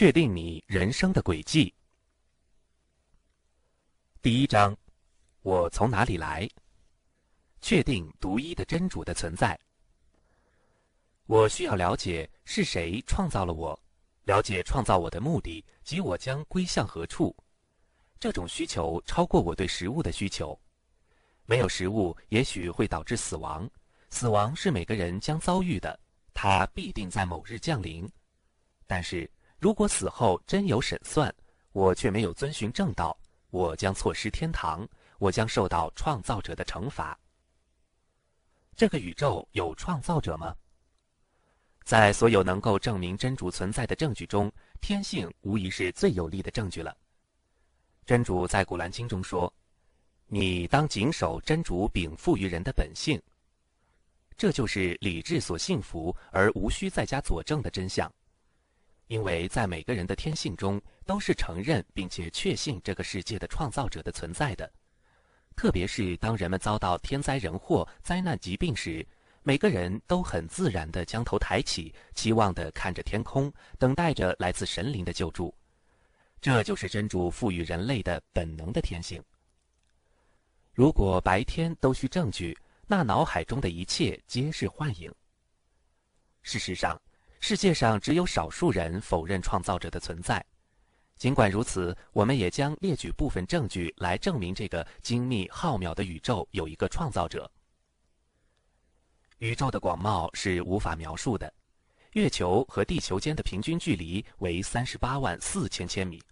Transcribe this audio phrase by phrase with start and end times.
[0.00, 1.74] 确定你人生的轨迹。
[4.22, 4.74] 第一章，
[5.42, 6.48] 我从哪里来？
[7.60, 9.60] 确定独一的真主的存在。
[11.26, 13.78] 我需要了解是谁创造了我，
[14.24, 17.36] 了解创造我的目的及我将归向何处。
[18.18, 20.58] 这种需求超过我对食物的需求。
[21.44, 23.70] 没有食物，也许会导致死亡。
[24.08, 26.00] 死亡是每个人将遭遇的，
[26.32, 28.10] 它必定在某日降临。
[28.86, 29.30] 但是
[29.60, 31.32] 如果死后真有审算，
[31.72, 33.16] 我却没有遵循正道，
[33.50, 37.18] 我将错失天堂，我将受到创造者的惩罚。
[38.74, 40.56] 这个宇宙有创造者吗？
[41.84, 46.96] 在所有能够证明真主存在的证据中，天性无疑是最有力的证据了。
[48.06, 49.52] 真主在古兰经中说。
[50.32, 53.20] 你当谨守真主禀赋于人的本性，
[54.36, 58.08] 这就是理智所信服而无需再加佐证的真相。
[59.10, 64.72] 因为在每个人的天性中都是承认并且确信这个世界的创造者的存在的，
[65.56, 69.04] 特别是当人们遭到天灾人祸、灾难疾病时，
[69.42, 75.52] 每个人都很自然地将头抬起，期望地看着天空，等待着来自神灵的救助。
[76.40, 79.20] 这就是真主赋予人类的本能的天性。
[80.72, 82.56] 如果白天都需证据，
[82.86, 85.12] 那脑海中的一切皆是幻影。
[86.42, 86.96] 事实上，
[87.40, 90.44] 世界上只有少数人否认创造者的存在。
[91.16, 97.50] 尽管如此，我们也将列举部分证据来证明这个精密浩渺的宇宙有一个创造者。
[99.38, 101.52] 宇宙的广袤是无法描述的，
[102.12, 106.22] 月球和地球间的平均距离为三十八万四千千米，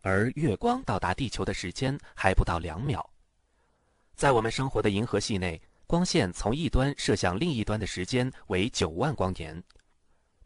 [0.00, 3.08] 而月光到达地球的时间还不到两秒。
[4.14, 9.60] 在我们生活的银河系内，光线从一端射向另一端的时间为九万光年，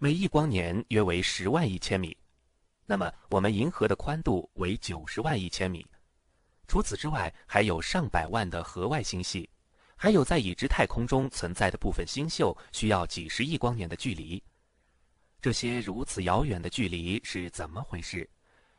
[0.01, 2.17] 每一光年约为十万亿千米。
[2.87, 5.85] 那么，我们银河的宽度为九十万亿千米。
[6.69, 9.51] 除此之外，还有上百万的河外星系，
[9.97, 14.41] 还有在已知太空中存在的部分星宿，需要几十亿光年的距离。
[15.41, 18.29] 这些如此遥远的距离是怎么回事？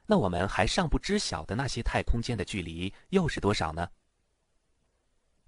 [0.05, 3.89] 那我们还尚不知晓的那些太空间的距离又是多少呢？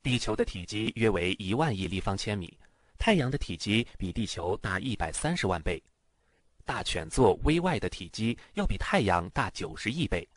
[0.03, 2.57] 地球的体积约为一万亿立方千米，
[3.01, 5.81] 太阳的体积比地球大一百三十万倍，
[6.63, 10.29] 大犬座 V-Y 的体积要比太阳大九十亿倍，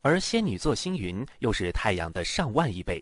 [0.00, 3.00] 而仙女座星云又是太阳的上万亿倍。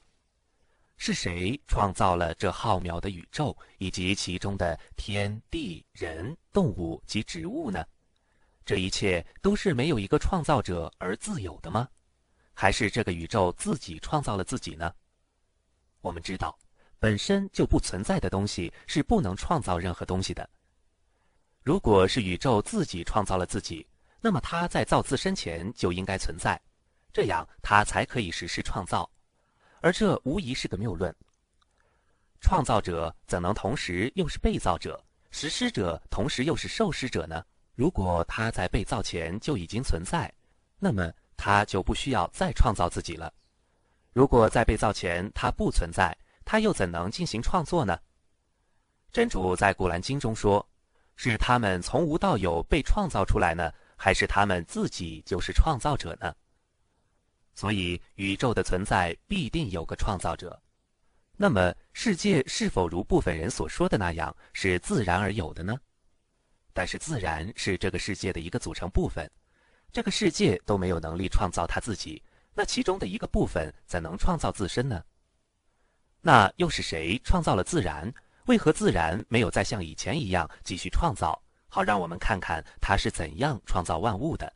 [0.98, 7.82] 是谁创造了这浩渺的宇宙以及其中的天地人、动物及植物呢？
[8.62, 11.88] 这一切都是没有一个创造者而自有的吗？
[12.52, 14.92] 还是这个宇宙自己创造了自己呢？
[16.02, 16.58] 我们知道，
[16.98, 20.48] 本身就不存在的东西是不能创造任何东西的。
[21.62, 23.86] 如果是宇宙自己创造了自己，
[24.20, 26.60] 那么它在造自身前就应该存在，
[27.12, 29.08] 这样它才可以实施创造。
[29.80, 31.14] 而这无疑是个谬论。
[32.40, 35.02] 创造者怎能同时又是被造者？
[35.30, 37.44] 实施者同时又是受施者呢？
[37.74, 40.32] 如果他在被造前就已经存在，
[40.78, 43.32] 那么他就不需要再创造自己了。
[44.12, 46.16] 如果在被造前他不存在，
[46.50, 48.00] 他又怎能进行创作呢？
[49.12, 50.66] 真主在古兰经中说
[51.14, 56.34] ：“是他们从无到有被创造出来呢，还是他们自己就是创造者呢？”
[57.54, 60.58] 所以，宇宙的存在必定有个创造者。
[61.36, 65.78] 那么，世界是否如部分人所说的那样是自然而有的呢？
[66.72, 69.30] 但是，自然是这个世界的一个组成部分，
[69.92, 72.22] 这个世界都没有能力创造它自己。
[72.54, 75.04] 那其中的一个部分怎能创造自身呢？
[76.20, 78.12] 那又是谁创造了自然？
[78.46, 81.40] 为何自然没有再像以前一样继续创造？
[81.68, 84.50] 好让我们看看它是怎样创造万物的。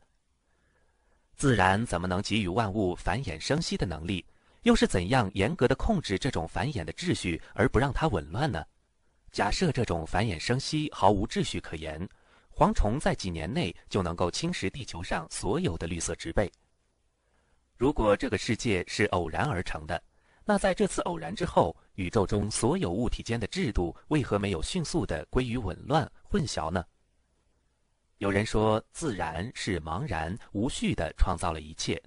[1.35, 4.25] 自然怎么能给予万物繁衍生息的能力？
[4.63, 8.65] 又是怎样严格的控制这种繁衍的秩序而不让它紊乱呢？
[9.31, 12.07] 假设这种繁衍生息毫无秩序可言，
[12.55, 16.51] 蝗虫在几年内就能够侵蚀地球上所有的绿色植被。
[17.77, 20.01] 如果这个世界是偶然而成的，
[20.45, 26.83] 那在这次偶然之后，宇宙中所有物体间的制度为何没有迅速的归于紊乱混淆呢？
[28.17, 32.01] 有人说，自然是茫然无序的创造了一切，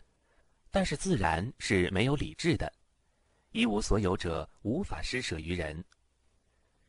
[0.71, 2.71] 但是自然是没有理智的，
[3.53, 5.83] 一无所有者无法施舍于人。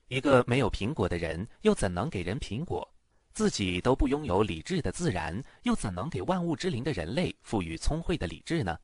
[0.09, 2.85] 一个没有苹果的人，又怎能给人苹果？
[3.33, 8.77] 自己都不拥有理智的自然，又怎能给万物之灵的人类赋予聪慧的理智呢？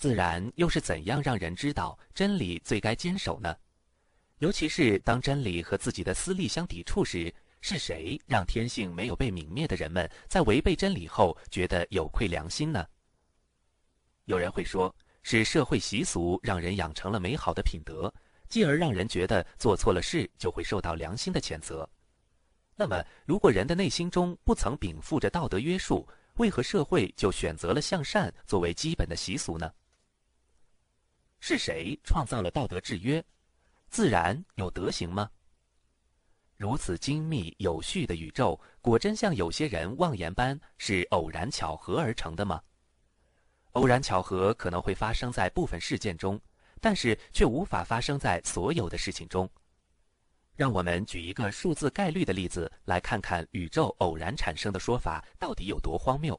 [0.00, 3.54] 自然又是怎样让人知道真理最该坚守呢？
[4.38, 7.30] 尤其是当真理和自己的私利相抵触时，
[7.60, 12.82] 是谁让天性没有被泯灭的人们在违背真理后觉得有愧良心呢？
[14.24, 14.90] 有人会说，
[15.22, 18.10] 是社会习俗让人养成了美好的品德，
[18.48, 21.86] 继而让人觉得做错了事就会受到良心的谴责。
[22.74, 29.70] 那么，如果人的内心中不曾禀赋着道德约束，为何社会就选择了向善作为基本的习俗呢？
[31.40, 33.24] 是谁创造了道德制约？
[33.88, 35.28] 自然有德行吗？
[36.56, 42.62] 如此精密有序的宇宙，果真像有些人妄言般是偶然巧合而成的吗？
[43.72, 46.38] 偶然巧合可能会发生在部分事件中，
[46.80, 49.48] 但是却无法发生在所有的事情中。
[50.54, 56.38] 让我们举一个数字概率的例子，来看看宇宙偶然产生的说法到底有多荒谬。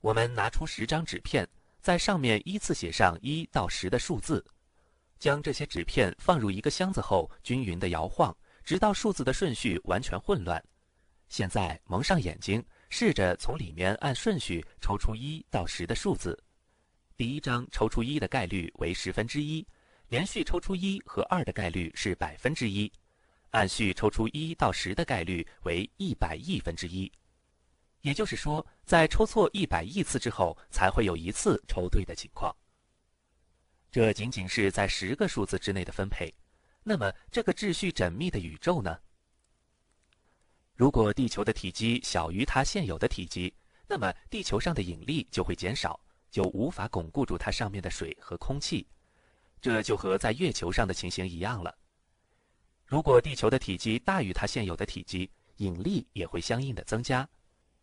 [0.00, 1.48] 我们拿出十张纸片，
[1.80, 4.44] 在上面依次写上一到十的数字。
[5.18, 8.34] 将这些纸片放入一个箱子后，均匀地摇晃，
[8.64, 10.62] 直到数字的顺序完全混乱。
[11.28, 16.42] 现在蒙上眼睛，试着从里面按顺序抽出一到十的数字。
[17.16, 19.66] 第一张抽出一的概率为十分之一，
[20.08, 22.90] 连续抽出一和二的概率是百分之一，
[23.50, 27.12] 按序抽出一到十的概率为一百亿分之一。
[28.02, 32.54] 也就是说，在抽错一百亿次之后，才会有一次抽对的情况。
[33.90, 36.32] 这仅仅是在十个数字之内的分配，
[36.82, 38.98] 那么这个秩序缜密的宇宙呢？
[40.74, 43.52] 如果地球的体积小于它现有的体积，
[43.86, 46.00] 那么地球上的引力就会减少，
[46.30, 48.86] 就无法巩固住它上面的水和空气。
[49.60, 51.76] 这就和在月球上的情形一样了。
[52.86, 57.28] 如果地球的体积大于它现有的体积，引力也会相应的增加，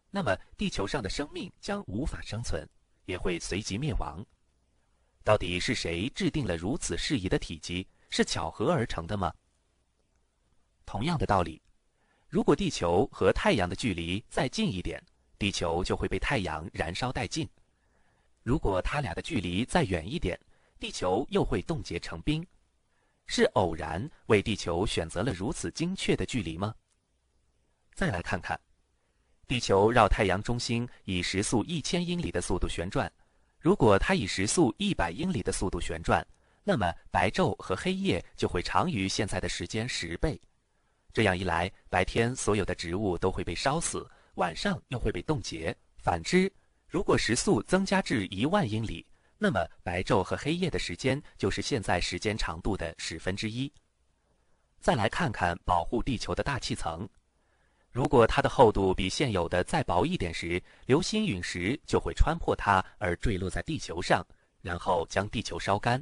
[0.10, 2.68] 那么地球上的生命将无法生存，
[3.06, 4.26] 也会随即灭亡。
[5.24, 7.88] 到底是谁制定了如此适宜的体积？
[8.10, 9.34] 是巧合而成的吗？
[10.86, 11.62] 同样的道理，
[12.30, 15.04] 如果地球和太阳的距离再近一点，
[15.38, 17.46] 地球就会被太阳燃烧殆尽；
[18.44, 20.40] 如果它俩的距离再远一点，
[20.80, 22.48] 地球又会冻结成冰。
[23.26, 26.74] 是偶然为地球选择了如此精确的距离吗？
[27.94, 28.58] 再来看看，
[29.48, 33.10] 地球绕太阳中心以时速一千英里的速度旋转。
[33.60, 36.26] 如果它以时速一百英里的速度旋转，
[36.66, 40.40] 那么白昼和黑夜就会长于现在的时间十倍。
[41.14, 44.06] 这样一来，白天所有的植物都会被烧死，
[44.36, 45.76] 晚上又会被冻结。
[45.98, 46.52] 反之，
[46.90, 49.06] 如果时速增加至一万英里，
[49.38, 53.72] 那么白昼和黑夜的时间就是现在时间长度的十分之一。
[54.80, 57.08] 再来看看保护地球的大气层。
[57.98, 64.24] 如果它的厚度比现有的再薄一点时，流星陨石就会穿破它而坠落在地球上，
[64.62, 66.00] 然后将地球烧干。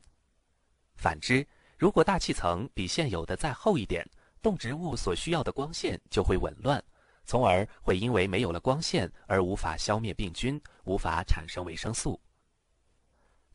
[0.98, 1.48] 反之，
[1.78, 4.06] 如果大气层比现有的再厚一点，
[4.42, 6.84] 动植物所需要的光线就会紊乱，
[7.24, 12.20] 从而会因为没有了光线而无法消灭病菌，无法产生维生素。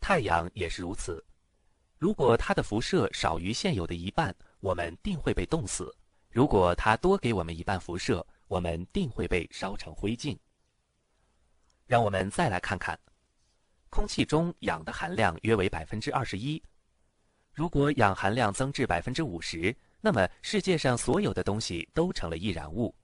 [0.00, 1.22] 太阳也是如此，
[1.98, 5.94] 如果它的辐射少于现有的一半，我们定会被冻死。
[6.30, 10.38] 如果它多给我们一半辐射，我们定会被烧成灰烬。
[11.86, 12.98] 让我们再来看看，
[13.88, 16.62] 空气中氧的含量约为百分之二十一。
[17.52, 22.94] 如果氧含量增至百分之五十，那么世界上所有的东西都成了易燃物。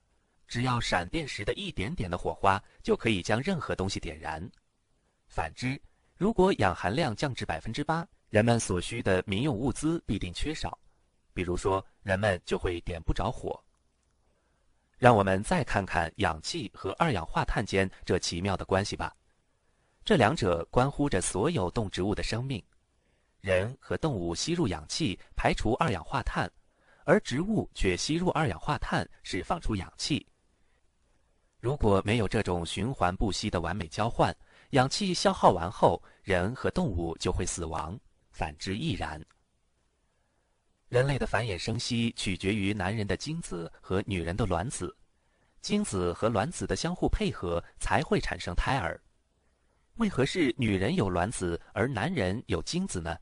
[0.47, 4.49] 只要闪电时的一点点的火花，就可以将任何东西点燃。
[5.27, 5.79] 反之，
[6.15, 10.79] 如果氧含量降至百分之八，人们所需的民用物资必定缺少。
[11.37, 13.63] 比如说，人们就会点不着火。
[14.97, 19.15] 让我们再看看氧气和二氧化碳间这奇妙的关系吧。
[20.03, 22.59] 这两者关乎着所有动植物的生命。
[23.39, 26.51] 人和动物吸入氧气，排除二氧化碳，
[27.03, 30.25] 而植物却吸入二氧化碳，释放出氧气。
[31.59, 34.35] 如果没有这种循环不息的完美交换，
[34.71, 37.95] 氧气消耗完后，人和动物就会死亡，
[38.31, 39.23] 反之亦然。
[40.89, 44.95] 人类的繁衍生息取决于男人的精子和女人的卵子，
[45.61, 48.99] 精子和卵子的相互配合才会产生胎儿。
[49.95, 53.17] 为何是女人有卵子而男人有精子呢？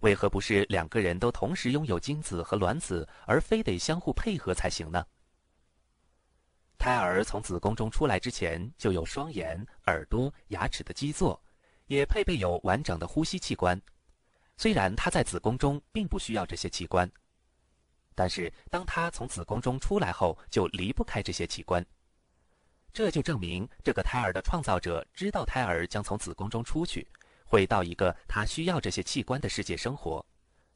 [0.00, 5.04] 为何不是两个人都同时拥有精子和卵子，而非得相互配合才行呢？
[6.78, 11.42] 胎儿从子宫中出来之前就有双眼、耳朵、牙齿的基座，
[11.86, 13.80] 也配备有完整的呼吸器官。
[14.56, 17.10] 虽然他在子宫中并不需要这些器官，
[18.14, 21.84] 但是当他从子宫中出来后，就离不开这些器官。
[22.92, 27.06] 这就证明这个胎儿的创造者知道胎儿将从子宫中出去，
[27.44, 30.24] 会到一个他需要这些器官的世界生活，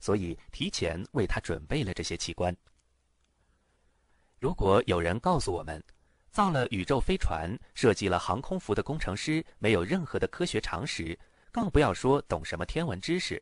[0.00, 2.54] 所以提前为他准备了这些器官。
[4.40, 5.80] 如果有人告诉我们，
[6.32, 11.16] 造了宇宙飞船、设计了航空服的工程师没有任何的科学常识，
[11.52, 13.40] 更不要说懂什么天文知识，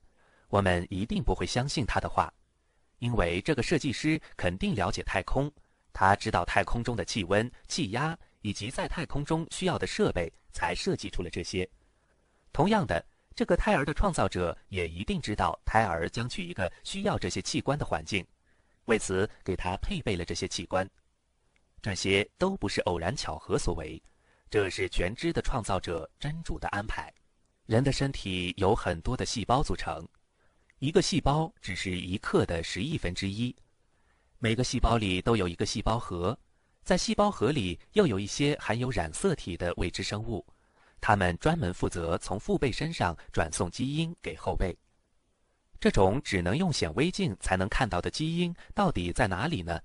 [0.48, 2.32] 我们一定不会相信他的话，
[2.98, 5.50] 因为这个设计师肯定了解太空，
[5.92, 11.68] 他知道太空中的气温、气压以及在太空中需要的设备，才设计出了这些。
[12.52, 18.26] 同样的，这个胎儿的创造者也一定知道胎儿将去一个需要这些器官的环境，
[18.86, 20.88] 为此给他配备了这些器官。
[21.82, 24.02] 这些都不是偶然巧合所为，
[24.48, 27.12] 这是全知的创造者真主的安排。
[27.66, 30.06] 人的身体由很多的细胞组成，
[30.78, 33.54] 一个细胞只是一克的十亿分之一。
[34.38, 36.38] 每个细胞里都有一个细胞核，
[36.84, 40.46] 在细胞核里又有一些含有染色体的未知生物，
[41.00, 44.76] 它们专门负责从父辈身上转送基因给后辈。
[45.80, 49.80] 这种只能用显微镜才能看到的基因到底在哪里呢？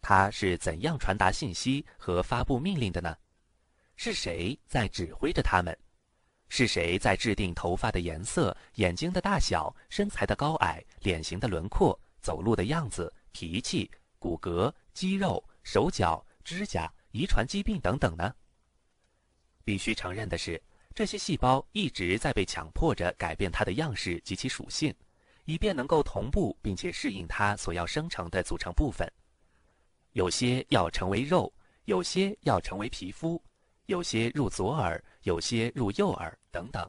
[0.00, 3.14] 它是怎样传达信息和发布命令的呢？
[3.94, 5.78] 是谁在指挥着他们？
[6.52, 13.88] 是谁在制定头发的颜色、眼睛的大小、身材的高矮、脸型的轮廓、走路的样子、脾气、
[14.18, 18.34] 骨骼、肌肉、手脚、指甲、遗传疾病等等呢？
[19.64, 20.60] 必须承认的是，
[20.92, 24.92] 这些细胞一直在被强迫着改变它的样式及其属性，
[25.44, 29.08] 以便能够同步并且适应它所要生成的组成部分。
[30.14, 31.52] 有些要成为肉，
[31.84, 33.40] 有些要成为皮肤，
[33.86, 36.88] 有些入左耳，有些入右耳，等等。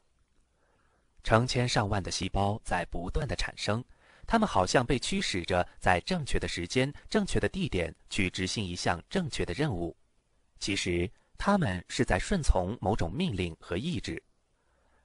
[1.22, 3.84] 成千上万的细胞在不断的产生，
[4.26, 9.96] 它们好像被驱使着在正确的时间、正确的地点去执行一项正确的任务。
[10.58, 14.22] 其实，它们是在顺从某种命令和意志。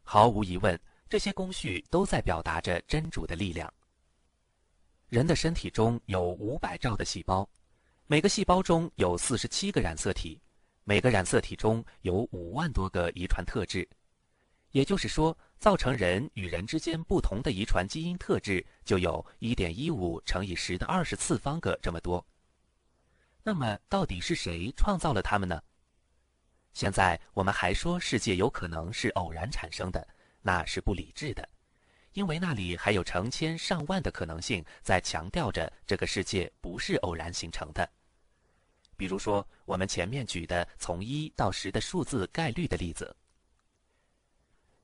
[0.04, 0.80] 毫无疑问，
[1.10, 3.72] 这些工序都在表达着真主的力量。
[5.10, 7.48] 人的身体中有五百兆的细胞。
[8.08, 10.40] 每个细胞中有四十七个染色体，
[10.90, 13.86] 每个染色体中有五万多个遗传特质，
[14.72, 22.26] 也就是说，造成人与人之间不同的遗传基因特质就有一点一五乘以十的二十次方个这么多。
[23.44, 25.62] 那么，到底是谁创造了它们呢？
[26.72, 30.08] 现在我们还说世界有可能是偶然产生的，
[30.42, 31.50] 那是不理智的，
[32.14, 37.90] 因为那里还有成千上万的可能性在强调着这个世界不是偶然形成的。
[38.98, 43.16] 比如说，我们前面举的从一到十的数字概率的例子，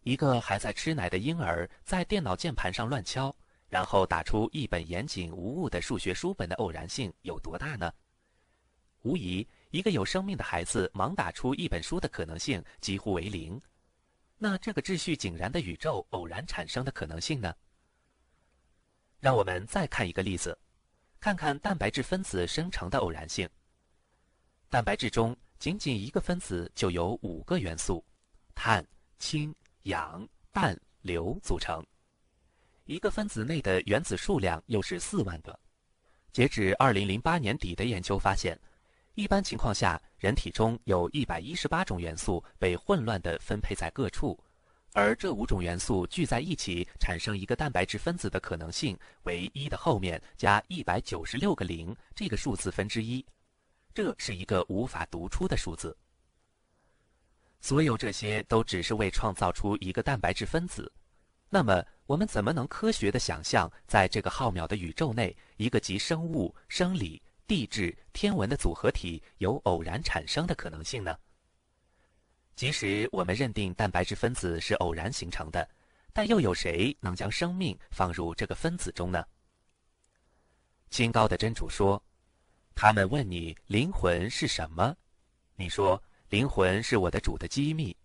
[0.03, 3.35] 一个还在吃奶的婴儿在电脑键盘上乱敲，
[3.67, 7.91] 然后打出一本严谨无误的数学书本的偶然性有多大呢？
[9.01, 13.59] 无疑，一个有生命的孩子盲打出一本书的可能性几乎为零。
[14.37, 17.53] 那这个秩序井然的宇宙偶然产生的可能性呢？
[19.19, 20.57] 让我们再看一个例子，
[21.19, 23.49] 看看蛋白质分子生成的偶然性。
[24.73, 28.03] 蛋白质中仅仅一个分子就有五个元素，
[28.55, 28.83] 碳、
[29.19, 29.53] 氢、
[29.83, 31.85] 氧、氮、硫组成。
[32.85, 35.59] 一个分子内的原子数量又是四万个。
[36.31, 38.59] 截止二零零八年底的研究发现，
[39.13, 44.35] 一般情况下，人体中有一百一十八种元素被混乱地分配在各处，
[44.93, 53.23] 而这五种元素聚在一起产生一个蛋白质分子的可能性为一的后面加一百九十六个零这个数字分之一。
[53.93, 55.95] 这是一个无法读出的数字。
[57.61, 60.91] 所有这些都只是为创造出一个蛋白质分子。
[61.49, 71.15] 那么，我们怎么能科学的想象，在这个浩渺的宇宙内，一个集生物、生理、地质、天文的组合体有偶然产生的可能性呢？
[72.55, 75.67] 即使我们认定蛋白质分子是偶然形成的，
[76.11, 79.23] 但又有谁能将生命放入这个分子中呢？
[80.89, 82.03] 清高的真主说。
[82.75, 84.95] 他们问你灵魂是什么？
[85.55, 87.95] 你说灵魂是我的主的机密。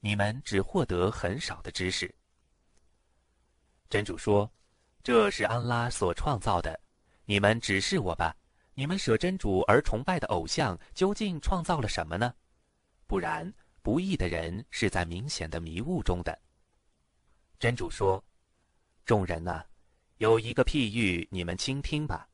[0.00, 2.14] 你们只获得很少的知识。
[3.88, 4.48] 真主说
[5.02, 6.78] ：“这是安拉所创造的，
[7.24, 8.36] 你们指示我吧。
[8.74, 12.32] 你们舍真主而崇拜的偶像究竟创造了什么呢？
[13.06, 13.52] 不然，
[13.82, 16.38] 不义的人是在明显的迷雾中的。”
[17.58, 18.22] 真主说
[19.04, 19.64] ：“众人呐，
[20.18, 22.28] 有一个譬喻，你们倾听吧。”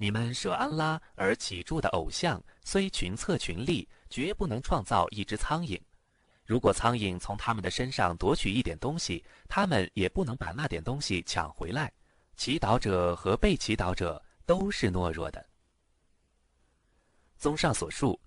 [0.00, 5.78] 你们舍安拉而起住的偶像，虽群策群力，绝不能创造一只苍蝇。
[6.44, 11.92] 如果苍蝇从他们的身上夺取一点东西，他们也不能把那点东西抢回来。
[12.36, 15.44] 祈祷者和被祈祷者都是懦弱的。
[17.36, 18.18] 综上所述，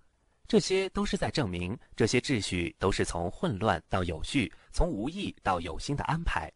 [0.49, 6.51] 这些都是在证明这些秩序都是从混乱到有序，从无意到有心的安排。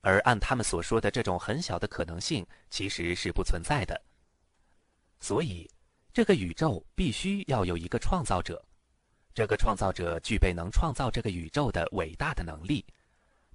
[0.00, 4.00] 而按他们所说的这种很小的可能性，其实是不存在的。
[5.20, 5.68] 所以，
[6.12, 8.64] 这个宇宙必须要有一个创造者，
[9.34, 12.84] 这个创造者具备能创造这个宇宙的伟大的能力。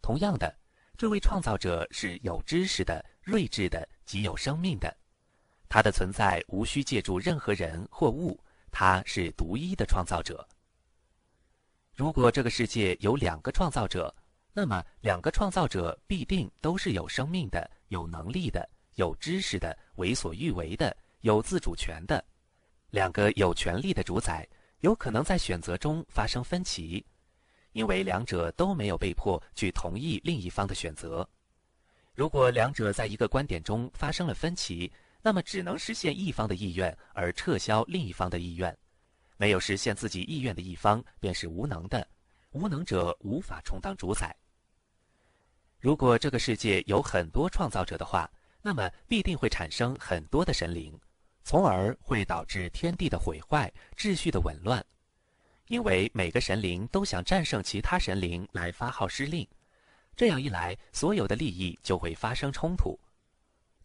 [0.02, 0.54] 同样的，
[0.98, 4.96] 这位创造者是有知识的、睿智的、极有生命的。
[5.70, 8.40] 他的存在无需借助任何人或物，
[8.72, 10.48] 他是独一的创造者。
[11.96, 14.14] 如果这个世界有两个创造者，
[14.54, 22.24] 那么两个创造者必定都是有生命的、有能力的、有知识的、为所欲为的、有自主权的。
[22.92, 24.48] 两个有权力的主宰
[24.82, 27.04] 有可能在选择中发生分歧，
[27.72, 31.28] 因为两者都没有被迫去同意另一方的选择。
[32.14, 38.78] 如果两者在一个观点中发生了分歧，那么只能实现一方的意愿，而撤销另一方的意愿。
[39.38, 42.06] 没有实现自己意愿的一方便是无能的，
[42.52, 44.36] 无能者无法充当主宰。
[45.80, 48.30] 如果这个世界有很多创造者的话，
[48.62, 50.98] 那么必定会产生很多的神灵，
[51.44, 54.84] 从而会导致天地的毁坏、秩序的紊乱。
[55.68, 59.48] 因为每个神灵都想战胜其他神灵来发号施令，
[60.16, 63.00] 这样一来，所有的利益就会发生冲突。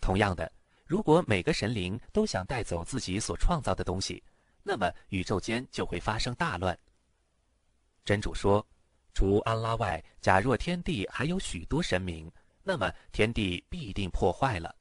[0.01, 0.51] 同样的，
[0.87, 4.23] 如果每个神灵都想带走自己所创造的东西，
[4.63, 6.77] 那么宇宙间就会发生大乱。
[8.05, 8.67] 真主说
[9.15, 12.31] ：“除安拉外，假若天地还有许多神明，
[12.63, 14.75] 那么天地必定破坏了。”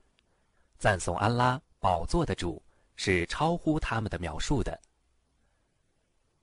[0.79, 2.61] 赞颂安拉宝座的主
[2.97, 4.77] 是超乎他们的描述的。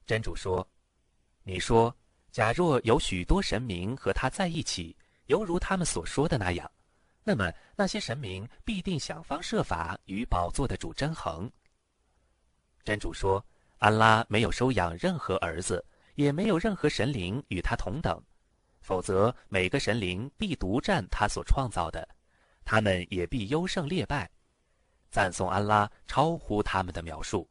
[0.06, 0.66] 真主说
[1.44, 1.94] ：“你说，
[2.32, 4.96] 假若有许多神明和他在一起，
[5.26, 6.70] 犹如他们所说的那样，
[7.22, 11.50] 那么那些神明必定想方设法与宝座的主争衡。”
[12.84, 13.44] 真主说
[13.78, 15.84] ：“安拉没有收养任何儿子，
[16.14, 18.22] 也没有任何神灵与他同等，
[18.80, 22.06] 否则每个神灵必独占他所创造的，
[22.62, 24.30] 他们也必优胜劣败。
[25.14, 27.48] 赞颂安拉超乎他们的描述。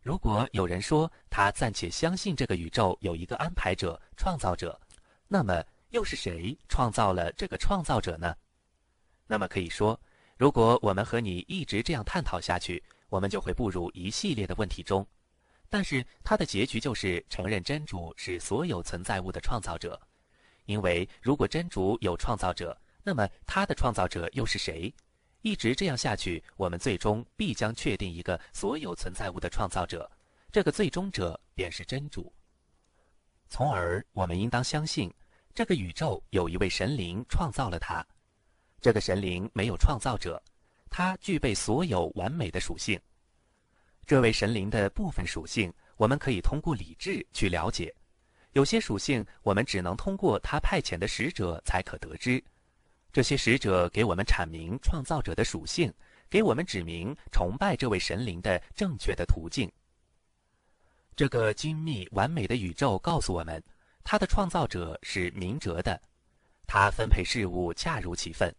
[0.00, 4.80] 如果有人说他暂且相信这个宇宙有一个安排者、创造者，
[5.28, 8.34] 那么又是谁创造了这个创造者呢？
[9.26, 10.00] 那么可以说，
[10.38, 15.04] 如果我们和你一直这样探讨下去。”我们就会步入一系列的问题中，
[15.68, 20.00] 但是它的结局就是承认真主是所有存在物的创造者，
[20.66, 24.94] 因为如果真主有创造者，那么他的创造者又是谁？
[25.42, 30.10] 一直这样下去，我们最终必将确定一个所有存在物的创造者，
[30.52, 32.32] 这个最终者便是真主。
[33.48, 35.12] 从而，我们应当相信，
[35.54, 38.04] 这个宇宙有一位神灵创造了它，
[38.80, 40.42] 这个神灵没有创造者。
[40.90, 43.00] 它具备所有完美的属性。
[44.04, 47.88] 这位神灵的部分属性，我们可以通过理智去了解；
[48.52, 52.42] 有些属性，我们只能通过他派遣的使者才可得知。
[53.12, 55.92] 这些使者给我们阐明创造者的属性，
[56.28, 59.70] 给我们指明崇拜这位神灵的正确的途径。
[61.16, 63.62] 这个精密完美的宇宙告诉我们，
[64.04, 66.00] 它的创造者是明哲的，
[66.66, 68.54] 他分配事物恰如其分。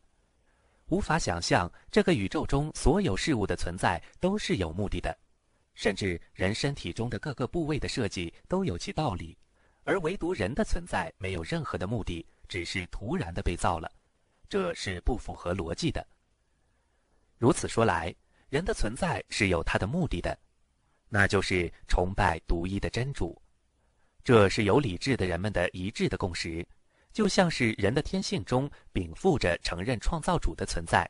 [0.88, 5.18] 无法想象这个宇宙中所有事物的存在都是有目的的，
[5.74, 9.38] 甚至人身体中的各个部位的设计都有其道理，
[9.86, 13.90] 而唯独人的存在没有任何的目的，只是突然的被造了，
[14.52, 16.06] 这是不符合逻辑的。
[17.38, 18.14] 如此说来，
[18.50, 20.38] 人的存在是有他的目的的，
[21.08, 23.42] 那就是崇拜独一的真主，
[24.26, 26.68] 这是有理智的人们的一致的共识。
[27.14, 31.10] 就像是人的天性中禀赋着承认创造主的存在，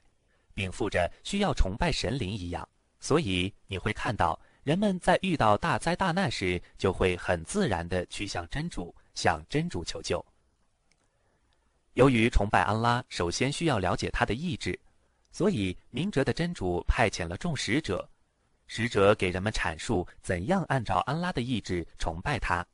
[0.53, 10.23] 禀赋着需要崇拜神灵一样，所以你会看到人们在遇到大灾大难时，就会很自然地去向真主，向真主求救。
[11.93, 14.79] 由于崇拜安拉首先需要了解他的意志，
[15.31, 18.09] 所以明哲的真主派遣了众使者，
[18.67, 22.65] 使者给人们阐述怎样按照安拉的意志崇拜他。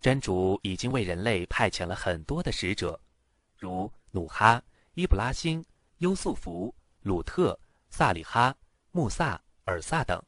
[0.00, 2.98] 真主已经为人类派遣了很多的使者，
[3.58, 4.62] 如努哈、
[4.94, 5.64] 伊布拉欣、
[5.98, 7.58] 优素福、鲁特、
[7.90, 8.54] 萨里哈、
[8.92, 10.18] 穆萨、尔萨等，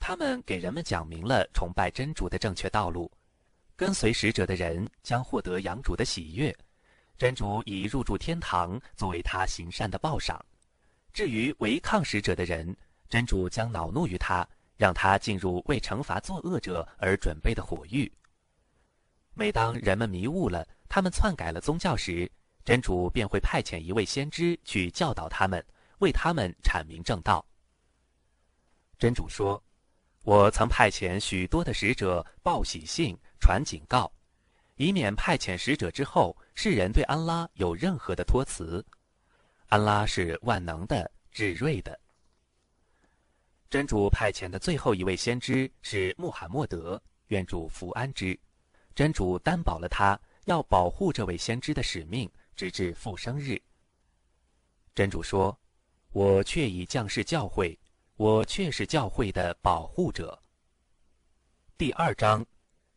[0.00, 3.10] 他们给人们讲明了崇拜真主的正确道路。
[3.76, 6.54] 跟随使者的人将获得养主的喜悦，
[7.18, 10.42] 真主以入住天堂作为他行善的报赏。
[11.12, 12.74] 至于违抗使者的人，
[13.08, 18.10] 真主将恼怒于他，让他进入为惩罚作恶者而准备的火狱。
[19.34, 22.30] 每当人们迷雾了，他们篡改了宗教时，
[22.64, 25.64] 真主便会派遣一位先知去教导他们，
[25.98, 27.44] 为他们阐明正道。
[28.96, 29.60] 真主说
[30.22, 34.12] ：“我曾派遣许多的使者报喜信、传警告，
[34.78, 38.84] 以免派遣使者之后，世人对安拉有任何的托辞。
[39.66, 41.98] 安拉是万能的、智睿的。”
[43.68, 48.38] 真主派遣的最后一位先知是穆罕默德，愿主福安之。
[48.94, 53.60] 真主担保了他要保护这位先知的使命，直至复生日。
[54.94, 55.56] 真主说
[56.12, 57.76] ：“我确已降世教诲，
[58.16, 60.40] 我确是教诲的保护者。”
[61.76, 62.44] 第二章，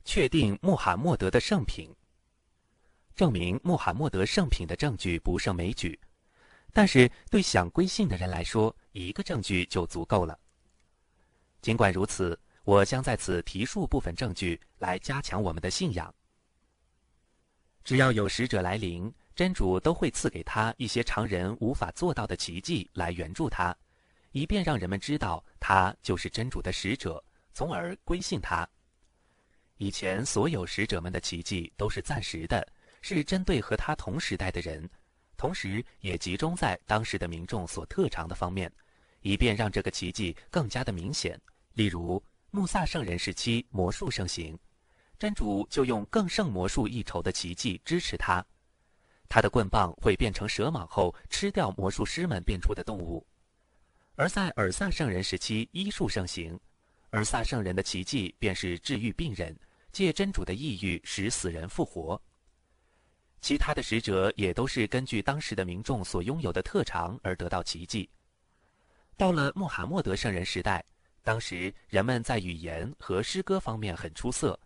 [0.03, 1.93] 确定穆罕默德的圣品。
[3.15, 5.99] 证明穆罕默德圣品的证据不胜枚举，
[6.73, 10.39] 但是对想归信的人来说，一个证据就足够了。
[11.61, 16.13] 尽管如此，我将在此提述部分证据来加强我们的信仰。
[17.83, 23.75] 只要有使者来临，真主都会赐给他一些常人无法做到的奇迹来援助他，
[24.31, 28.67] 以便让人们知道他就是真主的使者，从而归信他。
[29.82, 32.65] 以前所有使者们的奇迹都是暂时的。
[33.02, 34.88] 是针对和他同时代的人，
[35.36, 38.72] 同时也集中在当时的民众所特长的方面，
[39.22, 41.36] 以便让这个奇迹更加的明显。
[41.74, 44.56] 例如，穆萨圣人时期魔术盛行，
[45.17, 48.46] 真主就用更胜魔术一筹的奇迹支持他。
[49.28, 53.26] 他的棍棒会变成蛇蟒后吃掉魔术师们变出的动物。
[54.13, 56.56] 而在尔萨圣人时期医术盛行，
[57.10, 59.58] 尔萨圣人的奇迹便是治愈病人，
[59.91, 62.21] 借真主的意欲使死人复活。
[63.41, 68.10] 其他的使者也都是根据当时的民众所拥有的特长而得到奇迹。
[69.17, 70.84] 到了穆罕默德圣人时代，
[71.23, 74.60] 当时人们在语言和诗歌方面很出色，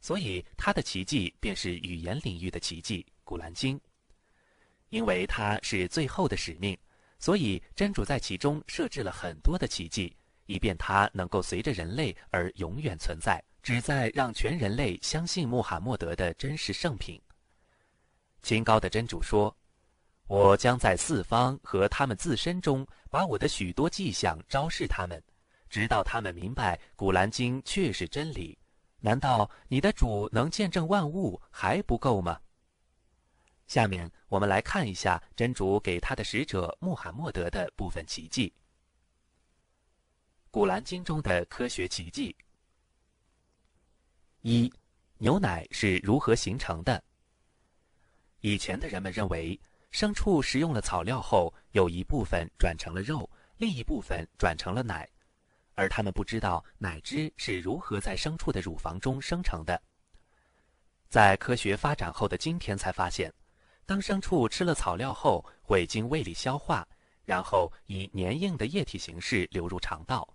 [0.00, 3.80] 所以他的奇迹便是语言领域的奇迹——古兰经。
[4.90, 6.76] 因为它是最后的使命，
[7.18, 17.20] 所以真主在其中设置了很多的奇迹，以便它能够随着人类而永远存在，旨在让全人类相信穆罕默德的真实圣品。
[18.42, 19.56] 清高的真主说
[20.26, 25.22] ：“我将在四方和他们自身中，把我的许多迹象昭示他们，
[25.70, 28.58] 直到他们明白《古兰经》确是真理。
[28.98, 32.40] 难道你的主能见证万物还不够吗？”
[33.68, 38.48] 下面我们来看一下真主给他的使者穆罕默德的部分奇迹，
[40.50, 42.36] 《古兰经》中的科学奇迹。
[44.42, 44.72] 一，
[45.18, 47.00] 牛奶是如何形成的？
[48.40, 49.58] 以前的人们认为，
[49.92, 55.08] 牲畜食用了草料后，有一部分转成了肉，另一部分转成了奶，
[55.74, 59.80] 而他们不知道奶汁是如何在牲畜的乳房中生成的。
[61.08, 63.32] 在科学发展后的今天才发现，
[63.86, 66.84] 当牲畜吃了草料后，会经胃里消化，
[67.24, 70.28] 然后以粘硬的液体形式流入肠道，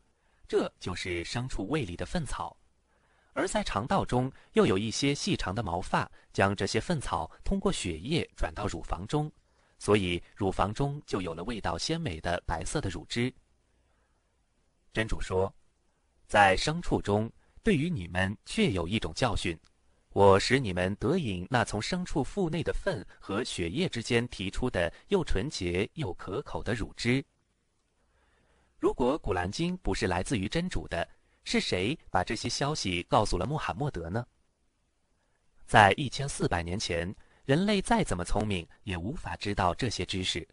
[0.48, 2.56] 这就是牲畜胃里的粪草。
[3.38, 9.32] 而在肠道中，又有一些细长的毛发，将这些粪草通过血液转到乳房中，
[9.78, 13.32] 所以乳房中就有了味道鲜美的白色的乳汁。
[14.92, 15.54] 真主说，
[16.26, 19.56] 在牲畜中，对于你们确有一种教训，
[20.14, 27.24] 我使你们得饮那从牲畜腹内的粪和血液之间提出的又纯洁又可口的乳汁。
[28.80, 31.08] 如果古兰经不是来自于真主的，
[31.50, 34.28] 是谁把这些消息告诉了穆罕默德呢？
[35.66, 40.46] 在一千四百年前，人类再怎么聪明，也无法知道这些知识。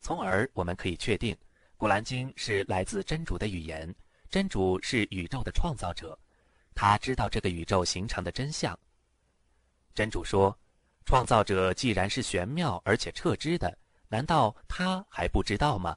[0.00, 1.32] 从而，我们可以确定，
[1.76, 3.94] 《古兰经》是来自真主的语言。
[4.30, 6.18] 真主是宇宙的创造者，
[6.74, 8.76] 他知道这个宇宙形成的真相。
[9.94, 10.58] 真主说
[11.06, 13.78] ：“创造者既然是玄妙而且彻知的，
[14.08, 15.96] 难道他还不知道吗？”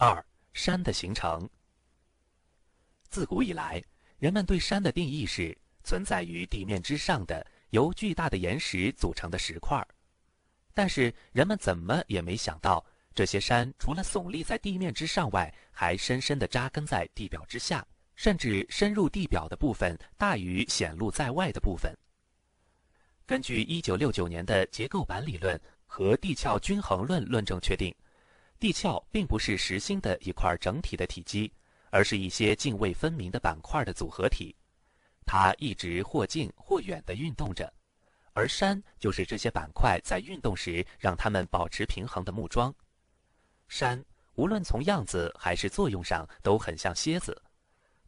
[0.00, 1.46] 二山的形成。
[3.10, 3.82] 自古以来，
[4.18, 9.84] 人们对山的定义是存在于地面之上的由巨大的岩石组成的石块。
[10.72, 21.92] 但是，人们怎么也没想到，这些山除了耸立在地面之上外，还深深地扎根在地表之下，甚至深入地表的部分大于显露在外的部分。
[23.26, 27.92] 根据1969年的结构板理论和地壳均衡论论证确定，
[28.60, 31.52] 地壳并不是实心的一块整体的体积。
[31.90, 34.56] 而是一些泾渭分明的板块的组合体，
[35.26, 37.72] 它一直或近或远地运动着，
[38.32, 42.74] 而山就是这些板块在运动时让它们保持平衡的木桩。
[43.68, 44.02] 山
[44.34, 47.40] 无论从样子还是作用上都很像蝎子，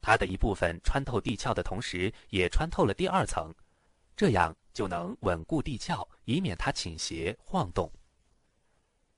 [0.00, 3.52] 它的一部分穿透地壳的同时也穿透了第二层，
[4.16, 7.90] 这样就能稳固地壳，以免它倾斜晃动。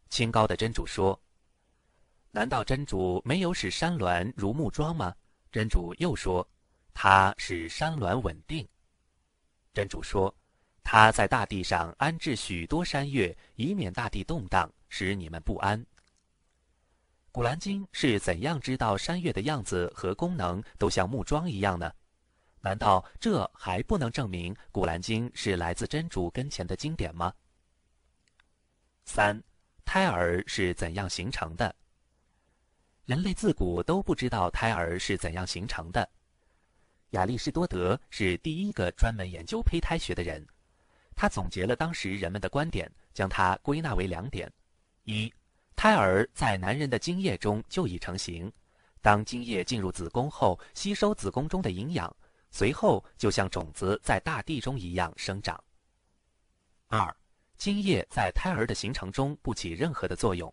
[0.09, 1.21] 清高的真主说。
[2.35, 5.15] 难道真主没有使山峦如木桩吗？
[5.53, 6.45] 真主又说，
[6.93, 8.69] 他使山峦稳定。
[9.73, 10.35] 真主说，
[10.83, 15.87] 他在大地上安置许多山岳，以免大地动荡，使你们不安。
[17.31, 21.89] 古兰经是怎样知道山岳的样子和功能都像木桩一样呢？
[22.61, 27.33] 难道这还不能证明古兰经是来自真主跟前的经典吗？
[29.05, 29.41] 三，
[29.85, 31.73] 胎儿是怎样形成的？
[33.07, 36.09] 人类自古都不知道胎儿是怎样形成的。
[37.11, 40.45] 亚里士多德是第一个专门研究胚胎学的人，
[41.15, 44.51] 他总结了当时人们的观点，将它归纳为两点：
[45.05, 45.31] 一，
[45.77, 48.51] 胎儿在男人的精液中就已成型，
[49.03, 52.11] 当精液进入子宫后，吸收子宫中的营养，
[52.51, 55.63] 随后就像种子在大地中一样生长。
[56.89, 57.15] 二，
[57.59, 60.53] 精液在胎儿的形成中不起任何的作用，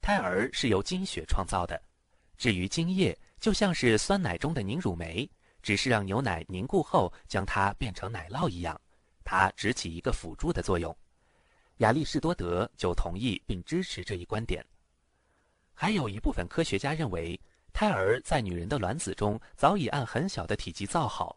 [0.00, 1.78] 胎儿是由精血创造的。
[2.38, 5.28] 至于精液，就像是酸奶中的凝乳酶，
[5.60, 8.80] 只是让牛奶凝固后将它变成奶酪一样，
[9.24, 10.96] 它只起一个辅助的作用。
[11.78, 14.64] 亚里士多德就同意并支持这一观点。
[15.74, 17.38] 还有一部分科学家认为，
[17.72, 21.36] 胎儿在女人的卵子中早已按很小的体积造好，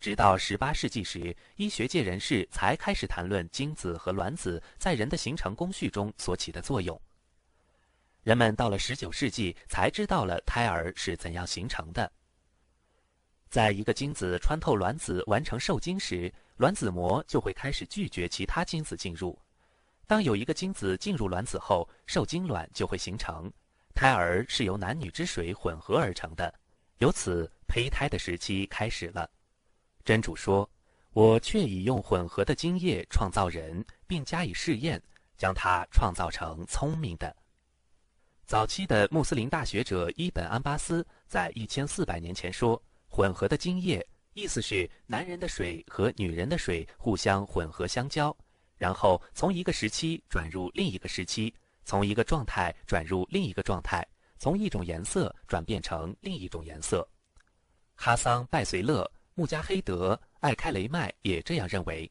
[0.00, 7.00] 直到18世纪时，医学界人士才开始谈论精子和卵子在人的形成工序中所起的作用。
[8.22, 12.10] 人们到了十九世纪才知道了胎儿是怎样形成的。
[13.48, 19.36] 在一个精子穿透卵子完成受精时，卵子膜就会开始拒绝其他精子进入。
[20.06, 23.50] 当有一个精子进入卵子后，受精卵就会形成。
[23.94, 26.52] 胎儿是由男女之水混合而成的，
[26.98, 29.28] 由此胚胎的时期开始了。
[30.04, 30.68] 真主说
[31.12, 35.02] ：“我却已用混合的精液创造人，并加以试验，
[35.36, 37.34] 将它创造成聪明的。”
[38.50, 48.36] 早期的穆斯林大学者伊本·安巴斯在一千四百年前说：“混合的精液，意思是男人的水和女人的水互相混合相交，
[48.76, 54.04] 然后从一个时期转入另一个时期，从一个状态转入另一个状态，
[54.36, 57.08] 从一种颜色转变成另一种颜色。”
[57.94, 62.10] 哈桑·拜随勒、穆加黑德、艾开雷麦也这样认为。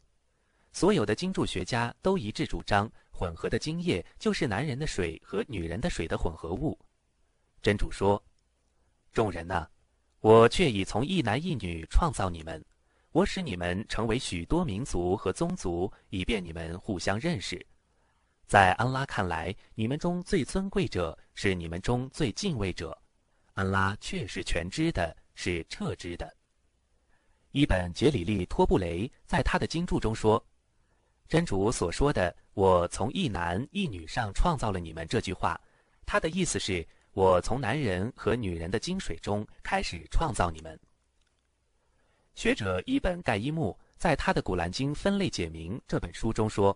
[0.71, 2.89] 所有的经注学家都一致主张。
[3.19, 6.79] 混合的精液就是男人的水和女人的水的混合物。
[7.62, 8.23] 真主说
[9.12, 9.67] ：“众人呐，
[10.21, 12.63] 我却已从一男一女创造你们，
[13.12, 17.60] 我使你们成为许多民族和宗族，以便你们互相认识。
[18.47, 22.97] 在安拉看来，你们中最尊贵者是你们中最敬畏者。
[23.53, 26.34] 安拉却是全知的，是彻知的。”
[27.51, 30.41] 伊本·杰里利托布雷在他的经注中说。
[31.30, 35.62] 真主所说的“我从一男一女上创造了你们”这句话，
[36.04, 40.78] 他的意思是我从男人和女人的精水中开始创造你们。
[42.34, 46.76] 学者伊本盖伊木在他的《古兰经分类解明》这本书中说：“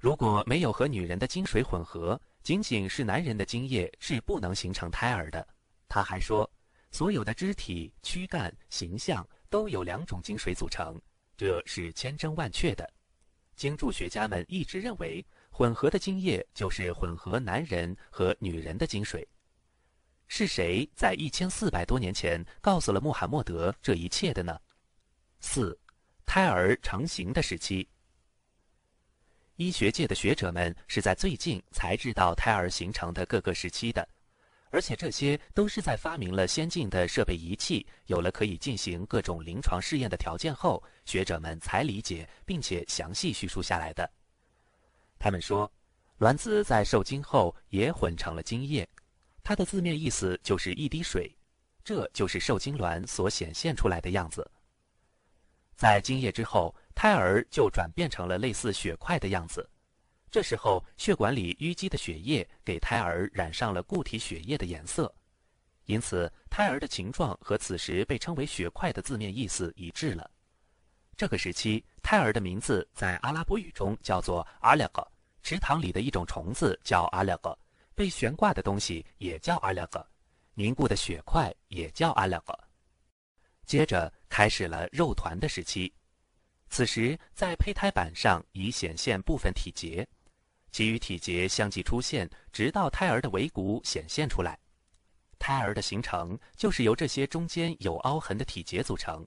[0.00, 5.46] 如果没有和女人的精水混合，仅仅是男人的精液是不能形成胎儿的。”
[5.90, 6.50] 他还说
[6.90, 10.98] ：“所有的肢体、躯干、形象都有两种精水组成，
[11.36, 12.90] 这是千真万确的。”
[13.56, 19.26] 经注学家们一直认为，混合的精液就是混合男人和女人的精水。
[20.28, 24.58] 是谁在一千四百多年前告诉了穆罕默德这一切的呢？
[25.40, 25.78] 四，
[26.24, 27.86] 胎儿成型的时期。
[29.56, 34.08] 医学界的学者们是在最近才知道胎儿形成的各个时期的。
[34.70, 44.08] 而且这些都是在发明了先进的设备仪器，有了可以进行各种临床试验的条件后，学者们才理解并且详细叙述下来的。
[45.18, 45.70] 他们说，
[46.18, 48.88] 卵子在受精后也混成了精液，
[49.42, 51.34] 它的字面意思就是一滴水，
[51.84, 54.48] 这就是受精卵所显现出来的样子。
[55.74, 59.68] 在精液之后，胎儿就转变成了类似血块的样子。
[60.30, 65.12] 这时候，血管里淤积的血液给胎儿染上了固体血液的颜色，
[65.84, 70.30] 因此胎儿的形状和此时被称为血块的字面意思一致了。
[71.16, 75.06] 这个时期，胎儿的名字在阿拉伯语中叫做阿勒格，
[75.42, 77.56] 池塘里的一种虫子叫阿勒格，
[77.94, 80.04] 被悬挂的东西也叫阿勒格，
[80.54, 82.58] 凝固的血块也叫阿勒格。
[83.64, 85.92] 接着开始了肉团的时期，
[86.68, 90.06] 此时在胚胎板上已显现部分体结。
[90.72, 94.58] 其余体节相继出现，直到胎儿的尾骨显现出来。
[95.38, 99.26] 胎儿的形成就是由这些中间有凹痕的体节组成，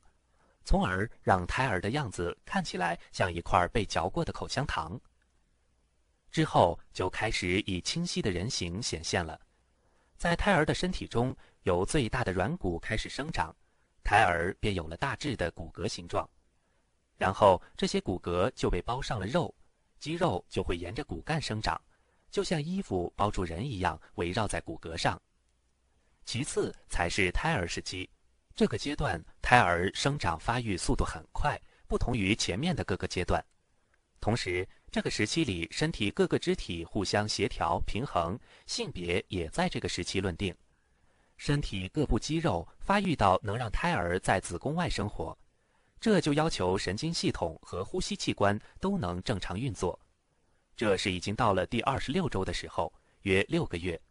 [0.65, 4.99] 从而让胎儿的样子看起来像一块被嚼过的口香糖。
[6.31, 9.39] 之后就开始以清晰的人形显现了，
[10.17, 13.55] 在胎儿的身体中有最大的软骨开始生长，
[14.03, 16.29] 胎儿便有了大致的骨骼形状，
[17.15, 19.53] 然后这些骨骼就被包上了肉。
[19.97, 21.81] 肌肉就会沿着骨干生长，
[22.29, 25.19] 就像衣服包住人一样围绕在骨骼上。
[26.25, 28.07] 其次才是胎儿时期，
[28.55, 33.43] 这个阶段胎儿生长发育速度很快，不同于前面的各个阶段。
[34.21, 40.55] 同时，这个时期里身体各个肢体互相协调平衡，性别也在这个时期论定。
[41.35, 45.37] 身体各部肌肉发育到能让胎儿在子宫外生活，
[45.99, 49.99] 这就要求神经系统和呼吸器官都能正常运作。
[50.77, 52.91] 这是已经到了第二十六周的时候，
[53.23, 54.01] 约六个月，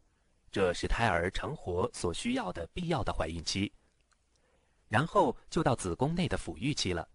[0.52, 3.72] 这是胎儿成活所需要的必要的怀孕期。
[4.88, 7.08] 然后就到子宫内的抚育期了，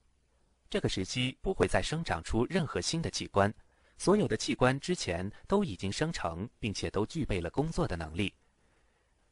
[0.70, 3.54] 这个时期不会再生长出任何新的器官，
[3.98, 8.34] 所有的器官之前都已经生成，并且都具备了工作的能力。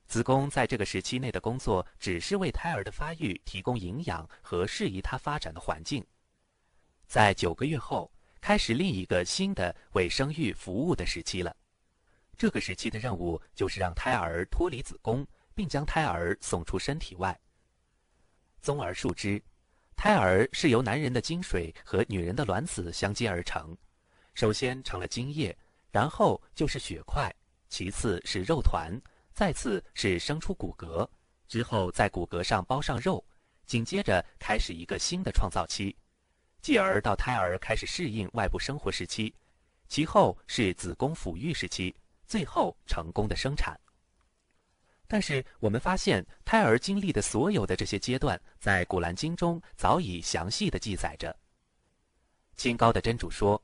[0.07, 6.05] 子宫在这个时期内的工作，只是为胎儿的发育提供营养和适宜它发展的环境。
[7.05, 11.53] 在九个月后，开始另一个新的为生育服务的时期了。
[12.37, 17.37] 这个时期的任务就是让胎儿脱离子宫，并将胎儿送出身体外。
[18.61, 19.41] 综而述之，
[19.95, 23.75] 胎儿是由男人的精水和女人的卵子相接而成，
[24.33, 25.55] 首先成了精液，
[25.91, 27.33] 然后就是血块，
[27.69, 28.91] 其次是肉团。
[29.33, 31.07] 再次是生出骨骼，
[31.47, 33.23] 之后在骨骼上包上肉，
[33.67, 35.95] 紧接着开始一个新的创造期，
[36.59, 39.31] 继而到胎儿开始适应外部生活时期，
[39.87, 43.79] 其后是子宫抚育时期，最后成功的生产。
[45.07, 51.33] 但是我们发现，胎儿经历的所有的这些阶段，在《古兰经》中早已详细的记载着。
[52.55, 53.61] 清高的真主说：“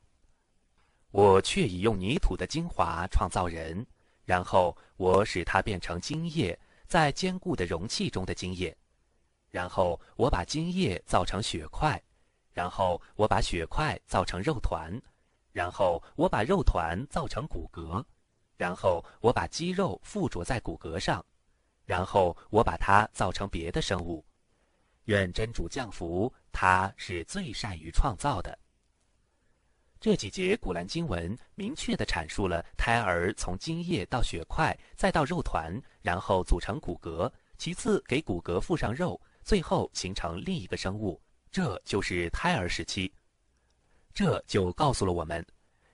[1.12, 3.86] 我却已用泥土的精华创造人。”
[4.24, 8.74] 然后我使它变成精液，在坚固的容器中的精液。
[9.50, 12.02] 然后我把精液造成血块，
[12.54, 14.98] 然后我把血块造成肉团，
[15.52, 18.02] 然后我把肉团造成骨骼，
[18.56, 21.24] 然后我把肌肉附着在骨骼上，
[21.84, 24.24] 然后我把它造成别的生物。
[25.04, 28.58] 愿真主降福，他是最善于创造的。
[30.00, 41.20] 这几节古兰经文明确地阐述了胎儿从精液到血块，再到肉团，然后组成骨骼，其次给骨骼附上肉，最后形成另一个生物，
[41.50, 43.10] 这就是胎儿时期。
[44.12, 45.44] 这就告诉了我们，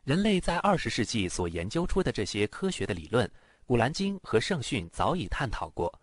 [0.02, 3.30] 人类在二十世纪所研究出的这些科学的理论，
[3.70, 5.96] 古兰经和圣训早已探讨过，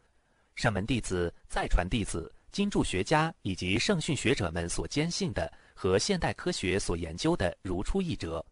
[0.56, 5.52] 圣门弟子、再传弟子、经注学家以及圣训学者们所坚信的。
[5.76, 8.44] 和现代科学所研究的如出一辙。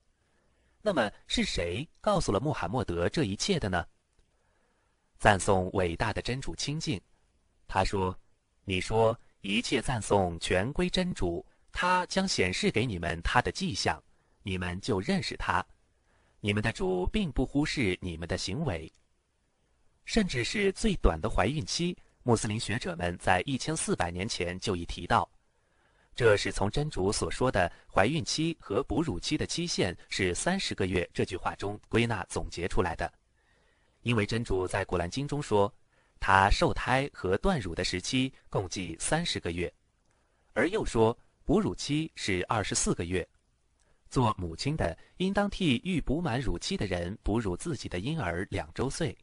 [0.82, 3.88] 那么是谁告诉了穆罕默德这一切的呢？
[5.17, 7.01] 赞颂伟大的真主清净，
[7.69, 8.13] 他说
[8.65, 13.97] ：“你说一切赞颂全归真主，他将显示给你们他的迹象，
[14.43, 15.65] 你们就认识他。
[16.41, 18.91] 你们的主并不忽视你们的行为，
[20.06, 25.30] 甚至是最短的怀孕期，穆斯林学者们在一千四百年前就已提到。”
[26.15, 33.12] 这是从真主所说的怀孕期和哺乳期的期限是三十个月这句话中归纳总结出来的，
[34.04, 35.70] 因为真主在古兰经中说，
[36.18, 39.70] 他受胎和断乳的时期共计三十个月，
[40.54, 43.28] 而又说哺乳期是二十四个月，
[44.10, 49.13] 做母亲的应当替欲补满乳期的人哺乳自己的婴儿两周岁，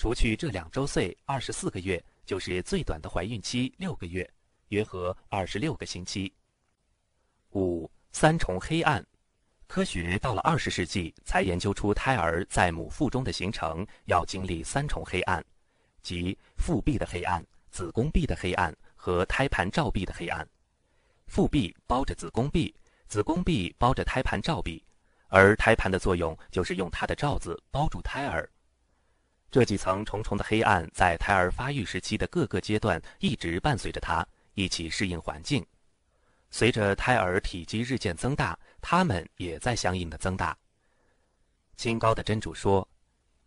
[0.00, 4.26] 除去这两周岁，二十四个月就是最短的怀孕期六个月。
[4.68, 6.32] 约合二十六个星期。
[7.50, 9.06] 五三重黑暗，
[9.66, 15.44] 科学到了二十世纪才研究出胎儿在母腹中的形成要经历三重黑暗，
[16.00, 20.48] 即腹壁的黑暗、子宫壁的黑暗和胎盘罩壁的黑暗。
[21.26, 22.74] 腹壁包着子宫壁，
[23.06, 24.82] 子宫壁包着胎盘罩壁，
[25.28, 28.50] 而胎盘的作用就是用它的罩子包住胎儿。
[29.50, 34.26] 这几层重重的黑暗在胎儿发育时期的各个阶段一直伴随着他。
[34.54, 35.64] 一起适应环境，
[36.50, 40.58] 随着胎儿体积日渐增大，他们也在相应的增大。
[41.76, 42.86] 清高的真主说：“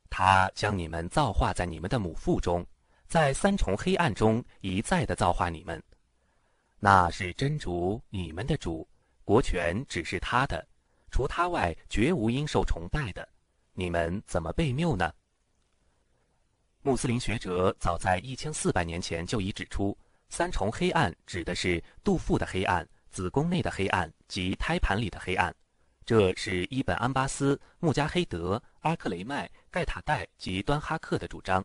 [0.09, 2.65] 他将你们造化在你们的母腹中，
[3.05, 5.83] 在三重黑暗中一再的造化你们。
[6.79, 8.87] 那是真主你们的主，
[9.23, 10.65] 国权只是他的，
[11.11, 13.27] 除他外绝无应受崇拜的。
[13.73, 15.13] 你们怎么被谬呢？”
[16.85, 19.97] 穆斯林学者早在一千四百年前就已指出。
[20.27, 25.55] 三重黑暗指的是肚腹的黑暗、子宫内的黑暗及胎盘里的黑暗。
[26.05, 31.63] 这是伊本·安巴斯、穆加黑德、阿克雷迈、盖塔代及端哈克的主张。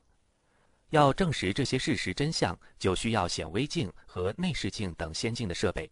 [0.91, 5.91] 要证实这些事实真相，就需要显微镜和内视镜等先进的设备，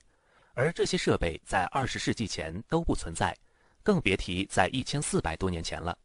[0.54, 3.36] 而这些设备在二十世纪前都不存在，
[3.82, 5.98] 更别提在一千四百多年前了。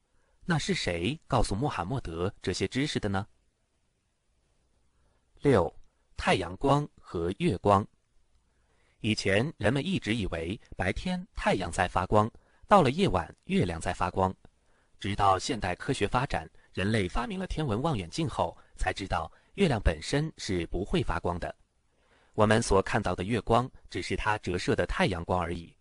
[0.52, 3.26] 那是谁告诉穆罕默德这些知识的呢？
[5.40, 5.74] 六，
[6.18, 7.88] 太阳光和月光。
[9.00, 12.30] 以前人们一直以为白天太阳在发光，
[12.68, 14.36] 到了夜晚月亮在发光，
[15.00, 21.56] 直到现代科学发展，人类发明了天文望远镜后，才知道月亮本身是不会发光的。
[22.34, 25.74] 我们所看到的月光只是它折射的太阳光而已。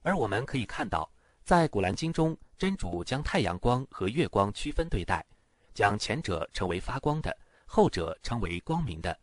[0.00, 1.12] 而我们可以看到，
[1.44, 5.26] 在《古兰经》中，真主将太阳光和月光区分对待，
[5.74, 7.36] 将前者称为发光的，
[7.66, 9.18] 后者称为光明的。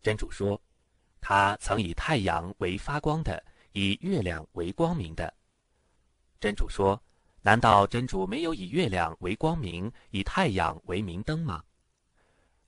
[0.00, 0.62] 真主说。
[1.20, 5.34] 他曾以太阳为发光的，以月亮为光明的。
[6.38, 7.02] 真主说
[7.42, 11.60] ：“难道真主没有以月亮为光明，以太阳为明灯吗？”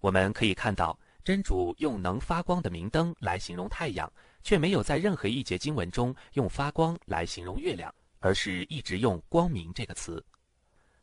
[0.03, 4.13] 我们可以看到，真主用能发光的明灯来形容太阳，
[4.43, 10.25] 却没有在任何一节经文中用发光来形容月亮，而是一直用光明这个词。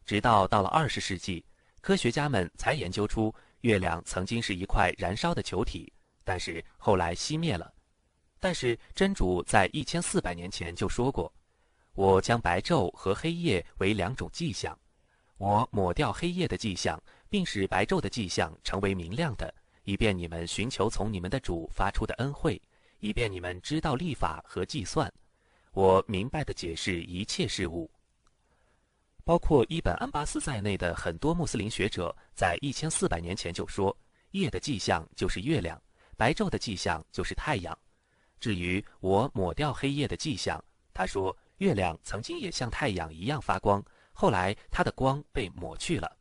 [0.06, 1.46] 直到到了二十世纪，
[1.82, 5.92] 科学家们才研究出月亮曾经是一块燃烧的球体。
[6.26, 7.74] 但是后来熄灭了。
[8.40, 11.34] 但是真主在一千四百年前就说过
[11.96, 14.78] ：“我将白昼和黑夜为两种迹象，
[15.38, 19.54] 我抹掉黑夜的迹象，并使白昼的迹象成为明亮的，
[19.84, 22.62] 以便你们寻求从你们的主发出的恩惠，
[23.00, 25.12] 以便你们知道立法和计算。
[25.74, 27.92] 我明白的解释一切事物。”
[29.26, 33.96] 包括伊本·安巴斯在内的很多穆斯林学者在一千四百年前就说
[34.32, 35.82] ：“夜的迹象就是月亮。”
[36.16, 37.78] 白昼的迹象就是太阳。
[38.40, 40.64] 至于我抹掉黑夜的迹象，
[40.94, 46.18] 他说月亮曾经也像太阳一样发光，后来它的光被抹去了。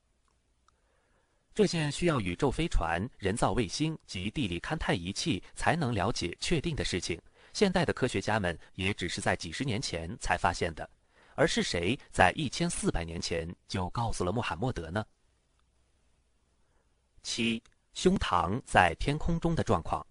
[1.53, 7.21] 这件需要宇宙飞船、人造卫星及地理勘探仪器才能了解确定的事情，
[7.53, 10.89] 现代的科学家们也只是在几十年前才发现的。
[11.35, 15.05] 而是谁在一千四百年前就告诉了穆罕默德呢？
[17.23, 17.63] 七。
[17.95, 20.03] 胸膛在天空中的状况。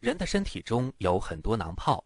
[0.00, 2.04] 人的身体中有很多囊泡，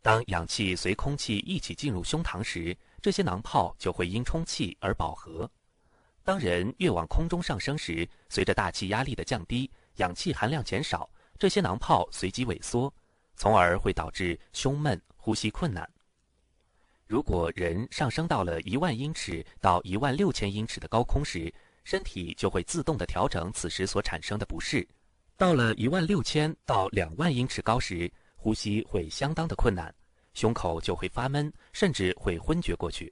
[0.00, 5.50] 当氧气随空气一起进入胸膛时，这些囊泡就会因充气而饱和。
[6.24, 11.06] 当人越往空中上升时，随着大气压力的降低，氧气含量减少，
[11.38, 12.92] 这些囊泡随即萎缩，
[13.36, 15.88] 从而会导致胸闷、呼吸困难。
[17.06, 21.52] 如果人上升到了一万英尺到一万六千英尺的高空时，
[21.84, 24.86] 身体就会自动地调整此时所产生的不适。
[25.36, 29.94] 到了一万六千到两万英尺高时，呼吸会相当的困难，
[30.34, 33.10] 胸口就会发闷，甚至会昏厥过去。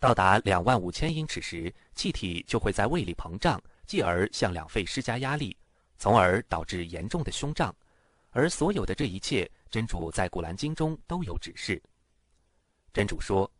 [0.00, 5.56] 到达两万五千英尺时，气体就会在胃里膨胀，继而向两肺施加压力，
[5.98, 7.74] 从而导致严重的胸胀。
[8.30, 11.82] 而所有的这一切，真主在古兰经中都有指示。
[12.92, 13.50] 真主说：“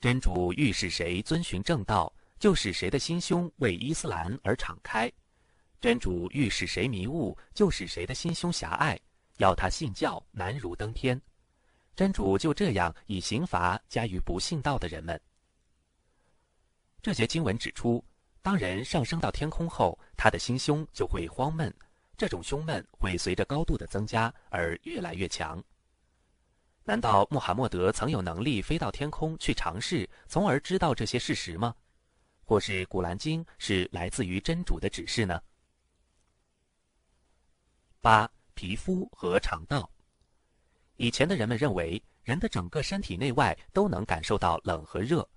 [0.00, 5.10] 真主欲使谁遵循正道。”就使谁的心胸为伊斯兰而敞开，
[5.80, 9.00] 真主欲使谁迷雾，就使谁的心胸狭隘，
[9.38, 11.18] 要他信教难如登天。
[11.94, 15.18] 真主就这样以刑罚加于不信道的人们。
[17.00, 18.04] 这节经文指出，
[18.46, 21.74] 当人上升到天空后，他的心胸就会慌闷，
[22.16, 25.60] 这种胸闷会随着高度的增加而越来越强。
[26.84, 31.74] 难道穆罕默德曾有能力飞到天空去尝试，从而知道这些事实吗？
[32.44, 35.42] 或是《古兰经》是来自于真主的指示呢？
[38.00, 39.90] 八、皮肤和肠道。
[40.98, 45.28] 以前的人们认为人的整个身体内外都能感受到冷和热，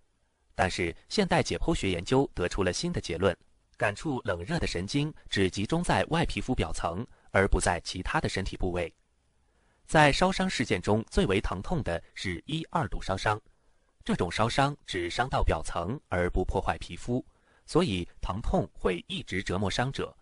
[0.60, 3.34] 但是现代解剖学研究得出了新的结论：
[3.78, 8.94] 感触冷热的神经只集中在外皮肤表层，而不在其他的身体部位。
[9.88, 13.40] 在烧伤事件中，最为疼痛的是一二度烧伤。
[14.04, 17.26] 这种烧伤只伤到表层而不破坏皮肤，
[17.66, 20.14] 所以疼痛会一直折磨伤者。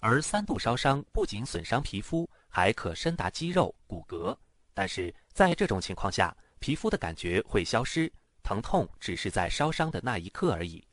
[0.00, 4.36] 而三度烧伤不仅损伤皮肤，还可深达肌肉、骨骼。
[4.74, 8.12] 但是在这种情况下，皮肤的感觉会消失，
[8.42, 10.84] 疼痛只是在烧伤的那一刻而已。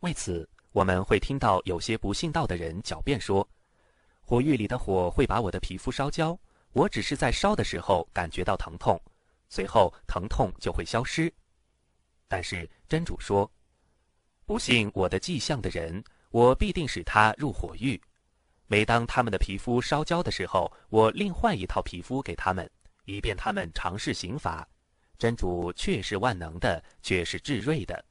[0.00, 3.48] 为此，我们会听到有些不信道的人狡辩说
[4.20, 6.38] ：“火狱里的火会把我的皮肤烧焦，
[6.72, 9.00] 我只是在烧的时候感觉到疼痛，
[9.48, 11.32] 随后疼痛就会消失。”
[12.28, 13.50] 但是真主说
[14.44, 18.00] ：“不信我的迹象的人，我必定使他入火狱。
[18.66, 22.68] 每当他们的皮肤烧焦的时候，我另换一套皮肤给他们，
[23.04, 24.66] 以便他们尝试刑罚。
[25.18, 28.04] 真主确是万能的，却是至睿的。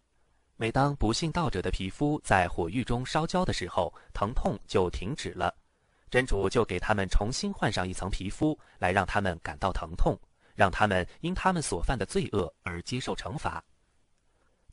[0.57, 5.53] 每当不信道者的皮肤在火狱中烧焦的时候，疼痛就停止了，
[6.09, 10.17] 真主就给他们重新换上一层皮肤，来让他们感到疼痛，
[10.55, 13.61] 让他们因他们所犯的罪恶而接受惩罚。”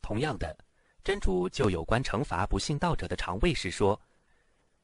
[0.01, 0.57] 同样的，
[1.03, 3.99] 真主就有关惩罚不信道者的肠胃时说：“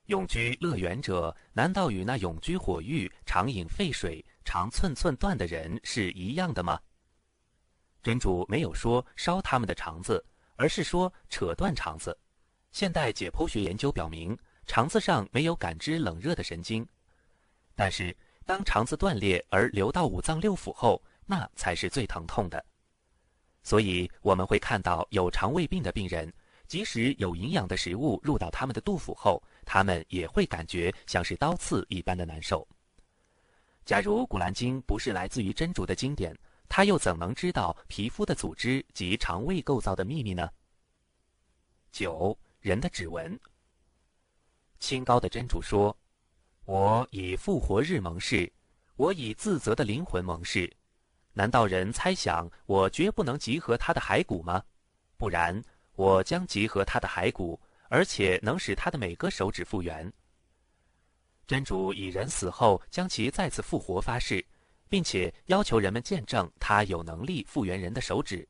[0.08, 6.78] 永居乐园者，难道与那永居火狱、常饮沸水、常寸寸断的人是一样的吗？”
[8.02, 10.24] 真主没有说烧他们的肠子，
[10.56, 12.18] 而是说扯断肠子。
[12.72, 14.38] 现代解剖学研究表明，
[14.68, 16.88] 肠子上没有感知冷热的神经，
[17.76, 22.64] 但是当肠子断裂而流到五脏六腑后，那才是最疼痛的。
[23.64, 26.32] 所以我们会看到有肠胃病的病人，
[26.68, 32.66] 即使有营养的食物入到他们的肚腹后，他们也会感觉像是刀刺一般的难受。
[33.86, 36.36] 假如《古兰经》不是来自于真主的经典，
[36.70, 40.50] 他又怎能知道皮肤的组织及肠胃构造的秘密呢？
[41.92, 43.38] 九人的指纹。
[44.80, 45.98] 清高的真主说
[46.64, 48.50] ：“我以复活日盟誓，
[48.96, 50.72] 我以自责的灵魂盟誓。”
[51.34, 54.64] 难道人猜想我绝不能集合他的骸骨吗？
[55.18, 55.62] 不然，
[55.96, 57.60] 我将集合他的骸骨，
[57.90, 60.12] 而且能使他的每个手指复原。
[61.48, 64.46] 真主以人死后将其再次复活发誓，
[64.90, 68.46] 并且要求人们见证他有能力复原人的手指。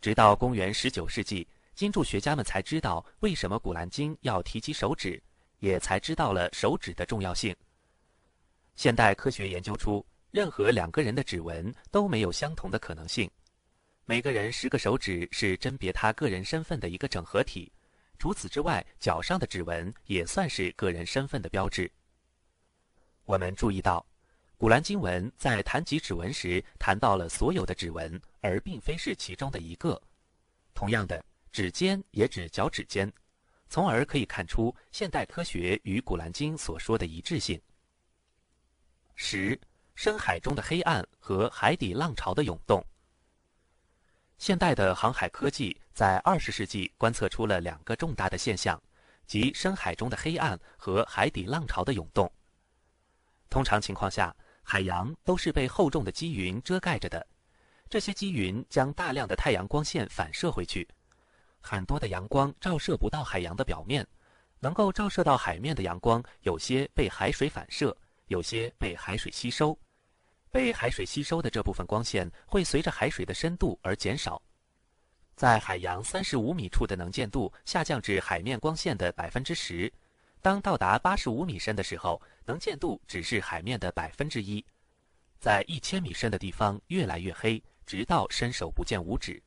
[0.00, 5.22] 直到公元十九世纪，金柱学家们才知道为什么《古兰经》要提及手指，
[5.58, 7.54] 也才知道了手指的重要性。
[8.76, 10.02] 现代科学研究出。
[10.32, 13.28] 任何两个人的指纹都没有相同的可能性。
[14.04, 17.72] 每个人十个手指是甄别他个人身份的一个整合体。
[18.16, 21.90] 除此之外，脚上的指纹也算是个人身份的标志。
[23.24, 24.06] 我们注意到，
[24.60, 29.98] 古兰经文在谈及指纹时谈到了所有的指纹，而并非是其中的一个。
[30.74, 33.10] 同样的，指尖也指脚趾尖，
[33.70, 37.58] 从而可以看出现代科学与古兰经所说的一致性。
[39.14, 39.58] 十。
[39.94, 42.84] 深海中的黑暗和海底浪潮的涌动。
[44.36, 48.78] 现代的航海科技在二十世纪观测出了两个重大的现象，
[49.26, 52.30] 即深海中的黑暗和海底浪潮的涌动。
[53.50, 57.26] 通常情况下，海洋都是被厚重的积云遮盖着的，
[57.88, 60.86] 这些积云将大量的太阳光线反射回去，
[61.60, 64.06] 很多的阳光照射不到海洋的表面，
[64.60, 67.96] 能够照射到海面的阳光，有些被海水反射，
[68.28, 69.76] 有些被海水吸收。
[70.52, 74.40] 被海水吸收的这部分光线会随着海水的深度而减少，
[75.36, 79.92] 在海洋三十五米处的能见度下降至海面光线的百分之十，
[80.42, 82.20] 当到达八十五米深的时候，
[82.50, 84.64] 能见度只是海面的百分之一，
[85.38, 89.40] 在一千米深的地方越来越黑，直到伸手不见五指。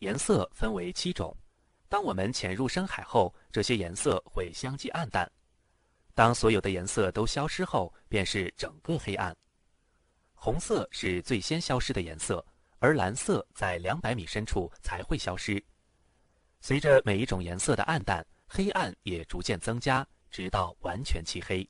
[0.00, 1.34] 颜色分为七种，
[1.88, 5.26] 当我们潜入深海后，这些颜色会相继暗淡，
[6.14, 9.34] 当所有的颜色都消失后，便是整个黑暗。
[10.34, 12.44] 红色是最先消失的颜色，
[12.80, 15.64] 而蓝色在两百米深处才会消失。
[16.60, 20.06] 随着每一种颜色的暗淡，黑暗也逐渐增加，
[20.36, 21.66] 直到完全漆黑。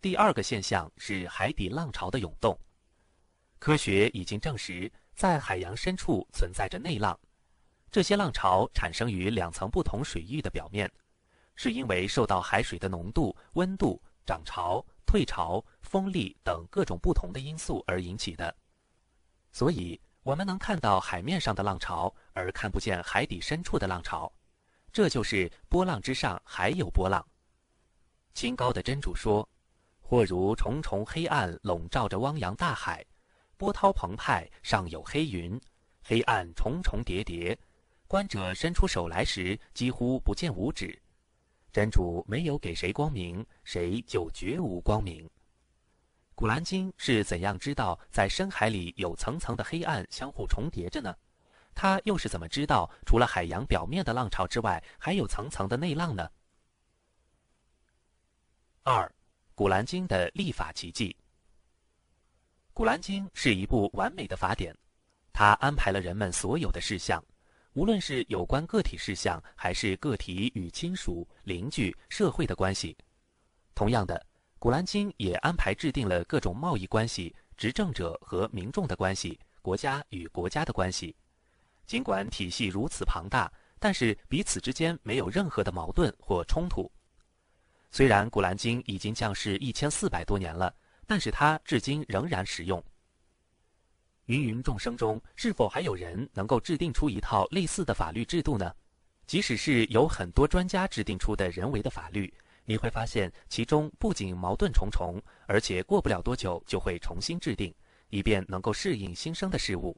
[0.00, 2.56] 第二个现象是海底浪潮的涌动。
[3.58, 7.18] 科学已经证实，在海洋深处存在着内浪，
[7.90, 10.88] 这些浪潮产生于两层不同水域的表面，
[11.56, 14.80] 是因为受到海水的浓度、温度、涨潮。
[15.04, 18.56] 退潮、风力等各种不同的因素而引起的，
[19.50, 24.32] 所以我们能看到海面上的浪潮，而看不见海底深处的浪潮。
[24.94, 27.26] 这就是波浪之上还有波浪。
[28.32, 29.46] 清高的真主说
[30.00, 33.04] ：“或如重重黑暗笼罩着汪洋大海，
[33.56, 35.60] 波涛澎湃，上有黑云，
[36.04, 37.58] 黑暗重重叠叠，
[38.06, 40.96] 观者伸出手来时，几乎不见五指。”
[41.74, 45.28] 真主没有给谁光明，谁就绝无光明。
[46.36, 51.12] 古兰经是怎样知道在深海里有层层的黑暗相互重叠着呢？
[51.74, 56.30] 他又是怎么知道除了海洋表面的浪潮之外，还有层层的内浪呢？
[58.82, 59.10] 二，
[59.54, 61.16] 古兰经的立法奇迹。
[62.72, 64.76] 古兰经是一部完美的法典，
[65.32, 67.22] 它安排了人们所有的事项。
[67.74, 72.96] 无论是有关个体事项，还是个体与亲属、邻居、社会的关系，
[73.74, 74.14] 同样的，
[74.60, 81.16] 《古兰经》也安排制定了各种贸易关系、执政者和民众的关系、国家与国家的关系。
[81.86, 86.90] 尽管体系如此庞大，但是彼此之间没有任何的矛盾或冲突。
[87.90, 90.74] 虽然《古兰经》已经降世一千四百多年了，
[91.06, 92.82] 但是它至今仍然实用。
[94.26, 98.74] 芸芸众生中，是否还有人能够制定出一套类似的法律制度呢？
[99.26, 102.32] 即使是有很多专家制定出的人为的法律，
[102.64, 107.74] 你会发现其中不仅矛盾重重，而且过不了多久就会重新制定，
[108.08, 109.96] 以便能够适应新生的事物。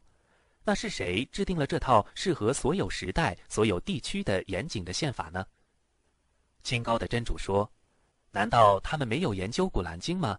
[0.68, 5.46] 那是谁制定了这套适合所有时代、所有地区的严谨的宪法呢？
[6.64, 7.72] 清高的真主说
[8.32, 10.36] ：“难道他们没有研究《古兰经》吗？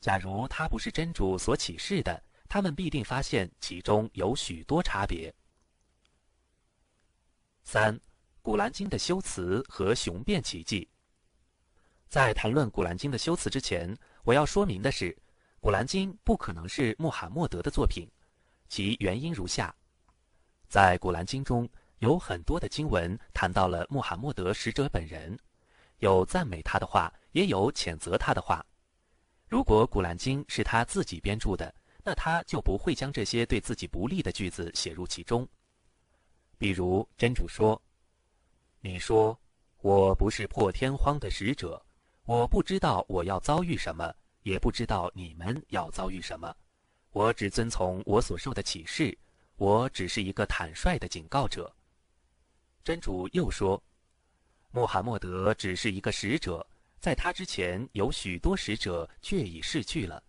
[0.00, 5.30] 假如它不是真主所启示的，他们必定发现其中有许多差别。”
[7.62, 7.94] 三，
[8.40, 10.88] 《古兰经》的修辞和雄辩奇迹。
[12.08, 13.94] 在谈论《古兰经》的修辞之前，
[14.24, 15.12] 我要说明的是，
[15.60, 18.10] 《古兰经》不可能是穆罕默德的作品。
[18.70, 19.74] 其原因如下：
[20.68, 21.68] 在《古兰经》中
[21.98, 25.36] 有很多的经文谈到了穆罕默德使者本人，
[25.98, 28.64] 有赞美他的话，也有谴责他的话。
[29.48, 35.46] 如果《古兰经》是他自己编著的，那他就不会将这些对自己不利的句子写入其中。
[36.56, 37.80] 比如真主说
[38.80, 39.36] ：“你说
[39.80, 41.84] 我不是破天荒的使者。”
[42.24, 44.14] 我不知道我要遭遇什么，
[44.44, 46.54] 也不知道你们要遭遇什么。
[47.12, 49.16] 我只遵从我所受的启示，
[49.56, 51.74] 我只是一个坦率的警告者。
[52.84, 53.82] 真主又说
[54.70, 56.64] ：“穆罕默德只是一个使者，
[57.00, 60.22] 在他之前有许多使者却已逝去了。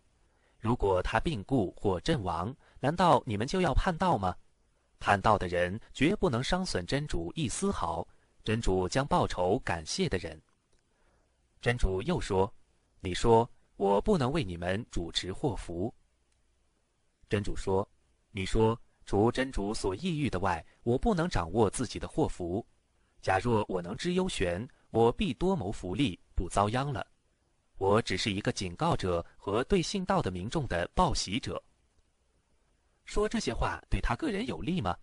[0.59, 4.35] 如果他病故或阵亡，难道你们就要叛道吗？
[4.99, 8.07] 叛道的人绝不能伤损真主一丝毫，
[8.43, 10.41] 真主将报仇感谢的人。”
[11.61, 12.51] 真主又说
[13.01, 15.93] ：“你说我不能为你们主持祸福。”
[17.31, 17.87] 真主说
[18.31, 22.67] ：“你说除真主所抑郁的外，我不能掌握自己的祸福。
[23.21, 27.07] 假若我能知幽玄，我必多谋福利，不遭殃了。
[27.77, 31.63] 我只是一个警告者和对信道的民众的报喜者。”
[33.05, 34.93] 说这些话对他个人有利吗？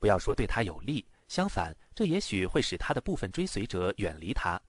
[0.00, 4.60] 不要说对他有利，相反，这也许会使他的部分追随者远离他。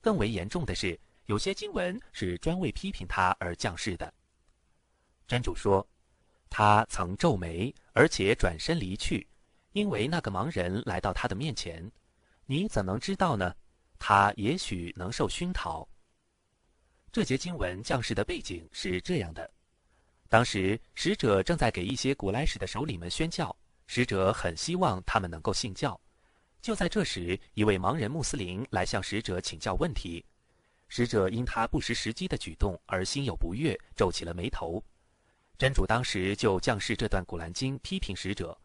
[0.00, 4.10] 更为严重的是，有些经文是专为批评他而降世的。
[5.26, 5.86] 真主说
[6.58, 9.28] ：“他曾皱眉，而且转身离去，
[9.72, 11.86] 因为那个盲人来到他的面前。
[12.46, 13.54] 你怎能知道呢？
[13.98, 15.86] 他也许能受熏陶。”
[17.12, 19.50] 这节经文降世的背景是这样的：
[20.30, 23.54] 当时使者正在给一些古莱史的首领们宣教，
[23.86, 26.00] 使者很希望他们能够信教。
[26.62, 30.24] 就在这时，一位盲人穆斯林来向使者请教问题。
[30.88, 34.82] 使者因他不识时机的举动而心有不悦，皱起了眉头。
[35.58, 38.56] 真主当时就降示这段古兰经批评使者。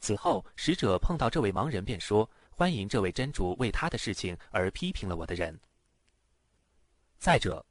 [0.00, 5.58] 此后，使者碰到这位盲人，便说：“欢迎这位真主为他的事情而批评了我的人。”
[7.18, 7.64] 再者，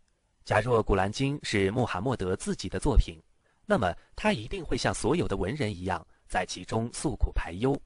[0.43, 3.17] 假若古兰经是穆罕默德自己的作品，
[3.65, 7.79] 那么他一定会像所有的文人一样，在其中诉苦排忧。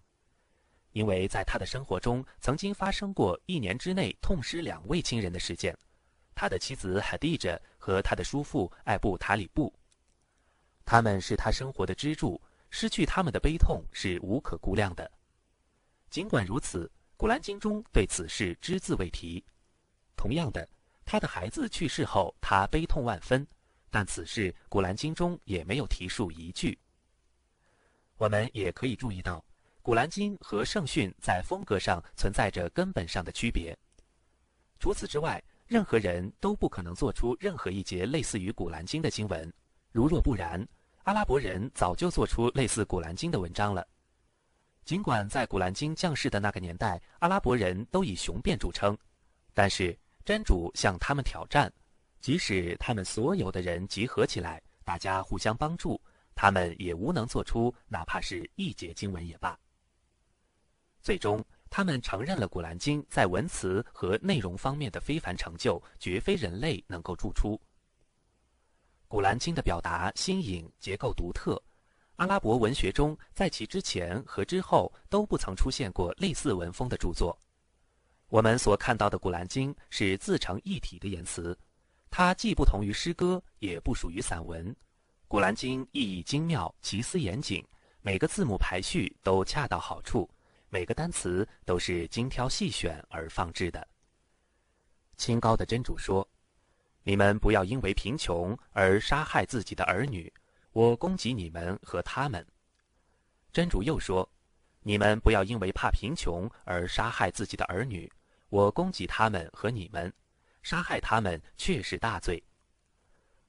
[0.94, 5.78] 因为在他的生活中曾经发生过一年之内痛失两位亲人的事件，
[6.34, 9.72] 他的妻子海蒂着和他的叔父艾布塔里布，
[10.92, 12.38] 他们是他生活的支柱，
[12.70, 15.10] 失去他们的悲痛是无可估量的。
[16.10, 16.86] 尽管如此，
[17.16, 19.42] 《古兰经》中对此事只字未提。
[20.18, 20.68] 同样的，
[21.06, 23.48] 他的孩子去世后，他悲痛万分，
[23.90, 26.78] 但此事《古兰经》中也没有提述一句。
[28.18, 29.38] 我们也可以注意到。
[29.82, 33.74] 《古兰经》和圣训在风格上存在着根本上的区别。
[34.78, 39.50] 除此之外，任何人都不可能做出任何一节类似于《古兰经》的经文。
[39.94, 40.66] 如若不然，
[41.04, 43.86] 阿拉伯人早就做出类似《古兰经》的文章了。
[44.86, 48.96] 尽管在《古兰经》降世的那个年代，阿拉伯人都以雄辩著称，
[49.54, 51.72] 但是真主向他们挑战，
[52.20, 56.00] 即使他们所有的人集合起来，大家互相帮助，
[56.36, 59.58] 他们也无能做出哪怕是一节经文也罢。
[61.02, 67.56] 最终，他们承认了《古兰经》在文词和内容方面的非凡成就，绝非人类能够铸出。
[69.12, 71.62] 《古兰经》的表达新颖，结构独特，
[72.16, 77.38] 阿拉伯文学中在其之前和之后都不曾出现过类似文风的著作。
[78.30, 81.54] 我们所看到的《古兰经》是自成一体的言辞，
[82.10, 84.72] 它既不同于诗歌，也不属于散文。
[85.28, 87.62] 《古兰经》意义精妙，奇思严谨，
[88.02, 90.30] 每个字母排序都恰到好处。
[90.70, 93.86] 每个单词都是精挑细选而放置的。
[95.18, 96.26] 清高的真主说
[97.04, 100.32] ：“你们不要因为贫穷而杀害自己的儿女，
[100.72, 102.46] 我供给你们和他们。”
[103.52, 104.28] 真主又说
[104.82, 108.12] ：“你们不要因为怕贫穷而杀害自己的儿女，
[108.50, 110.14] 我供给他们和你们，
[110.64, 112.42] 杀害他们却是大罪。”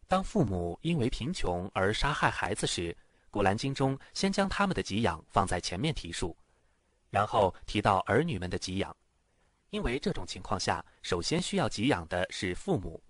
[0.08, 2.92] 当父母因为贫穷而杀害孩子时，
[3.30, 6.36] 《古兰经》中先将他们的给养放在前面提述。
[7.08, 8.94] 然后提到儿女们的给养，
[9.70, 13.02] 因为这种情况下，首先需要给养的是父母，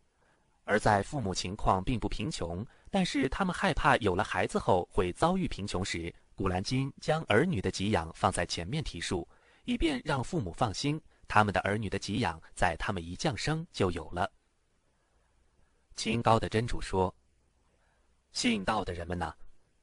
[0.64, 9.28] 而在父母情况并不贫穷，但是他们害怕有了孩子后会遭遇贫穷时，古兰经将儿女的给养放在前面提述，
[9.64, 14.30] 以便让父母放心，他们的儿女的给养在他们一降生就有了。
[15.94, 17.14] 清高的真主说
[18.32, 19.34] ：“信道的人们呐，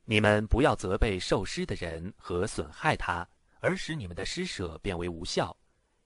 [0.05, 3.27] 你们不要责备受施的人和损害他，
[3.59, 5.55] 而使你们的施舍变为无效，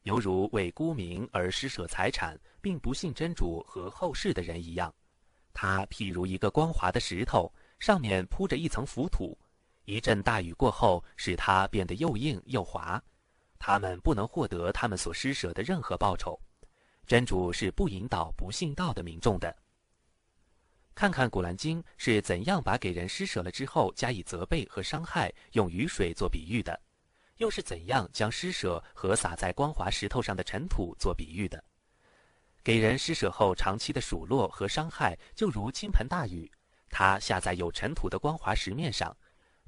[0.03, 4.93] 犹如为沽名而施舍财产，并不信真主和后世的人一样。
[5.53, 9.37] 他譬如一个光滑的石头，上面铺着一层浮土。”
[9.85, 13.03] 一阵大雨过后，使它变得又硬又滑。
[13.59, 16.39] 他们不能获得他们所施舍的任何报酬。
[17.05, 19.53] 真主是不引导不信道的民众的。
[20.95, 26.79] 看看《古兰经》是怎样把给人施舍了之后加以责备和伤害用雨水做比喻的，
[27.37, 31.63] 又是怎样将施舍和撒在光滑石头上的尘土做比喻的。
[32.63, 36.49] 给人施舍后长期的数落和伤害，就如倾盆大雨，
[36.89, 39.15] 它下在有尘土的光滑石面上。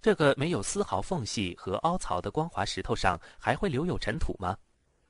[0.02, 4.56] 这个没有丝毫缝隙和凹槽的光滑石头上还会留有尘土吗？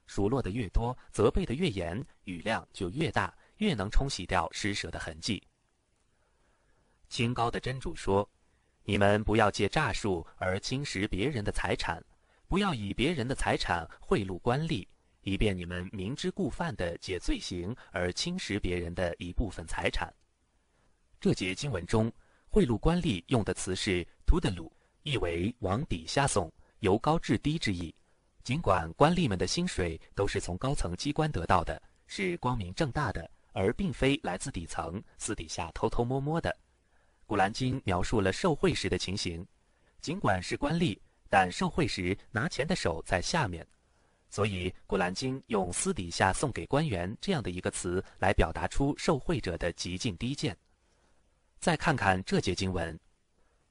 [0.07, 5.45] 数落的越多，责备的越严，雨量就越大，越能冲洗掉施舍的痕迹。
[7.09, 8.27] 清高的真主说
[8.83, 12.03] ：“你们不要借诈术而侵蚀别人的财产，
[12.47, 14.87] 不要以别人的财产贿赂官吏，
[15.21, 20.13] 以便你们明知故犯的解罪行而侵蚀别人的一部分财产。”
[21.19, 22.11] 这节经文中，
[22.49, 24.71] 贿赂官吏用的词是“图的鲁”。
[25.05, 27.93] 意为往底下送，由高至低之意。
[28.43, 36.51] 尽管官吏们的薪水都是从高层机关得到的，是光明正大的，而并非来自底层私底下偷偷摸摸的。
[37.27, 39.45] 古兰经描述了受贿时的情形，
[40.01, 40.97] 尽管是官吏，
[41.29, 43.65] 但受贿时拿钱的手在下面，
[44.29, 50.55] 所以古兰经用“私底下送给官员”这样的一个词来表达出受贿者的极尽低贱。
[51.59, 52.97] 再看看这节经文。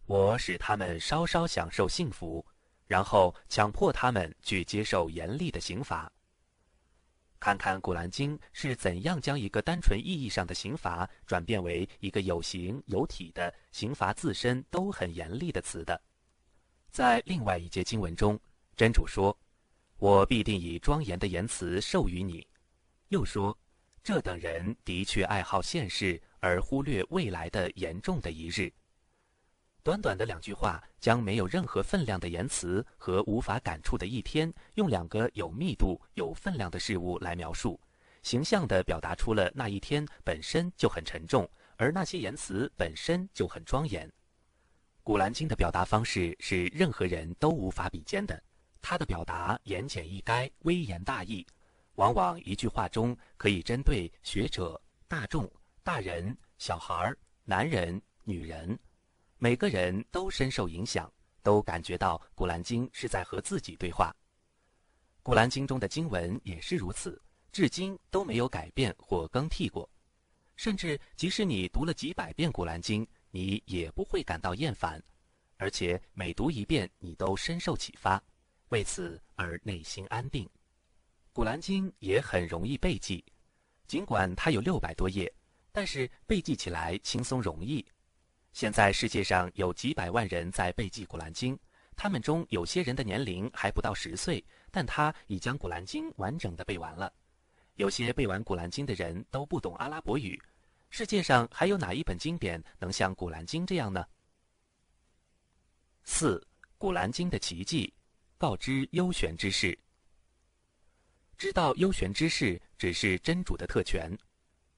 [0.06, 2.44] 我使他们稍稍享受幸福，
[2.86, 6.12] 然后强迫他们去接受严厉的刑罚。
[7.40, 16.00] 看看《古兰经》是怎样将一个单纯意义上的刑罚转变为一个有形有体的刑罚自身都很严厉的词的。
[16.94, 18.38] 在另外一节经文中，
[18.76, 19.36] 真主说
[19.98, 22.46] ：“我必定以庄严的言辞授予你。”
[23.10, 23.58] 又说
[24.00, 28.72] ：“这等人的确爱好现世，而忽略未来的严重的一日。”
[29.82, 37.80] 短短的两句话，将没有任何分量的言辞和无法感触的一天，用两个有密度、有分量的事物来描述，
[38.22, 44.08] 形象地表达出了那一天本身就很沉重，而那些言辞本身就很庄严。
[45.04, 48.42] 古兰经的表达方式是任何人都无法比肩的，
[48.80, 51.46] 它的表达言简意赅、微言大义，
[51.96, 55.46] 往往一句话中可以针对学者、大众、
[55.82, 58.78] 大人、小孩、男人、女人。
[59.36, 64.10] 每个人都深受影响，都感觉到《古兰经》是在和自己对话。
[65.22, 67.20] 《古兰经》中的经文也是如此，
[67.52, 69.86] 至今都没有改变或更替过。
[70.56, 75.02] 甚至即使你读了几百遍《古兰经》，你也不会感到厌烦，
[75.56, 78.22] 而且每读一遍，你都深受启发，
[78.68, 80.44] 为此而内心安定。
[81.32, 83.24] 《古兰经》也很容易背记，
[83.88, 85.34] 尽管它有六百多页，
[85.72, 87.84] 但是背记起来轻松容易。
[88.52, 91.56] 现在世界上有几百万人在背记《古兰经》，
[91.96, 97.12] 他们中有些人的年龄还不到十岁，但他已将《古兰经》完整的背完了。
[97.74, 100.40] 有些背完《古兰经》的人都不懂阿拉伯语。
[100.96, 104.06] 世界上还有哪一本经典能像《古兰经》这样呢？
[106.04, 106.38] 四，
[106.78, 107.92] 《古兰经》的奇迹，
[108.38, 109.76] 告知幽玄之事。
[111.36, 114.08] 知道幽玄之事只是真主的特权。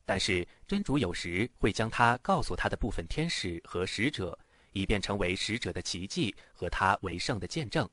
[0.07, 4.39] 但是真主有时会将他告诉他的部分天使和使者，
[4.73, 7.87] 以便成为使者的奇迹和他为圣的见证。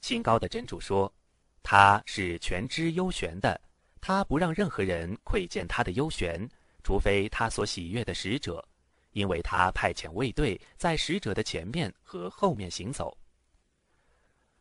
[0.00, 1.14] 清高的真主说
[1.62, 3.60] ：“他是全知幽玄的，
[4.00, 6.48] 他不让任何人窥见他的幽玄，
[6.82, 8.66] 除非他所喜悦的使者，
[9.12, 13.16] 因为他派遣卫队在使者的前面和后面行走。”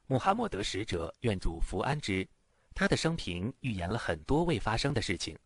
[0.07, 2.27] 穆罕默德使者愿主福安之，
[2.75, 5.37] 他的生平预言了很多未发生的事情。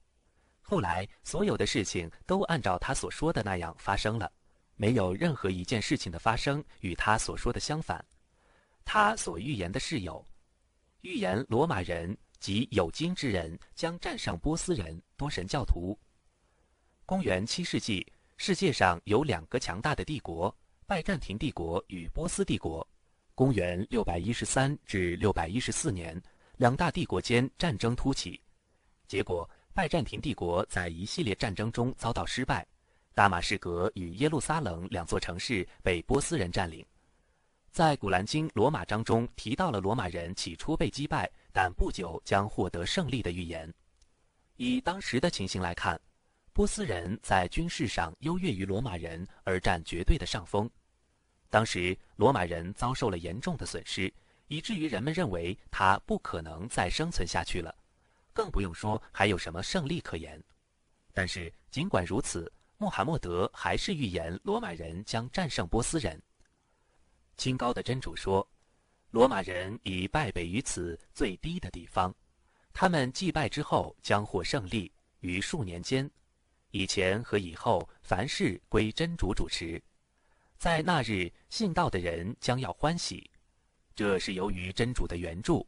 [0.61, 4.31] 后来，所有的事情都按照他所说的那样发生了，
[4.75, 8.03] 没有任何一件事情的发生与他所说的相反。
[8.83, 10.25] 他所预言的是有，
[11.01, 15.95] 预言罗马人及有金之人将战胜波斯人多神教徒。
[17.07, 18.03] 公元七世纪，
[18.35, 20.53] 世界上有两个强大的帝国：
[20.87, 22.85] 拜占庭帝国与波斯帝国。
[23.35, 26.19] 公元六百一十三至六百一十四年，
[26.57, 28.41] 两大帝国间战争突起，
[29.07, 29.47] 结果。
[29.71, 32.65] 拜占庭帝国在一系列战争中遭到失败，
[33.13, 36.83] 大马士革与耶路撒冷两座城市被波斯人占领。
[37.71, 43.71] 在《古兰经·罗马章》中提到了罗马人起初被击败，但不久将获得胜利的预言。
[44.55, 45.99] 以当时的情形来看，
[46.55, 50.69] 波斯人在军事上优越于罗马人，而占绝对的上风。
[51.49, 54.11] 当时罗马人遭受了严重的损失，
[54.47, 57.75] 以至于人们认为他不可能再生存下去了，
[58.31, 60.41] 更不用说还有什么胜利可言。
[61.11, 66.17] 但是尽管如此，穆罕默德还是预言罗马人将战胜波斯人。
[67.35, 68.47] 清高的真主说
[69.11, 72.15] ：“罗马人已败北于此最低的地方，
[72.71, 74.89] 他们祭拜之后将获胜利。
[75.19, 76.09] 于数年间，
[76.75, 79.81] 以前和以后，凡事归真主主持。
[80.57, 83.31] 在那日，信道的人将要欢喜，
[83.95, 85.65] 这是由于真主的援助。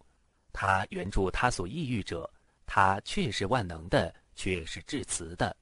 [0.52, 2.30] 他援助他所抑郁者，
[2.66, 5.56] 他确是万能的，却是至慈的。”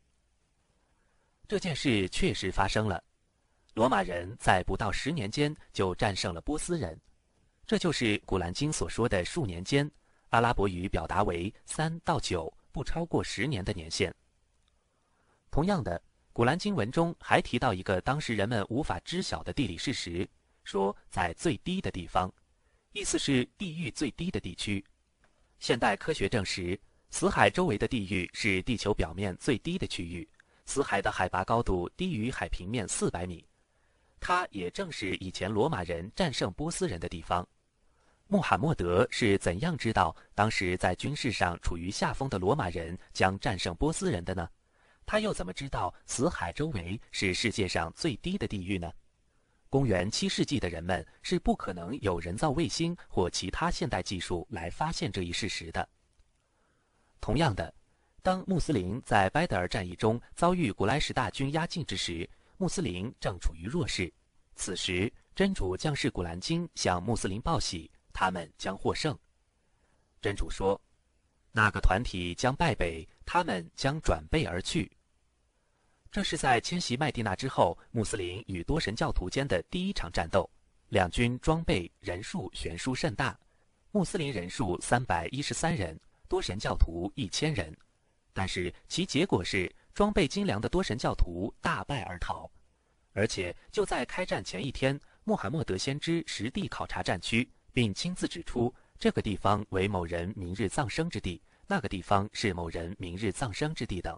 [1.48, 3.04] 这件事确实发生了，
[3.76, 7.00] 罗马人在不到十年间就战胜了波斯人，
[7.68, 9.88] 这就是《古兰经》所说的数年间，
[10.30, 14.12] 阿拉伯语表达为三到九，不超过十年的年限。
[15.56, 15.98] 同样的，
[16.34, 20.28] 《古兰经》文中还提到一个当时人们无法知晓的地理事实，
[20.66, 22.30] 说在最低的地方，
[22.92, 24.84] 意思是地域最低的地区。
[25.60, 26.78] 现代科学证实，
[27.10, 30.30] 死海周围的地域是地球表面最低的区域。
[30.66, 33.42] 死海的海拔高度低于海平面四百米，
[34.20, 37.48] 它也正是以前罗马人战胜波斯人的地方。
[38.28, 44.50] 穆罕默德是怎样知道当时在军事上处于下风的罗马人将战胜波斯人的呢？
[45.06, 48.92] 他又怎么知道死海周围是世界上最低的地域呢？
[49.70, 55.88] 公元七世纪的人们是不可能有人造卫星或其他现代技术来发现这一事实的。
[57.20, 57.74] 同样的。
[58.22, 62.28] 当穆斯林在拜德尔战役中遭遇古莱什大军压境之时，
[62.58, 64.12] 穆斯林正处于弱势。
[64.56, 69.16] 此时，真主将士古兰经向穆斯林报喜，他们将获胜。
[70.20, 70.82] 真主说
[71.54, 74.92] ：“那个团体将败北，他们将转背而去。”
[76.16, 80.50] 这是在迁徙麦地那之后，穆斯林与多神教徒间的第一场战斗。
[80.88, 83.38] 两军装备人数悬殊甚大，
[83.92, 86.00] 穆斯林人数三百一十三人，
[86.30, 87.76] 多神教徒一千人。
[88.32, 92.50] 但是其结果是，装备精良的多神教徒大败而逃，
[93.12, 104.18] 而且就在开战前一天，穆罕默德先知实地考察战区，并亲自指出这个地方为某人明日葬生之地，那个地方是某人明日葬生之地等。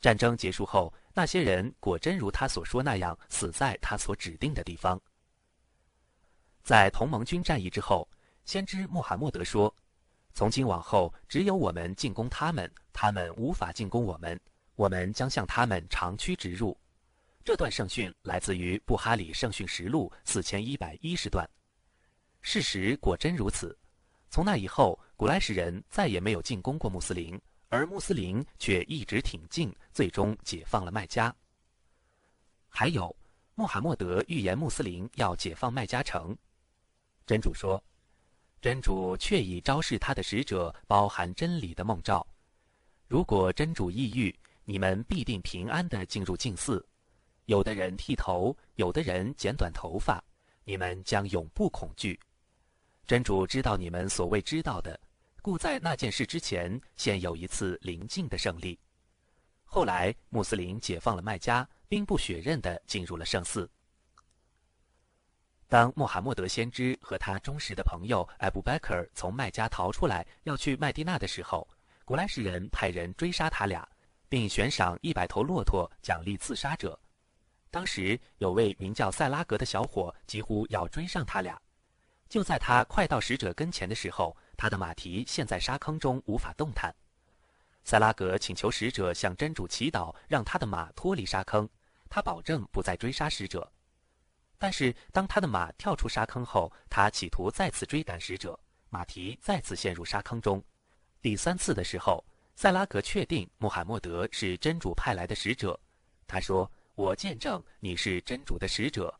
[0.00, 5.00] 战争结束后，那些人果真如他所说那样死在他所指定的地方。
[6.62, 8.08] 在同盟军战役之后，
[8.44, 9.74] 先知穆罕默德说。
[10.34, 14.38] 从今往后，只有我们进攻他们，他们无法进攻我们。
[14.76, 16.78] 我们将向他们长驱直入。
[17.44, 21.48] 这段圣训来自于布哈里圣训实录四千一百一十段。
[22.42, 23.76] 事实果真如此。
[24.30, 31.34] 从那以后，古莱什人再也没有进攻过穆斯林，而穆斯林却一直挺进，最终解放了麦加。
[32.68, 33.14] 还有，
[33.54, 36.36] 穆罕默德预言穆斯林要解放麦加城。
[37.26, 37.82] 真主说。
[38.60, 42.26] 真主确已昭示他的使者包含真理的梦兆。
[43.06, 46.84] 如果真主抑郁，你们必定平安地进入净寺。
[47.44, 50.20] 有的人剃头，有的人剪短头发，
[50.64, 52.18] 你们将永不恐惧。
[53.06, 54.98] 真主知道你们所谓知道的，
[55.40, 58.78] 故在那件事之前，先有一次临近的胜利。
[59.64, 63.70] 后来穆斯林解放了麦加，兵不血刃地进入了圣寺。
[65.68, 71.68] 当穆罕默德先知和他忠实的朋友艾布拜克尔从麦加逃出来要去麦地那的时候，
[72.04, 73.86] 古莱士人派人追杀他俩，
[74.28, 76.98] 并悬赏一百头骆驼奖励刺杀者。
[77.70, 81.60] 当时有位名叫塞拉格的小伙几乎要追上他俩，
[82.30, 86.94] 就在他快到使者跟前的时候，他的马蹄陷在沙坑中无法动弹。
[87.84, 91.66] 塞拉格请求使者向真主祈祷，让他的马脱离沙坑，
[92.10, 93.72] 他保证不再追杀使者。
[94.58, 98.58] 但是，当他的马跳出沙坑后，他企图再次追赶使者，
[98.90, 100.62] 马蹄再次陷入沙坑中。
[101.22, 102.22] 第三次的时候，
[102.56, 105.78] 塞拉格确定穆罕默德是真主派来的使者。
[106.26, 109.14] 他说：“我见证你是真主的使者。”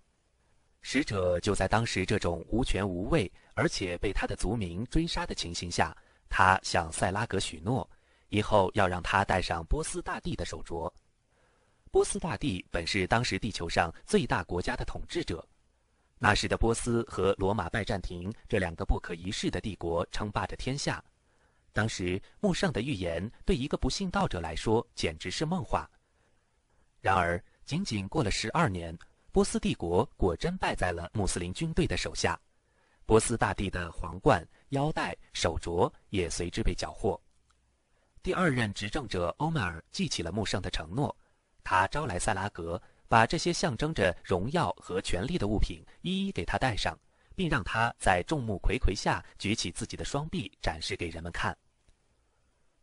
[0.80, 5.96] 使者就在当时这种无权无位，而且被他的族民追杀的情形下，
[6.28, 7.88] 他向塞拉格许诺，
[8.28, 10.90] 以后要让他戴上波斯大帝的手镯。
[11.90, 15.46] 波斯大帝本是当时地球上最大国家的统治者，
[16.18, 21.02] 那时的波斯和罗马拜占庭这两个不可一世的帝国称霸着天下。
[21.72, 25.88] 当时穆圣的预言对一个不信道者来说简直是梦话。
[27.00, 28.96] 然而，仅仅过了十二年，
[29.38, 32.36] 波斯帝国果真败在了穆斯林军队的手下，
[33.06, 37.16] 波斯大帝的皇冠、腰带、手镯也随之被缴获。
[38.20, 41.16] 第二任执政者欧麦尔记起了穆圣的承诺，
[41.62, 46.98] 他招来塞拉格，把这些象征着荣耀和权力的物品一一给他戴上，
[47.36, 51.56] 并让他在众目睽睽下举起自己的双臂展示给人们看。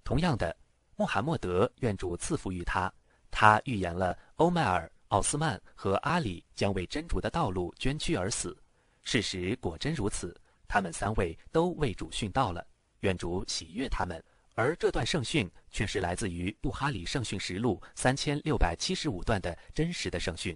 [0.05, 0.55] 同样的，
[0.95, 2.89] 穆罕默德愿主赐福于他，
[3.29, 8.53] 他预言了欧麦尔、奥斯曼和阿里将为真主的道路捐躯而死，
[9.01, 10.35] 事实果真如此，
[10.67, 12.67] 他们三位都为主殉道了，
[12.99, 14.21] 愿主喜悦他们。
[14.55, 20.53] 而这段圣训却是来自于布哈里圣训实录三千六百七十五段的真实的圣训。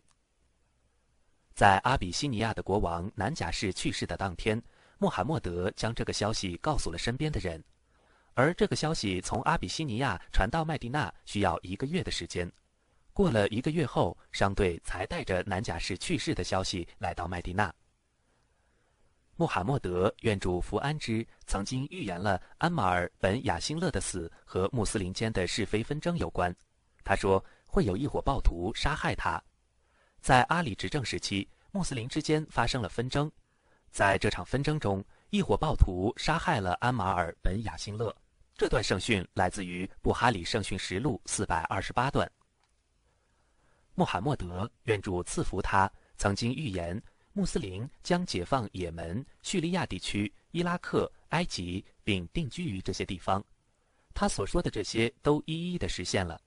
[1.55, 4.61] 在阿比西尼亚的国王南贾士去世的当天，
[4.97, 7.63] 穆罕默德将这个消息告诉了身边的人，
[8.33, 12.51] 而这个消息从阿比西尼亚传到麦地那需要一个月的时间。
[13.19, 17.69] 过了一个月后，商队才带着南贾士去世的消息来到麦地那。
[19.35, 26.55] 穆罕默德愿主福安之，曾经预言了安马尔本雅辛勒的死和穆斯林间的是非纷争有关。
[27.03, 29.43] 他说会有一伙暴徒杀害他。
[30.21, 33.29] 在阿里执政时期，穆斯林之间发生了纷争，
[33.91, 38.15] 在这场纷争中，一伙暴徒杀害了安马尔本雅辛勒。
[38.55, 42.25] 这段圣训来自于布哈里圣训实录四百二十八段。
[43.99, 47.03] 穆罕默德愿主赐福他，曾经预言。
[47.33, 53.43] 穆斯林将解放也门、叙利亚地区、伊拉克、埃及，并定居于这些地方。
[54.13, 56.39] 他所说的这些都一一的实现了，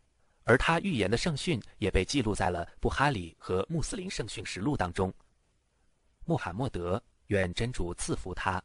[0.44, 5.12] 而他预言的圣训也被记录在了布哈里和穆斯林圣训实录当中。
[6.24, 8.62] 穆罕默德愿真主赐福他，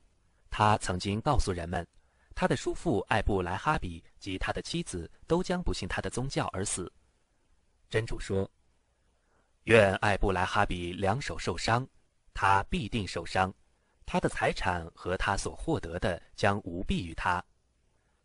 [0.50, 1.86] 他曾经告诉人们，
[2.34, 6.90] 他的叔父艾布莱哈比及他的妻子都将不信他的宗教而死。
[7.90, 8.50] 真主说
[9.68, 11.88] ：“愿艾布莱哈比两手受伤。”
[12.40, 13.52] 他必定受伤，
[14.06, 17.44] 他的财产和他所获得的将无裨于他，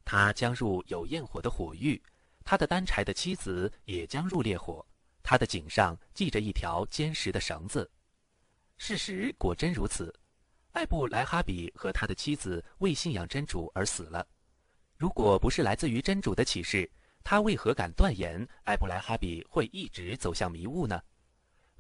[0.05, 1.99] 他将入有焰火的火狱，
[2.45, 4.87] 他的单柴的妻子也将入烈火，
[5.23, 7.91] 他的颈上系着一条坚实的绳子。
[8.77, 10.15] 事实果真如此，
[10.73, 14.27] 艾布莱哈比和他的妻子为信仰真主而死了。
[14.99, 16.87] 如果不是来自于真主的启示，
[17.25, 21.03] 他为何敢断言艾布莱哈比会一直走向迷雾呢？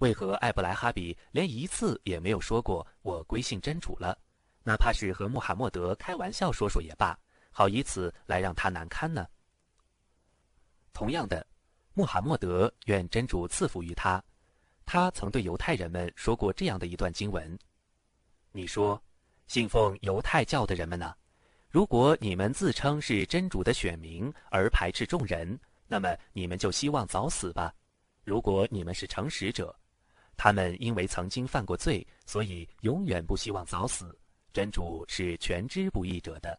[0.02, 4.18] 为何艾布莱哈比连一次也没有说过我归信真主了？
[4.64, 7.16] 哪怕是和穆罕默德开玩笑说说也罢，
[7.52, 9.24] 好以此来让他难堪呢？
[10.92, 11.46] 同样的，
[11.94, 14.20] 穆罕默德愿真主赐福于他，
[14.84, 17.56] 他曾对犹太人们说过这样的一段经文
[18.50, 19.00] ：“你说，
[19.46, 21.14] 信奉犹太教的人们呢？
[21.68, 27.72] 如果你们自称是真主的选民而排斥众人，那么你们就希望早死吧。
[28.24, 29.72] 如果你们是诚实者。”
[30.36, 34.18] 他们因为曾经犯过罪，所以永远不希望早死。
[34.52, 36.58] 真主是全知不义者的。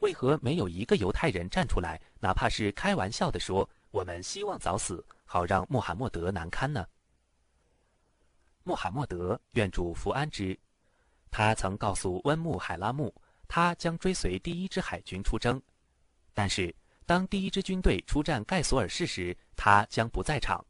[0.00, 6.86] 为何没有一个犹太人站出来，哪怕是开玩笑的说我们希望早死，好让穆罕默德难堪呢？
[8.64, 10.58] 穆罕默德愿主福安之，
[11.30, 13.14] 他曾告诉温穆海拉木，
[13.46, 15.62] 他将追随第一支海军出征，
[16.34, 16.74] 但是
[17.06, 20.64] 当第一支军队出战盖索尔市时，他将不在场。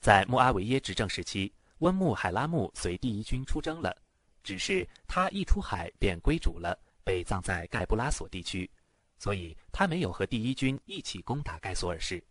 [0.00, 3.96] 在穆阿维耶执政时期，温穆海拉木随第一军出征了，
[4.42, 8.70] 只是他一出海便归主了，被葬在盖布拉索地区，
[9.18, 12.22] 所以他没有和第一军一起攻打盖索尔市。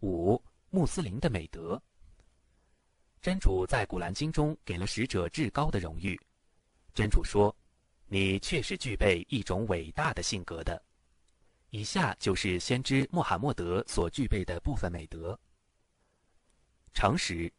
[0.00, 1.80] 五穆斯林的美德，
[3.20, 6.18] 真主在古兰经中给了使者至高的荣誉，
[6.94, 7.54] 真主说
[8.08, 10.82] ：“你确实具备一种伟大的性格的。”
[11.74, 15.36] 以下就是先知穆罕默德所具备的部分美德。
[16.92, 17.52] 诚实，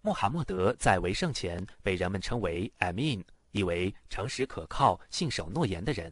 [0.00, 6.10] 穆罕默德在为圣前被人们称为 Amin，意为诚实可靠、信守诺言的人。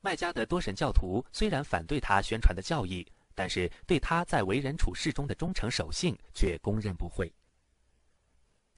[0.00, 7.32] 麦加的多神教徒虽然反对他宣传的教义，但是对他在为人处事中的忠诚守信却公认不讳。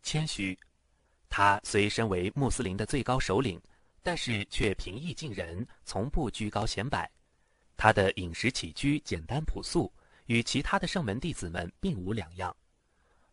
[0.03, 0.55] 谦虚，
[1.31, 3.59] 他虽身为穆斯林的最高首领，
[4.03, 7.11] 但是却平易近人，从不居高显摆。
[7.77, 9.93] 他的饮食起居简单朴素，
[10.27, 12.55] 与其他的圣门弟子们并无两样。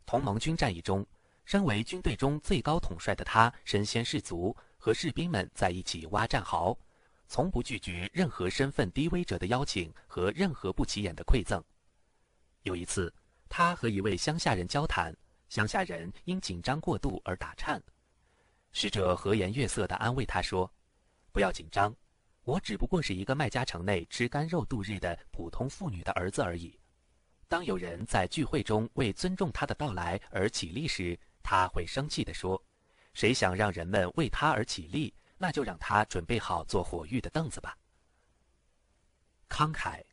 [0.05, 1.05] 同盟军战役中，
[1.45, 6.77] 身为军队中最高统帅的他，身先士卒，和士兵们在一起挖战壕，
[7.27, 11.63] 从不拒绝任何身份低微者的邀请和任何不起眼的馈赠。
[12.63, 13.13] 有一次，
[13.47, 15.15] 他和一位乡下人交谈，
[15.47, 17.81] 乡下人因紧张过度而打颤，
[18.73, 20.69] 使者和颜悦色地安慰他说
[21.31, 21.95] ：“不要紧张。”
[22.43, 26.77] 我只不过是一个麦加城内吃干肉度日的普通妇女的儿子而已。
[27.47, 32.61] 当有人在聚会中为尊重他的到来而起立时，他会生气地说
[33.13, 37.77] ：“谁想让人们为他而起立，那就让他准备好做火狱的凳子吧。”
[39.47, 40.03] 慷慨，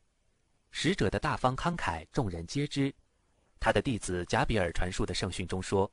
[0.70, 2.94] 使者的大方慷慨，众人皆知。
[3.58, 5.90] 他的弟子加比尔传述的圣训中说：“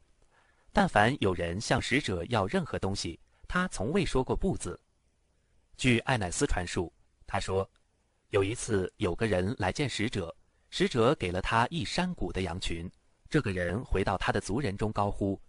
[0.72, 4.80] 但凡有人向使者要任何东西，他从未说过不字。”
[5.78, 6.92] 据艾乃斯传述，
[7.28, 7.70] 他说
[8.32, 10.36] ：“有一次，有个人来见使者。”
[10.70, 12.92] 使者给了他一山谷的羊群。
[13.30, 15.40] 这个人回到他的族人中高呼：“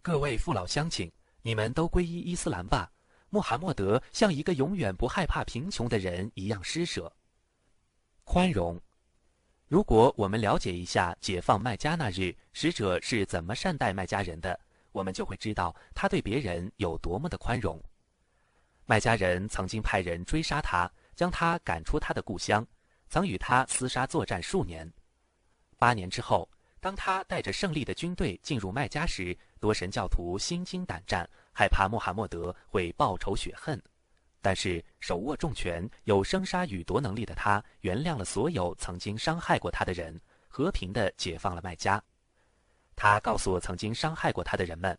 [0.00, 1.10] 各位父老乡亲，
[1.42, 2.92] 你们都皈依伊斯兰吧！
[3.30, 7.12] 穆罕默德像一个永远不害怕贫穷的人一样施舍、
[8.24, 8.80] 宽容。
[9.66, 14.58] 如果我们了解一下解放麦加那日使者是怎么善待麦加人的，
[14.92, 17.80] 我们就会知道他对别人有多么的宽容。
[18.90, 22.66] 麦加人曾经派人追杀他，将他赶出他的故乡。
[23.08, 24.92] 曾与他厮杀作战数年，
[25.78, 33.80] 八年之后，当他带着胜利的军队进入麦加时，多神教徒心惊胆战，害怕穆罕默德会报仇雪恨。
[34.42, 42.02] 但是手握重权、有生杀予夺能力的他，原谅了所有曾经伤害过他的人，和平地解放了麦加。
[42.96, 44.98] 他告诉曾经伤害过他的人们：“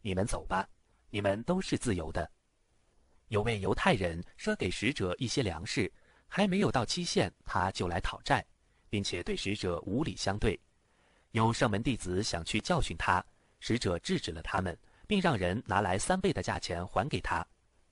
[0.00, 0.64] 你们走吧，
[1.10, 2.30] 你们都是自由的。”
[3.28, 5.92] 有位犹太人赊给使者一些粮食。
[6.28, 8.44] 还没有到期限，他就来讨债，
[8.90, 10.58] 并且对使者无礼相对。
[11.30, 13.24] 有圣门弟子想去教训他，
[13.60, 17.46] 使者制止了他们，并让人拿来三倍的价钱还给他。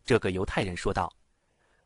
[0.04, 1.10] 这个犹太人说道：“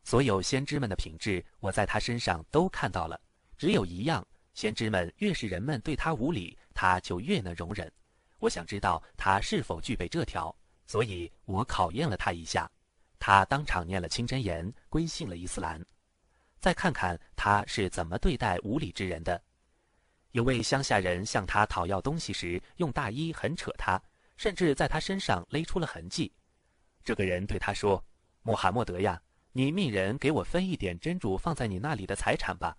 [0.03, 3.21] 所有先知们的品质，我在他身上都看到了。
[3.55, 7.89] 只有一样，先知们越是人们对他无礼，他就越能容忍。
[8.39, 10.53] 我想知道他是否具备这条，
[10.87, 12.69] 所以我考验了他一下。
[13.29, 15.79] 他当场念了清真言，归信了伊斯兰。”
[16.59, 19.39] 再看看他是怎么对待无礼之人的。
[20.31, 24.01] 有位乡下人向他讨要东西时，用大衣狠扯他，
[24.35, 26.33] 甚至在他身上勒出了痕迹。
[27.03, 28.03] 这个人对他说
[28.41, 29.21] ：“穆罕默德呀，
[29.51, 32.75] 你命人给我分一点真主放在你那里的财产吧。”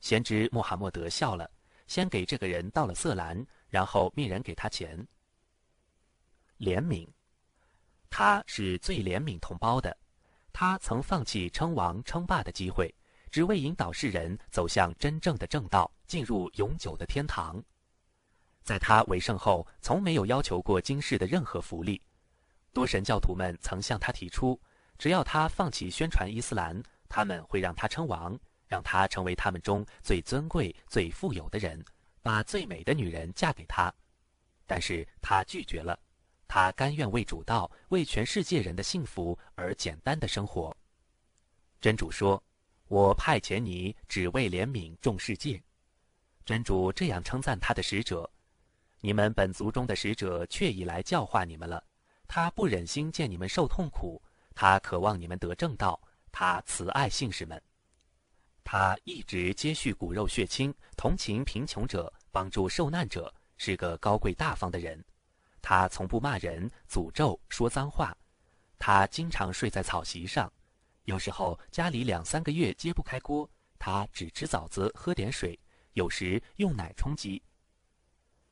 [0.00, 1.50] 先知穆罕默德笑了，
[1.86, 5.06] 先给这个人倒了色兰，然后命人给他钱。
[6.58, 7.06] 怜悯，
[8.16, 9.96] 他是最怜悯同胞的，
[10.52, 12.94] 他曾放弃称王称霸的机会。
[13.28, 17.60] 只为引导世人走向真正的正道，进入永久的天堂。
[18.62, 22.00] 在他为圣后，从没有要求过今世的任何福利。
[22.72, 24.60] 多神教徒们曾向他提出，
[24.96, 28.38] 只要他放弃宣传伊斯兰，他们会让他称王，
[28.68, 31.84] 让他成为他们中最尊贵、最富有的人，
[32.22, 33.92] 把最美的女人嫁给他。
[34.68, 35.98] 但是他拒绝了，
[36.54, 40.72] 他甘愿为主道、为全世界人的幸福而简单的生活。
[41.80, 42.40] 真主说。
[42.86, 45.60] 我派遣你，只为怜悯众世界。
[46.44, 48.30] 真主这样称赞他的使者：
[49.00, 51.82] 你们本族中的使者却已来教化你们了。
[52.28, 54.22] 他不忍心见你们受痛苦，
[54.54, 56.00] 他渴望你们得正道。
[56.30, 57.60] 他慈爱信士们，
[58.62, 65.04] 他一直接续骨肉血亲，同情贫穷者，帮助受难者，是个高贵大方的人。
[65.64, 68.14] 他从不骂人、诅咒、说脏话。
[68.78, 70.52] 他经常睡在草席上。
[71.04, 73.48] 有时候家里两三个月揭不开锅，
[73.78, 75.58] 他只吃枣子，喝点水，
[75.94, 77.42] 有时用奶充饥。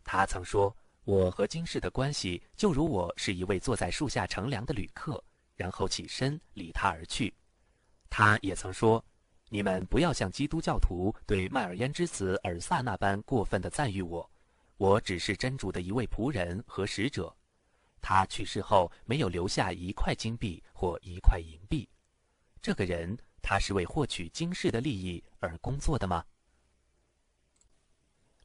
[0.02, 0.74] 他曾说
[1.04, 5.22] ：“我和金氏的关系就如我是一位坐在树下乘凉的旅客。”
[5.54, 7.32] 然后起身离他而去。
[8.08, 9.04] 他也曾说
[9.50, 14.28] ：“你们不要像基督教徒对麦尔焉之子尔萨那般过分的赞誉我，
[14.82, 17.32] 我只是真主的一位仆人和使者。”
[18.02, 21.88] 他去世后没有留下一块金币或一块银币。
[22.60, 26.24] 这个人，他是为获取今世的利益而工作的吗？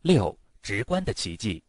[0.03, 1.64] 六直观的奇迹。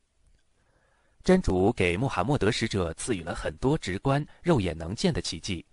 [1.25, 5.65] 真主给穆罕默德使者赐予了很多直观、肉眼能见的奇迹，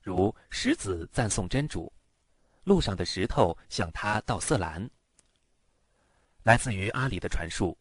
[0.00, 1.92] 如狮子赞颂真主，
[2.64, 4.90] 路上的石头向他道色兰。
[6.44, 7.76] 来自于阿里的传述，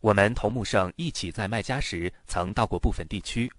[0.00, 3.52] 我们同穆圣一起在麦加时，曾到过部分地区。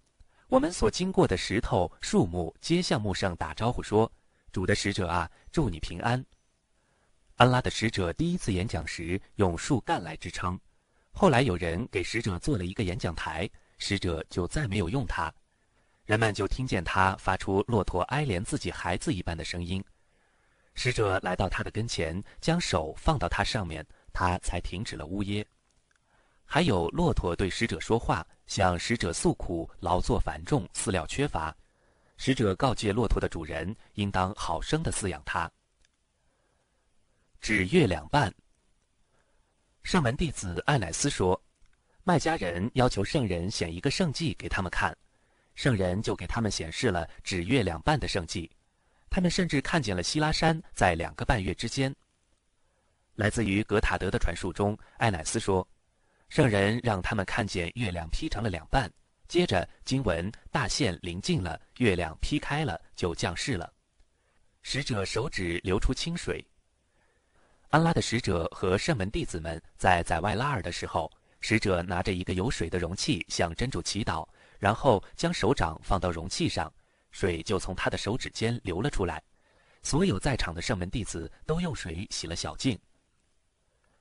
[0.48, 4.12] 我们所经过的石头、树木皆向木圣打招呼说
[4.52, 6.26] ：“主的使者啊，祝你平安。”
[7.38, 10.60] 安拉的使者第一次演讲时用树干来支撑，
[11.12, 13.48] 后来有人给使者做了一个演讲台，
[13.78, 15.32] 使者就再没有用它。
[16.06, 19.82] 人们就听见他发出骆驼哀怜自己孩子一般的声音。
[20.74, 25.46] 使者来到他的跟前，将手放到他上面，他才停止了呜咽。
[26.54, 28.28] 还有骆驼对使者说话。
[28.46, 31.56] 向使者诉苦，劳作繁重，饲料缺乏。
[32.18, 35.50] 使者告诫骆驼的主人，应当好生的饲养它。
[37.40, 38.30] 指月两半。
[39.84, 41.42] 圣门弟子艾乃斯说，
[42.04, 44.94] 麦家人要求圣人显一个圣迹给他们看，
[45.56, 48.52] 圣人就给他们显示了指月两半的圣迹，
[49.10, 51.96] 他们甚至看见了希拉山在两个半月之间。
[53.16, 55.66] 来自于格塔德的传述中，艾乃斯说，
[56.32, 58.90] 圣人让他们看见月亮劈成了两半，
[59.28, 63.70] 接着经文大限临近了，月亮劈开了，就降世了，
[64.62, 66.42] 使者手指流出清水。
[67.68, 74.26] 安拉的使者和圣门弟子们在在外拉尔的时候，使者拿着一个有水的容器向真主祈祷，
[74.58, 76.74] 然后将手掌放到容器上，
[77.12, 79.22] 水就从他的手指间流了出来。
[79.84, 82.80] 所有在场的圣门弟子都用水洗了小净。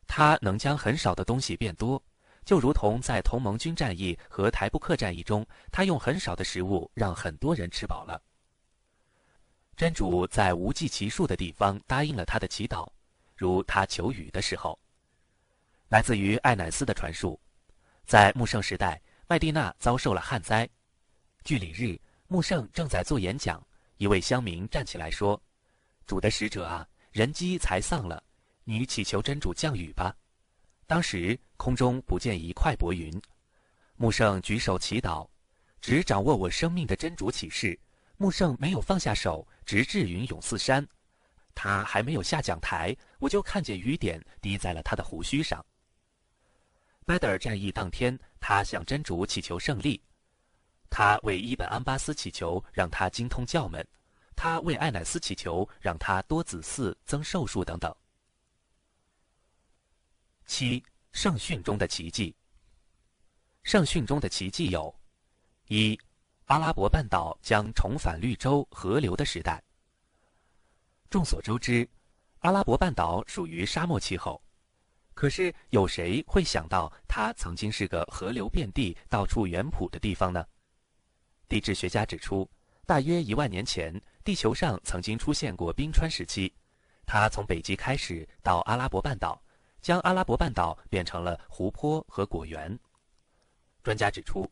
[0.06, 2.00] 他能将很少的东西变多，
[2.44, 8.20] 就如同在同盟军战役和台布克战役中，他用很少的食物让很多人吃饱了。
[9.76, 12.88] 真主在无计其数的地方答应了他的祈祷。
[13.36, 14.78] 如他求雨的时候，
[15.88, 17.40] 来自于艾乃斯的传述，
[18.04, 20.68] 在穆圣时代，麦地那遭受了旱灾。
[21.42, 21.98] 据礼日，
[22.28, 25.40] 穆圣正在做演讲，一位乡民站起来说
[26.06, 28.22] ：“主的使者啊，人饥才丧了，
[28.64, 30.14] 你祈求真主降雨吧。”
[30.90, 33.16] 当时空中不见一块薄云，
[33.94, 35.24] 穆圣举手祈祷，
[35.80, 37.78] 只掌握我生命的真主启示。
[38.16, 40.84] 穆圣没有放下手，直至云涌四山。
[41.54, 45.64] 他还没有下讲台，我就看见雨点滴在了他的胡须上。
[47.06, 50.02] 拜德尔战役当天，他向真主祈求胜利，
[50.90, 53.86] 他为伊本安巴斯祈求让他精通教门，
[54.34, 57.94] 他为艾乃斯祈求让他多子嗣增寿数等等。
[60.50, 60.82] 七
[61.12, 62.34] 圣训中的奇迹。
[63.62, 64.92] 圣训中的奇迹有：
[65.68, 65.96] 一，
[66.46, 69.62] 阿拉伯半岛将重返绿洲河流的时代。
[71.08, 71.88] 众所周知，
[72.40, 74.42] 阿拉伯半岛属于沙漠气候。
[75.14, 80.44] 可是，有谁会想到它曾经是个河流遍地、到处原浦的地方呢？
[81.48, 82.50] 地质学家指出，
[82.84, 83.94] 大约一万年前，
[84.24, 86.52] 地球上曾经出现过冰川时期，
[87.06, 89.40] 它从北极开始到阿拉伯半岛，
[89.80, 92.78] 将阿拉伯半岛变成了湖泊和果园。
[93.82, 94.50] 专家指出，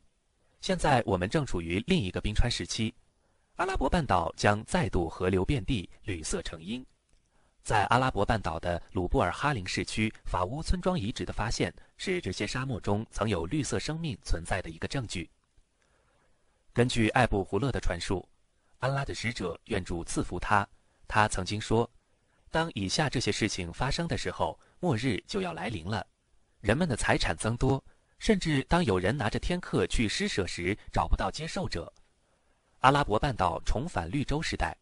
[0.61, 2.95] 现在我们正处于另一个冰川时期。
[3.57, 6.85] 阿拉伯半岛将再度河流遍地，绿色成荫。
[7.63, 15.29] 在阿拉伯半岛的鲁布尔哈林市区法乌村庄遗址的发现，是这些沙漠中曾有绿色生命存在的一个证据。
[16.73, 18.27] 根据艾布胡勒的传述，
[18.79, 20.67] 安拉的使者愿主赐福他，
[21.07, 21.91] 他曾经说
[22.51, 26.07] ：“当以下这些事情发生的时候，末日就要来临了。
[26.61, 27.83] 人们的财产增多，
[28.19, 31.93] 甚至当有人拿着天课去施舍时，找不到接受者。”
[32.81, 34.77] 阿拉伯半岛重返绿洲时代。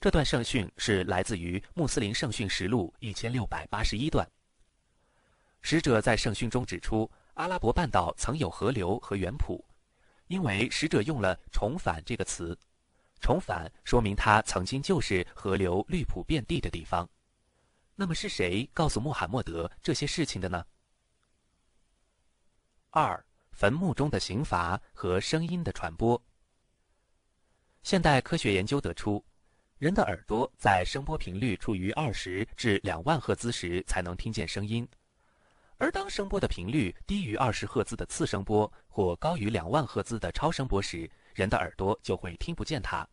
[0.00, 4.28] 这段圣训是来自于《穆斯林圣训实录》一千六百八十一段。
[5.62, 9.64] 使者在圣训中指出，阿拉伯半岛曾有河流和原浦，
[10.26, 12.58] 因为使者用了“重返”这个词，
[13.18, 17.08] 重返说明它曾经就是河流绿浦遍地的地方。
[17.96, 20.66] 那么是谁告诉穆罕默德这些事情的呢？
[22.90, 26.20] 二、坟墓中的刑罚和声音的传播。
[27.82, 29.24] 现代科学研究得出，
[29.78, 34.88] 人的耳朵在声波频率处于二十至两万赫兹时才能听见声音，
[35.76, 43.06] 而当声波的频率低于二十赫兹的次声波或高于两万赫兹的超声波时，人的耳朵就会听不见它。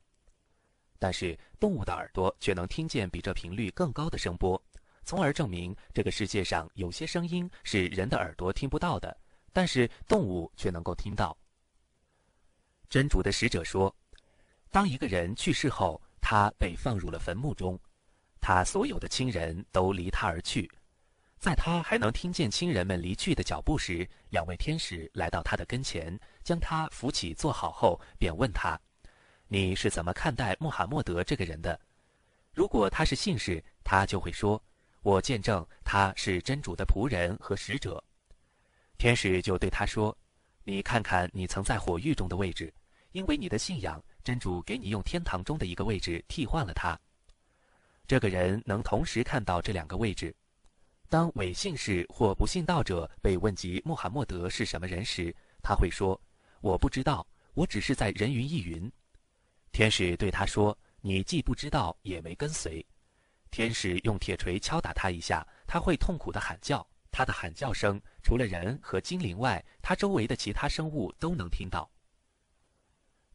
[0.97, 4.61] 但是动物的耳朵却能听见比这频率更高的声波，
[5.03, 9.15] 从而证明这个世界上有些声音是人的耳朵听不到的，
[9.51, 11.37] 但是动物却能够听到。
[12.89, 13.93] 真主的使者说。
[14.73, 17.77] 当一个人去世后，他被放入了坟墓中，
[18.39, 20.71] 他所有的亲人都离他而去。
[21.37, 28.79] 在他还能听见亲人们离去的脚步时，两位天使来到他的跟前，将他扶起坐好后，便问他
[29.49, 31.77] ：“你是怎么看待穆罕默德这个人的？
[32.53, 34.63] 如果他是信士，他就会说：
[35.01, 38.03] 我见证他是真主的仆人和使者。”
[38.97, 40.17] 天使就对他说
[40.63, 42.73] ：“你看看你曾在火狱中的位置，
[43.11, 46.95] 因为你的信仰。”真主给你用天堂中的一个位置替换了他。
[48.05, 50.31] 这个人能同时看到这两个位置。
[51.09, 56.21] 当伪信士或不信道者被问及穆罕默德是什么人时，他会说
[56.61, 57.25] ：“我不知道，
[57.55, 58.91] 我只是在人云亦云。”
[59.73, 62.85] 天使对他说：“你既不知道，也没跟随。”
[63.51, 66.85] 天使用铁锤敲打他一下，他会痛苦地喊叫。
[67.11, 71.91] 他的喊叫声除了人和精灵外，他周围的其他生物都能听到。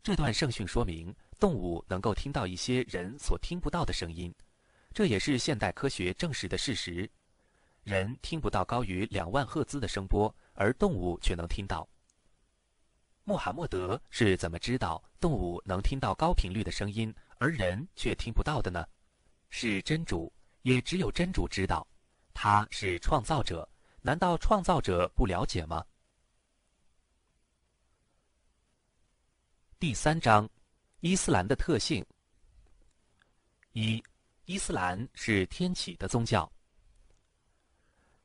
[0.03, 4.35] 这段圣训说明，动物能够听到一些人所听不到的声音，
[4.95, 7.09] 这也是现代科学证实的事实。
[7.83, 11.87] 人听不到高于两万赫兹的声波，而动物却能听到。
[13.25, 18.83] 穆罕默德是怎么知道动物能听到高频率的声音，而人却听不到的呢？
[19.49, 20.33] 是真主，
[20.63, 21.87] 也只有真主知道。
[22.35, 23.69] 他是创造者，
[24.03, 25.85] 难道创造者不了解吗？
[29.79, 30.49] 第三章，
[31.01, 32.05] 伊斯兰的特性。
[33.73, 34.03] 一，
[34.45, 36.51] 伊斯兰是天启的宗教。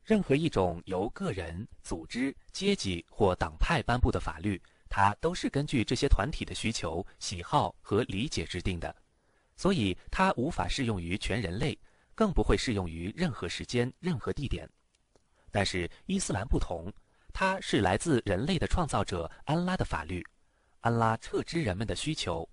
[0.02, 4.60] 任何一种由个人、组织、阶级或党派颁布的法律。
[4.94, 8.94] 它都是根据这些团体的需求、喜好和理解制定的，
[9.56, 11.78] 所以它无法适用于全人类，
[12.14, 14.68] 更不会适用于任何时间、任何地点。
[15.50, 16.92] 但是伊斯兰不同，
[17.32, 20.24] 它是来自人类的创造者安拉的法律，
[20.80, 22.48] 安拉特知人们的需求，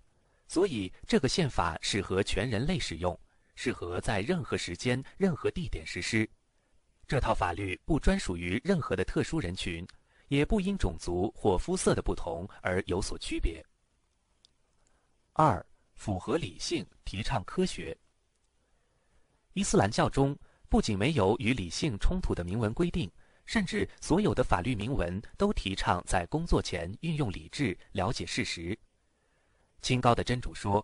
[0.48, 3.18] 所以这个宪法适合全人类使用，
[3.56, 6.30] 适合在任何时间、任何地点实施。
[7.08, 9.88] 这套法律不专属于任何的特殊人群。
[10.30, 13.66] 也不因种族或肤色的不同而有所区别。
[15.34, 15.66] 二，
[16.00, 17.96] 符合理性，提倡科学。
[19.52, 20.36] 伊斯兰教中
[20.70, 23.12] 不仅没有与理性冲突的明文规定，
[23.46, 28.76] 甚至所有的法律明文都提倡在工作前运用理智了解事实。
[29.82, 30.84] 清高的真主说：“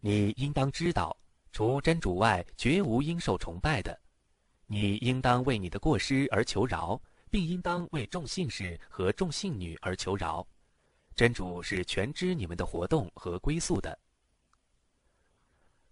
[0.00, 1.16] 你应当知道，
[1.52, 3.96] 除真主外，绝无应受崇拜的。
[4.66, 7.00] 你应当为你的过失而求饶。”
[7.32, 10.44] 并应当为众信士和众信女而求饶，
[11.20, 13.98] 真主是全知你们的活动和归宿的。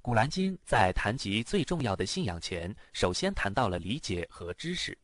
[0.00, 4.96] 古兰经在谈及最重要的信仰前，首先谈到了理解和知识，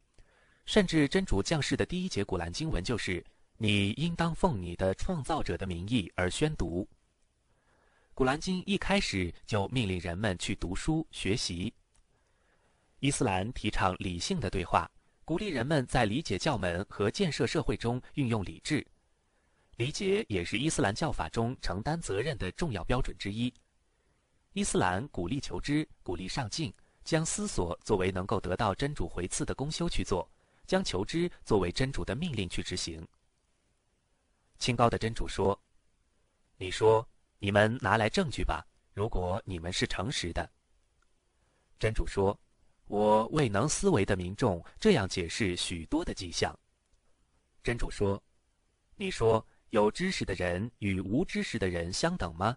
[0.65, 3.23] 甚至真主降世的第一节古兰经文就是
[3.61, 6.89] “你应当奉你的创造者的名义而宣读”。
[8.15, 11.71] 古兰经一开始就命令人们去读书学习。
[13.01, 14.91] 伊斯兰提倡理性的对话。
[15.27, 18.87] 鼓励人们在理解教门和建设社会中运用理智，
[19.77, 23.53] 理解也是伊斯兰教法中承担责任的重要标准之一。
[24.53, 26.73] 伊斯兰鼓励求知，鼓励上进，
[27.03, 30.31] 将思索作为能够得到真主回赐的公修去做，
[30.67, 33.07] 将求知作为真主的命令去执行。
[34.59, 35.61] 清高的真主说
[36.57, 37.07] ：“你说，
[37.39, 40.51] 你们拿来证据吧，如果你们是诚实的。”
[41.79, 42.39] 真主说。
[42.87, 46.55] 我为能思维的民众这样解释许多的迹象。
[47.63, 48.23] 真主说
[48.95, 49.45] ：“你说
[49.75, 52.57] 有知识的人与无知识的人相等吗？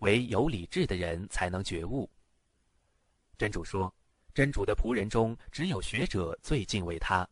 [0.00, 2.10] 唯有理智的人才能觉悟。”
[3.38, 3.94] 真主说
[4.34, 7.24] ：“真主的仆人中只有学者最敬畏他。”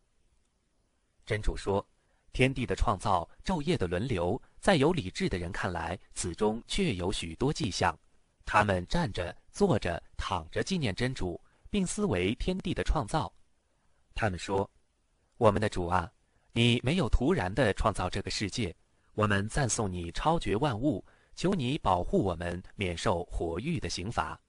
[1.27, 1.85] 真主说
[2.31, 7.93] ：“天地的创造，昼夜的轮流，在有理智的人看来，此中确有许多迹象。
[8.45, 11.39] 他们站着、坐着、躺着纪念真主。”
[11.71, 13.31] 并思维天地的创造，
[14.15, 14.67] 他们说
[15.37, 16.11] ：“我们的主啊，
[16.51, 18.75] 你没有突然的创造这个世界，
[19.19, 21.05] 我们赞颂你超绝万物，
[21.35, 24.39] 求你保护我们免受火狱的刑罚。”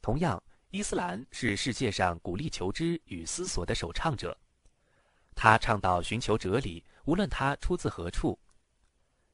[0.00, 4.34] 同样，伊斯兰是世界上鼓励求知与思索的首倡者，
[5.34, 8.38] 他倡导寻求哲理，无论它出自何处。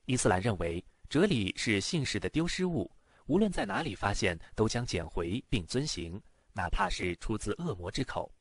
[0.07, 2.91] 伊斯兰认为，哲理是信士的丢失物。
[3.27, 6.21] 无论在哪里发现，都将捡回并遵行，
[6.53, 8.33] 哪怕是出自恶魔之口。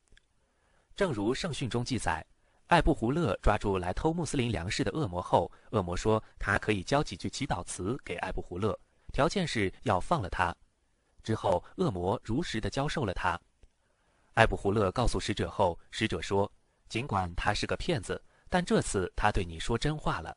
[0.96, 2.26] 正如圣训中记载，
[2.68, 8.76] 艾布胡勒抓住来偷穆斯林粮食的恶魔后，恶魔说他可以教几句祈祷词给艾布胡勒，
[9.12, 10.54] 条件是要放了他。
[11.22, 13.40] 之后，恶魔如实的教授了他。
[14.34, 16.50] 艾布胡勒告诉使者后，使者说
[16.88, 20.36] ：“尽管他是个骗子，但这次他对你说真话了。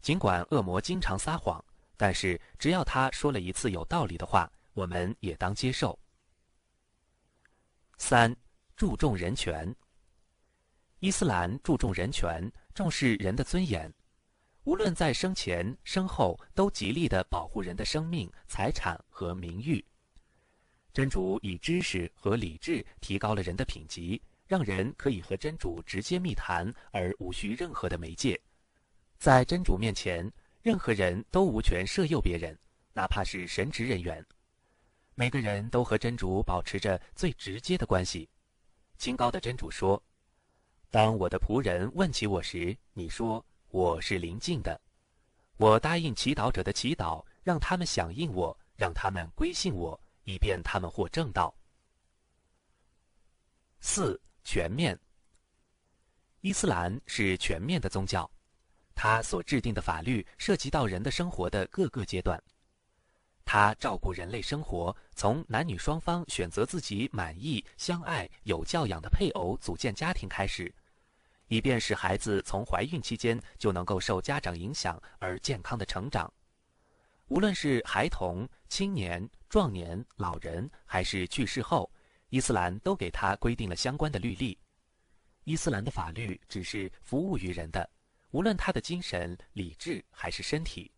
[0.00, 1.62] 尽管恶魔经常撒谎。”
[2.02, 5.98] 但是，只要他说了一次有道理的话，我们也当接受。
[7.98, 8.34] 三，
[8.74, 9.76] 注重人权。
[11.00, 13.90] 伊斯兰注重人权，重视人的尊严，
[14.64, 19.82] 无论在生前、生后，都极力的保护人的生命、财产和名誉。
[20.92, 28.38] 真主以知识和理智提高了人的品级，让人可以和真主直接密谈，而无需任何的媒介，
[29.16, 30.30] 在真主面前。
[30.62, 32.54] 任何人都无权摄诱别人，
[32.92, 34.22] 哪怕是神职人员。
[35.14, 38.28] 每个人都和真主保持着最直接的关系。
[38.98, 40.02] 清高的真主说
[40.90, 44.80] ：“当我的仆人问起我时，你说我是临近的。
[45.56, 51.54] 我答应祈祷者的祈祷，让他们响应我，让他们归信我，以便他们获正道。”
[53.78, 54.98] 四全面。
[56.40, 58.28] 伊斯兰是全面的宗教。
[58.94, 62.42] 他所制定的法律涉及到人的生活的各个阶段。
[63.44, 70.72] 他照顾人类生活，从男女双方选择自己满意、相爱、有教养的配偶组建家庭开始，
[71.50, 76.32] 以便使孩子从怀孕期间就能够受家长影响而健康的成长。
[77.26, 81.90] 无论是孩童、青年、壮年、老人，还是去世后，
[82.28, 84.56] 伊斯兰都给他规定了相关的律例。
[85.42, 87.90] 伊斯兰的法律只是服务于人的，
[88.30, 90.88] 无论他的精神、理智还是身体。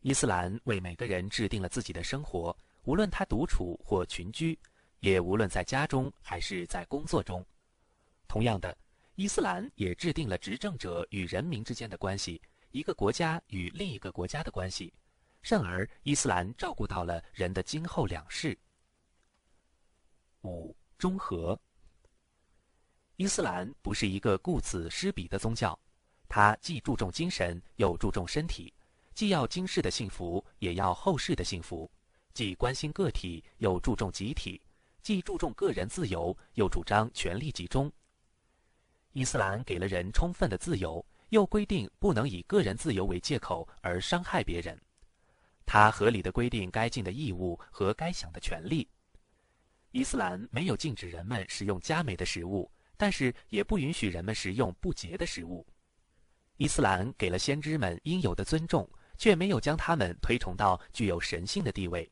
[0.00, 4.58] 伊斯兰为每个人制定了自己的生活，无论他独处或群居，
[5.00, 7.44] 也无论在家中还是在工作中。
[8.28, 8.74] 同样的，
[9.16, 12.40] 伊斯兰也制定了执政者与人民之间的关系，
[12.70, 14.92] 一个国家与另一个国家的关系。
[15.40, 18.56] 甚而，伊斯兰照顾到了人的今后两世。
[20.42, 21.58] 五中和。
[23.16, 25.78] 伊斯兰不是一个顾此失彼的宗教，
[26.28, 28.70] 它既注重精神，又注重身体。
[29.14, 31.90] 既要今世的幸福，也要后世的幸福；
[32.34, 34.60] 既关心个体，又注重集体；
[35.00, 37.90] 既注重个人自由，又主张权力集中。
[39.16, 44.78] 伊斯兰给了人充分的自由，又规定不能以个人自由为借口而伤害别人。
[45.64, 48.86] 他合理的规定该尽的义务和该享的权利。
[49.90, 55.66] 伊斯兰没有禁止人们食用佳美的食物，但是也不允许人们食用不洁的食物。
[56.58, 58.86] 伊斯兰给了先知们应有的尊重。
[59.16, 62.06] 却没有将他们推崇到具有神性的地位，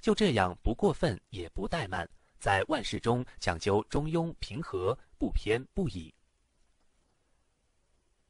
[0.00, 2.08] 就这样不过分也不怠慢，
[2.38, 6.10] 在万事中讲究中庸平和，不偏不倚。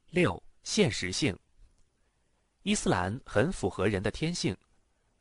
[0.09, 1.37] 六现实性。
[2.63, 4.55] 伊斯兰很符合人的天性，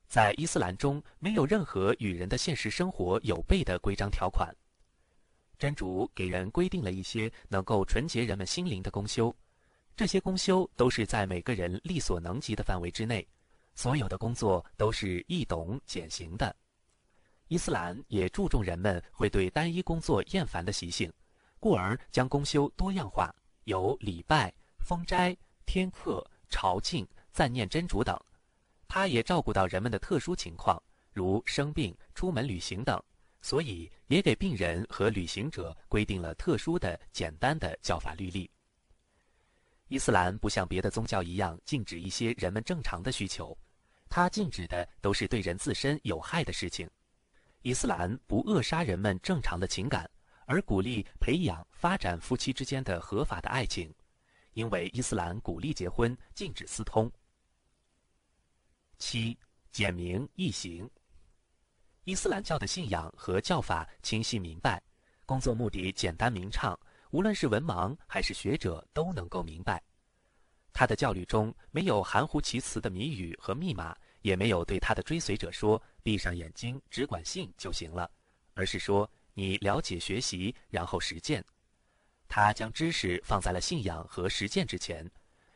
[0.07, 4.55] 在伊斯兰中没有任何与人的现实生活有悖的规章条款。
[5.59, 9.35] 真主给人规定了一些能够纯洁人们心灵的公修。
[9.97, 13.27] 这些公修都是在每个人力所能及的范围之内，
[13.75, 16.55] 所有的工作都是易懂简行的。
[17.49, 21.13] 伊斯兰也注重人们会对单一工作厌烦的习性，
[21.59, 23.35] 故而将公修多样化，
[23.65, 24.53] 有礼拜、
[24.87, 28.17] 封斋、天课、朝觐、赞念真主等。
[28.87, 30.81] 他也照顾到人们的特殊情况，
[31.13, 33.03] 如生病、出门旅行等，
[33.43, 38.49] 所以也给病人和旅行者规定了特殊的、简单的教法律例。
[39.89, 43.59] 伊斯兰不像别的宗教一样禁止一些人们正常的需求，
[44.09, 46.89] 它禁止的都是对人自身有害的事情。
[47.63, 50.09] 伊斯兰不扼杀人们正常的情感，
[50.47, 53.93] 而鼓励培养发展夫妻之间的合法的爱情，
[54.57, 57.13] 因为伊斯兰鼓励结婚，禁止私通。
[58.97, 59.37] 七
[59.71, 60.91] 简明易行。
[62.05, 64.83] 伊斯兰教的信仰和教法清晰明白，
[65.27, 66.79] 工作目的简单明畅。
[67.11, 69.83] 无论是文盲还是学者都能够明白，
[70.73, 78.11] 他的教律中没有含糊其辞的谜语和密码，也没有对他的追随者说“闭上眼睛，只管信就行了”，
[78.55, 81.45] 而是说你了解、学习，然后实践。
[82.29, 85.09] 他将知识放在了信仰和实践之前，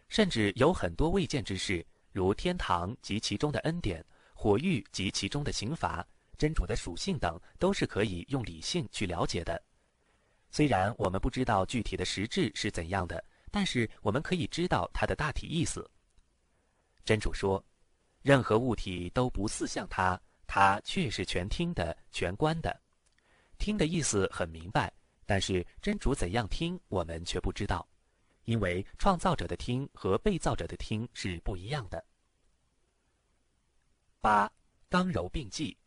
[0.08, 6.06] 甚至有很多未见之事，如天堂及其中的恩典、火狱及其中的刑罚、
[6.38, 9.60] 真主的属性等，都是可以用理性去了解的。
[10.50, 15.88] 虽然我们不知道具体的实质是怎样的，但是我们可以知道它的大体意思。
[17.04, 17.64] 真主说
[18.22, 22.80] ：“任何物体都不似像它，它却是全听的、全观的。
[23.58, 24.92] 听的意思很明白，
[25.30, 27.86] 但是真主怎样听，我们却不知道，
[28.46, 32.04] 因为创造者的听和被造者的听是不一样的。”
[34.20, 34.52] 八
[34.88, 35.78] 刚柔并济。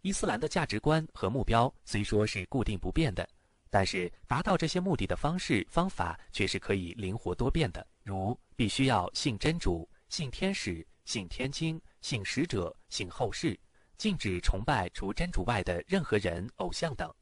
[0.00, 3.28] 伊斯兰的价值观和目标虽说是固定不变的，
[3.68, 7.86] 但是达到这些目的的方式方法却是可以灵活多变的。
[8.02, 13.60] 如必须要信真主、信天使、信天经、信使者、信后世，
[13.98, 17.14] 禁止崇拜除真主外的任何人、偶像等，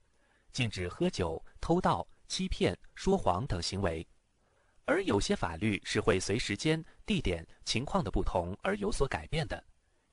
[0.59, 4.05] 禁止喝酒、偷盗、欺骗、说谎等行为。
[4.86, 9.64] 而有些法律是会随时间、地点、情况的不同而有所改变的。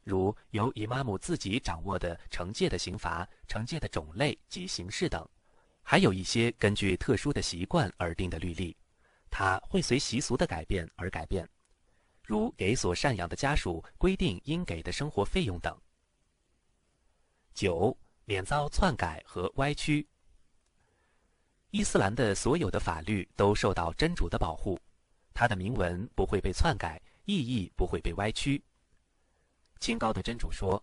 [0.04, 5.28] 如由姨妈姆自己掌握的惩戒的刑罚、惩戒的种类及形式等，
[5.82, 8.78] 还有一些根据特殊的习惯而定的律例，
[9.32, 11.50] 它会随习俗的改变而改变，
[12.22, 15.76] 如给所赡养的家属规定应给的生活费用等。
[17.56, 20.08] 九，免遭篡改和歪曲。
[21.72, 24.80] 伊斯兰的所有的法律都受到真主的保护，
[25.34, 28.64] 它的铭文不会被篡改，意义不会被歪曲。
[29.80, 30.82] 清高的真主说：“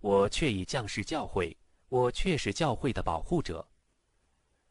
[0.00, 1.54] 我却已降世教诲，
[1.88, 3.66] 我却是教会的保护者。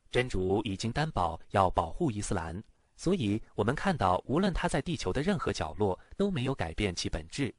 [0.09, 2.61] 真主已经担保要保护伊斯兰，
[2.95, 7.53] 所以我们看到，无论他在地球的任何角落，都没有改变其本质。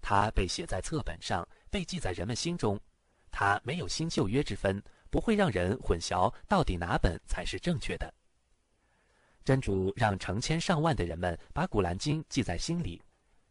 [0.00, 2.80] 它被写在册本上，被记在人们心中。
[3.30, 4.82] 它没有新旧约之分，
[5.16, 8.12] 不会让人混淆到底哪本才是正确的。
[9.46, 13.02] 真主让成千上万的人们把《古兰经》记在心里。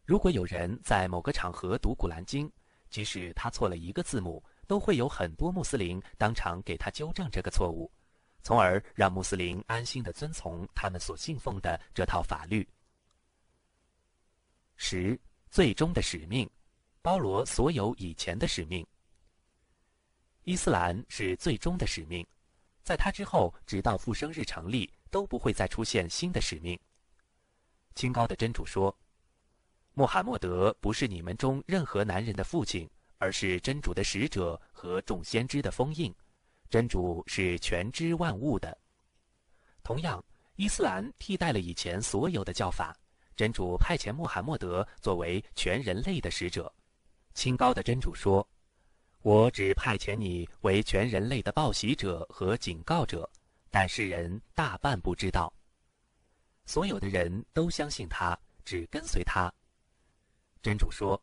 [0.04, 2.48] 如果有人在某个场合读《古兰经》，
[2.88, 7.90] 即使他错了一个字母，都会有很多穆斯林当场给他纠正这个错误，
[8.44, 12.64] 从而让穆斯林安心的遵从他们所信奉的这套法律。
[14.76, 15.20] 十，
[15.50, 16.48] 最终的使命，
[17.02, 18.86] 包罗所有以前的使命。
[20.46, 22.24] 伊斯兰是最终的使命，
[22.84, 26.78] 在他之后，直到复生日成立，都不会再出现新的使命。
[27.96, 28.96] 清高的真主说
[29.94, 36.14] ：“穆罕默德不是你们中任何男人的父亲，而是真主的使者和众先知的封印。
[36.70, 38.78] 真主是全知万物的。”
[39.82, 40.24] 同样，
[40.54, 42.96] 伊斯兰替代了以前所有的教法。
[43.34, 46.72] 真主派遣穆罕默德作为全人类的使者。
[47.34, 48.48] 清高的真主说。
[49.26, 53.28] 我只派遣你为全人类的报喜者和警告者，
[53.72, 55.52] 但世人大半不知道。
[56.64, 59.52] 所有的人都相信他，只跟随他。
[60.62, 61.20] 真主说：“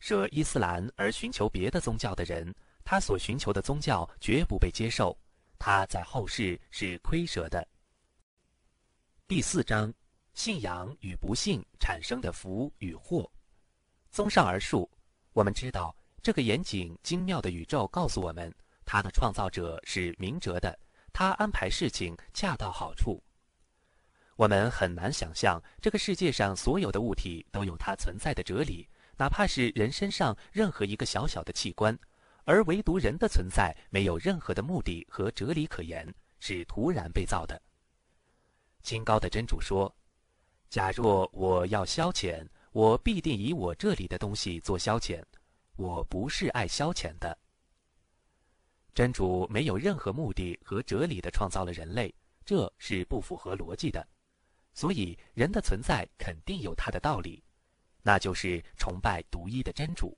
[0.00, 2.54] 舍伊斯兰而寻求别的宗教的人，
[2.86, 5.14] 他所寻求的宗教绝不被接受，
[5.58, 7.68] 他在后世是亏舍的。”
[9.28, 9.92] 第四章：
[10.32, 13.30] 信仰与不信产生的福与祸。
[14.10, 14.90] 综上而述，
[15.34, 15.94] 我们知道。
[16.22, 18.54] 这个严谨精妙的宇宙告诉我们，
[18.84, 20.78] 它的创造者是明哲的，
[21.12, 23.20] 他安排事情恰到好处。
[24.36, 31.98] 我们很难想象这个世界上所有的物体都有它存在的哲理，哪怕是人身上任何一个小小的器官，
[32.44, 36.06] 而唯独人的存在没有任何的目的和哲理可言，
[36.38, 37.60] 是突然被造的。
[38.84, 39.92] 清高的真主说
[40.70, 45.20] ：“假若我要消遣，我必定以我这里的东西做消遣。”
[45.76, 47.36] 我不是爱消遣的。
[48.94, 54.06] 真主没有任何目的和哲理的创造了人类，这是不符合逻辑的。
[54.74, 57.42] 所以人的存在肯定有它的道理，
[58.02, 60.16] 那就是崇拜独一的真主。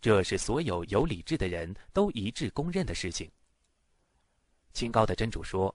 [0.00, 3.30] 这是所有有理智的人都一致公认的事情。
[4.72, 5.74] 清高的真主说：“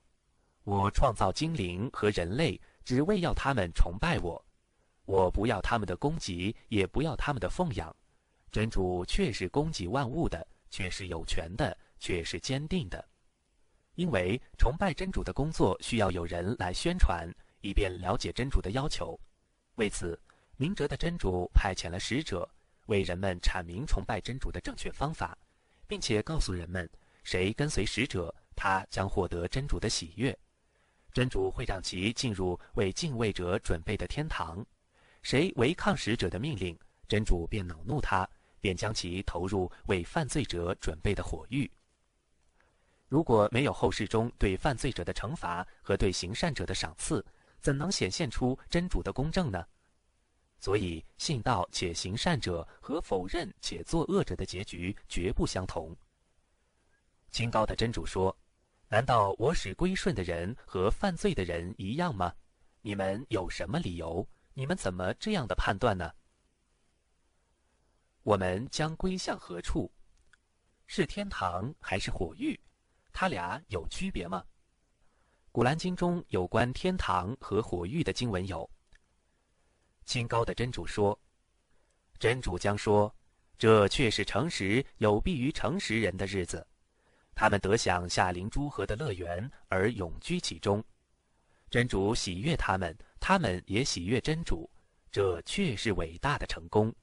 [0.63, 4.45] 我创造精灵和人类，只为要他们崇拜我。
[5.05, 7.93] 我不要他们的供给，也不要他们的奉养。”
[8.51, 13.03] 真主确是供给万物的，却是有权的，却是坚定的。
[13.95, 17.29] 因为崇拜真主的工作需要有人来宣传，
[17.61, 19.17] 以便了解真主的要求。
[19.75, 20.19] 为此，
[20.57, 22.49] 明哲的真主派遣了使者，
[22.87, 25.37] 为人们阐明崇拜真主的正确方法，
[25.87, 26.89] 并且告诉人们，
[27.23, 30.37] 谁跟随使者，他将获得真主的喜悦。
[31.13, 34.65] 真主会让其进入为敬畏者准备的天堂。
[35.21, 38.27] 谁违抗使者的命令，真主便恼怒他。
[38.61, 41.69] 便将其投入为犯罪者准备的火狱。
[43.09, 47.25] 如果没有后世中对犯罪者的惩罚和对行善者的赏赐，
[47.59, 49.65] 怎能显现出真主的公正呢？
[50.59, 55.93] 所以，信道且行善者和否认且作恶者的结局绝不相同。
[57.31, 58.37] 清高的真主说
[58.87, 62.31] ：“难道我使归顺的人和犯罪的人一样吗？
[62.81, 64.25] 你们有什么理由？
[64.53, 66.11] 你们怎么这样的判断呢？”
[68.23, 69.91] 我们将归向何处？
[70.85, 72.59] 是天堂还是火狱？
[73.11, 74.43] 它俩有区别吗？
[75.51, 78.69] 古兰经中有关天堂和火狱的经文有：
[80.05, 81.19] 清高的真主说，
[82.19, 83.13] 真主将说，
[83.57, 86.65] 这却是诚实有必于诚实人的日子，
[87.33, 90.83] 他们得享夏灵诸河的乐园而永居其中。
[91.69, 94.69] 真主喜悦他们，他们也喜悦真主，
[95.11, 96.93] 这却是伟大的成功。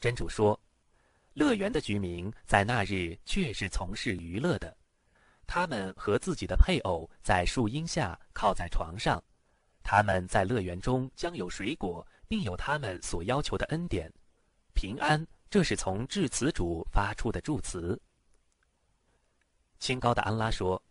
[0.00, 0.58] 真主说
[1.34, 4.74] ：“乐园的居民在那日确是从事娱乐的，
[5.46, 9.22] 他们和自己的配偶在树荫下靠在床上，
[9.82, 14.10] 他们在乐园中将有水果，并有他们所要求的恩典。
[14.72, 18.00] 平安，这是从至此主发出的祝词。”
[19.78, 20.82] 清高的安拉说：“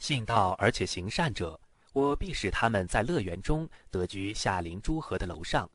[0.00, 1.60] 信道而且行善者，
[1.92, 5.70] 我必使他们在乐园中得居夏林诸河的楼上，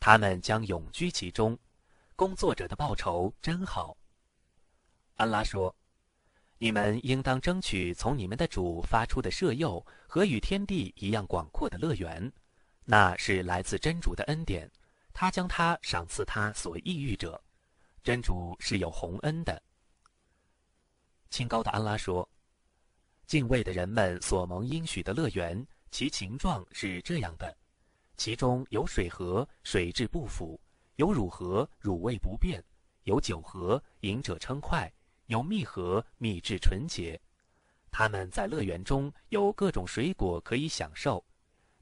[0.00, 1.58] 他们将永居其中。”
[2.14, 3.96] 工作者的报酬真好。
[5.16, 5.74] 安拉说
[6.58, 12.32] ：“你们应当争取从你们的主发出的舍诱和与天地一样广阔的乐园，
[12.84, 14.70] 那是来自真主的恩典，
[15.12, 17.42] 他将他赏赐他所意欲者。
[18.02, 19.62] 真主是有洪恩的。”
[21.30, 22.28] 清高的安拉说
[23.26, 27.56] ：“敬畏的人们所蒙应许的乐园，其形状是这样的：
[28.16, 30.60] 其中有水河，水质不腐。”
[30.96, 32.60] 有乳盒，乳味不变；
[33.04, 34.90] 有酒盒，饮者称快；
[35.26, 37.20] 有蜜盒，蜜质纯洁。
[37.90, 41.24] 他们在乐园中有各种水果可以享受，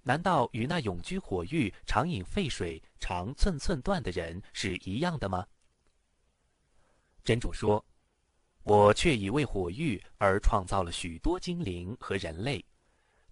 [0.02, 5.46] 难道与那永居火域、常饮沸水、常寸寸断的人是一样的吗？
[7.22, 7.84] 真主说
[8.64, 12.64] ：“我却已为火域而创造了许多精灵和人类，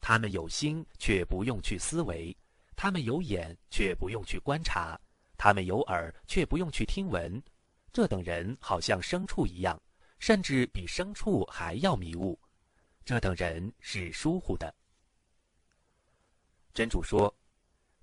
[0.01, 2.37] 他们有心却不用去思维，
[2.77, 5.01] 他们有眼却不用去观察，
[5.39, 7.43] 他们有耳却不用去听闻。
[7.91, 9.81] 这等人好像牲畜一样，
[10.19, 12.39] 甚至比牲畜还要迷雾。”
[13.07, 14.75] 这等人是疏忽的。
[16.75, 17.35] 真主说：“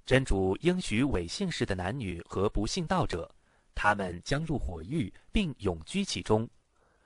[0.04, 3.30] 真主应许伪信士的男女和不信道者，
[3.76, 6.50] 他们将入火狱，并永居其中。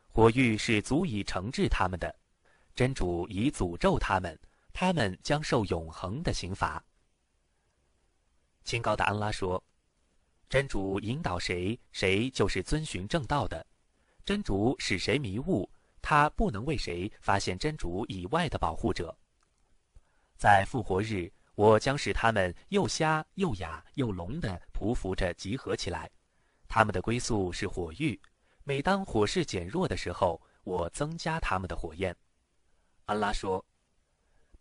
[0.07, 2.15] 火狱是足以惩治他们的。
[2.73, 4.39] 真主已诅咒他们，
[4.72, 6.81] 他们将受永恒的刑罚。”
[8.64, 9.61] 清高的安拉说
[10.49, 13.63] ：“真主引导谁，谁就是遵循正道的；
[14.26, 15.69] 真主使谁迷雾。”
[16.01, 19.13] 他不能为谁发现真主以外的保护者。
[20.38, 26.09] 在复活日，我将使他们又瞎又哑又聋的匍匐着集合起来，
[26.69, 28.19] 他们的归宿是火域。
[28.63, 32.15] 每当火势减弱的时候，我增加他们的火焰。
[33.05, 33.63] 安拉说：“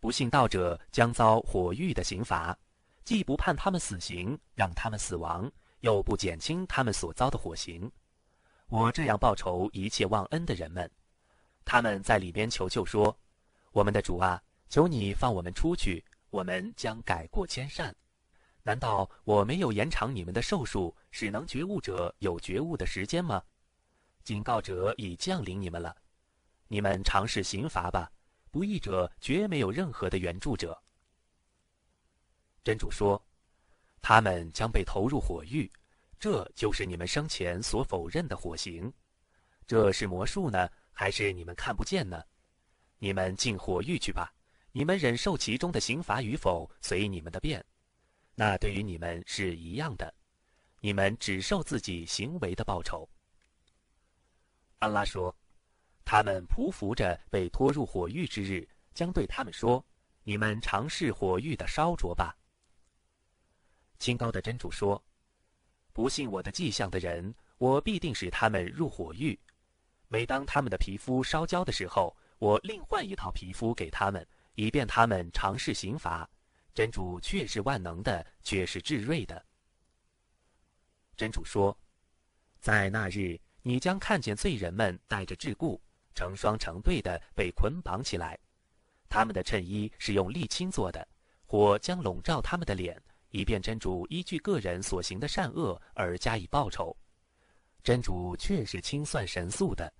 [0.01, 2.55] 不信道者将遭火狱的刑罚，
[3.05, 5.49] 既不判他们死刑，让他们死亡，
[5.81, 7.91] 又不减轻他们所遭的火刑。
[8.67, 10.89] 我这样报仇一切忘恩的人们。”
[11.65, 13.15] 他们在里边求救说
[13.71, 17.95] ：“我们的主啊，求你放我们出去，我们将改过迁善。
[18.63, 23.43] 难道我没有延长你们的寿数，使能觉悟者有觉悟的时间吗？
[24.23, 25.95] 警告者已降临你们了，
[26.67, 28.11] 你们尝试刑罚吧。
[28.51, 30.75] 不义者绝没有任何的援助者。”
[32.63, 33.23] 真主说
[34.01, 35.71] ：“他们将被投入火狱，
[36.19, 38.91] 这就是你们生前所否认的火刑。
[39.65, 42.21] 这是魔术呢？”还是你们看不见呢？
[42.97, 44.33] 你们进火狱去吧。
[44.73, 47.65] 你们忍受其中的刑罚与否，随你们的便。
[48.35, 50.13] 那对于你们是一样的。
[50.81, 53.09] 你们只受自己行为的报酬。
[54.79, 55.33] 安拉说
[56.03, 59.81] ：“他们匍匐着被拖入火狱之日，将对他们说
[60.23, 62.35] ：‘你们尝试火狱的烧灼吧。’”
[63.99, 65.03] 清高的真主说
[65.93, 69.37] ：“不信我的迹象的人，我必定使他们入火狱。”
[70.07, 76.27] 每当他们的皮肤烧焦的时候，我另换一套皮肤给他们，以便他们尝试刑罚。
[76.73, 79.45] 真主却是万能的，却是至睿的。
[81.17, 81.77] 真主说
[82.61, 85.77] ：“在那日，你将看见罪人们带着桎梏，
[86.15, 88.39] 成双成对的被捆绑起来，
[89.09, 91.05] 他们的衬衣是用沥青做的，
[91.45, 96.95] 火将笼罩他们的脸，以便真主依据个人所行的善恶而加以报酬。
[97.83, 99.91] 真主却是清算神速的。”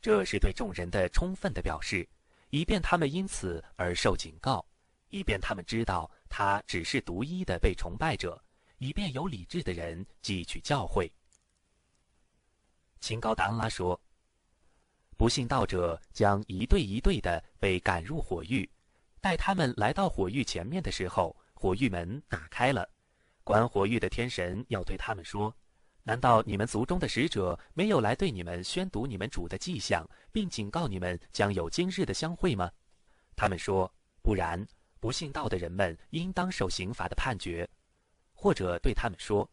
[0.00, 2.08] 这是对众人的充分的表示，
[2.50, 4.64] 以便他们因此而受警告，
[5.10, 8.40] 以便他们知道他只是独一的被崇拜者，
[8.78, 11.10] 以便有理智的人汲取教诲。
[13.00, 14.00] 清高的安拉说
[15.18, 18.70] ：“不信道者将一对一对的被赶入火狱，
[19.20, 22.88] 待他们来到火狱前面的时候，火狱门打开了，
[23.42, 25.52] 管火狱的天神要对他们说。”
[26.04, 32.70] 难道你们族中的使者没有来对你们宣读你们主的迹象，并警告你们将有今日的相会吗？
[33.36, 34.66] 他们说：“不然，
[35.00, 37.68] 不信道的人们应当受刑罚的判决。”
[38.32, 39.46] 或者对他们说：“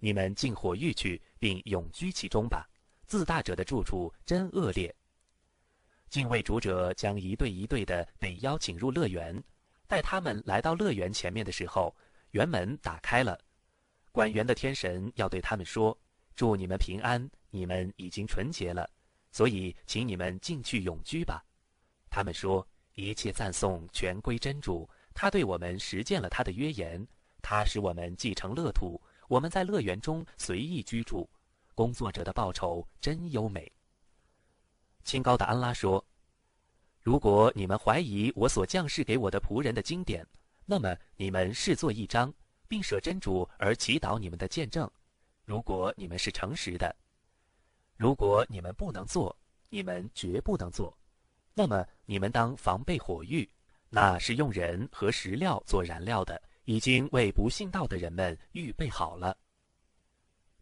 [0.00, 2.68] 你们进火狱去，并永居其中吧。
[3.06, 4.94] 自大者的住处真恶劣。”
[6.10, 9.42] 敬畏主者将一对一对的被邀请入乐园，
[9.92, 11.94] 待他们来到乐园前面的时候，
[12.30, 13.38] 园门打开了。
[14.10, 15.94] 管园的天神要对他们说
[16.34, 18.88] ：“祝你们平安，你们已经纯洁了，
[19.32, 21.44] 所以请你们进去永居吧。”
[22.08, 22.66] 他们说
[22.96, 27.06] ：“一切赞颂全归真主，他对我们实践了他的约言，
[27.42, 28.98] 他使我们继承乐土，
[29.28, 31.28] 我们在乐园中随意居住，
[31.74, 33.70] 工作者的报酬真优美。”
[35.04, 36.02] 清高的安拉说
[37.02, 40.26] ：“如果你们怀疑我所降世给我的仆人的经典，
[40.64, 42.32] 那么你们视作一张。”
[42.72, 44.90] 并舍真主而祈祷你们的见证，
[45.44, 46.96] 如果你们是诚实的，
[47.98, 49.36] 如果你们不能做，
[49.68, 50.96] 你们绝不能做，
[51.52, 53.46] 那么你们当防备火狱，
[53.90, 59.36] 那是用人和石料做燃料的，已经为不信道的人们预备好了。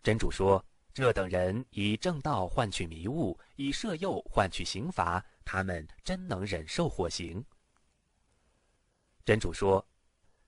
[0.03, 7.45] 真主说：“这等人以正道换取迷雾，以摄诱换取刑罚，他们真能忍受火刑。”
[9.27, 9.85] 真主说：“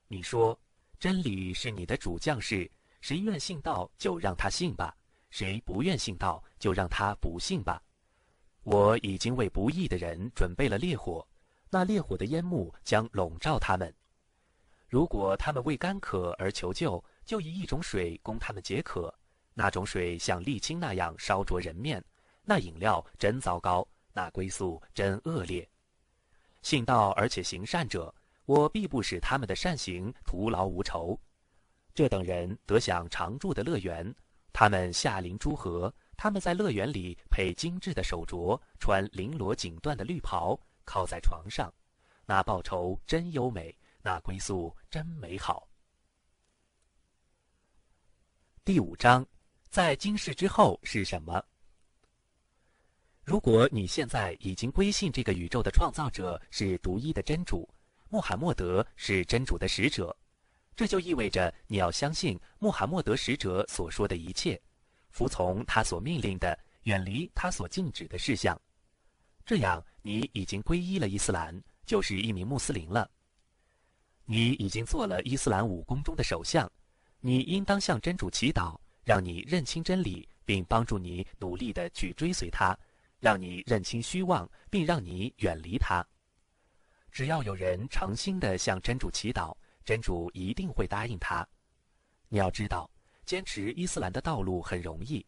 [0.07, 0.57] 你说。”
[1.03, 2.71] 真理是你的主将士，
[3.01, 4.89] 谁愿信道，就让他信吧；
[5.31, 7.83] 谁不愿信道，就让他不信吧。
[8.61, 11.27] 我已经为不义的人准备了烈火，
[11.69, 13.93] 那烈火的烟幕将笼罩他们。
[14.87, 19.13] 如果他们为干渴而求救，就以一种水供他们解渴，
[19.53, 22.01] 那种水像沥青那样烧灼人面。
[22.43, 25.67] 那饮料真糟糕，那归宿真恶劣。
[26.61, 28.13] 信道而且行善者，
[28.45, 31.19] 我必不使他们的善行徒劳无酬。
[31.93, 34.15] 这等人得享常住的乐园，
[34.53, 41.71] 他们下临诸河，他们在乐园里配精致的手镯，穿绫罗锦缎的绿袍，靠在床上，
[42.25, 45.67] 那报酬真优美，那归宿真美好。
[48.63, 49.25] 第五章，
[49.69, 51.43] 在今世之后是什么？
[53.23, 57.67] 如果你现在已经归信这个宇宙的创造者是独一的真主，
[58.09, 60.15] 穆罕默德是真主的使者。
[60.75, 64.59] 这就意味着你要相信穆罕默德使者所说的一切，
[65.09, 68.59] 服从他所命令的，远离他所禁止的事项。
[69.45, 73.09] 这样，你已经皈依了伊斯兰，就是一名穆斯林了。
[74.25, 76.69] 你已经做了伊斯兰武功中的首相，
[77.21, 82.77] 你应当向真主祈祷，让你认清真理，并帮助你努力地去追随他，
[83.23, 86.05] 让你认清虚妄，并让你远离它。
[87.09, 89.55] 只要有人诚心地向真主祈祷。
[89.85, 91.45] 真主一定会答应他。
[92.29, 92.89] 你要知道，
[93.25, 95.25] 坚持伊斯兰的道路很容易。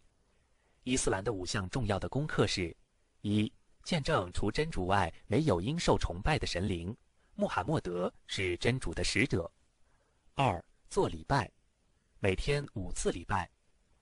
[0.84, 2.74] 伊斯兰的五项重要的功课是：
[3.20, 3.52] 一、
[3.84, 6.96] 见证除真主外没有应受崇拜的神灵，
[7.36, 9.46] 穆罕默德是真主的使者；
[10.36, 11.52] 二、做礼拜，
[12.20, 13.52] 每天五次礼拜，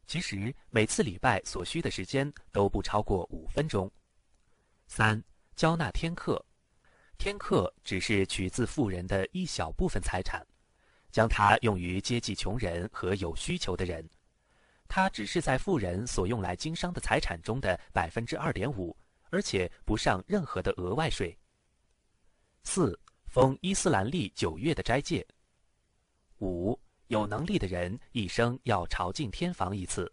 [0.06, 3.88] 其实每次礼拜所需的时间都不超过五分钟；
[4.88, 5.22] 三、
[5.56, 6.44] 交纳天课。
[7.18, 10.46] 天课只是取自富人的一小部分财产，
[11.12, 14.08] 将它用于接济穷人和有需求的人。
[14.90, 18.96] 它只是在富人所用来经商的财产中的百分之二点五，
[19.30, 21.36] 而且不上任何的额外税。
[22.64, 25.26] 四封伊斯兰历九月的斋戒。
[26.40, 26.78] 五
[27.08, 30.12] 有能力的人一生要朝觐天房一次。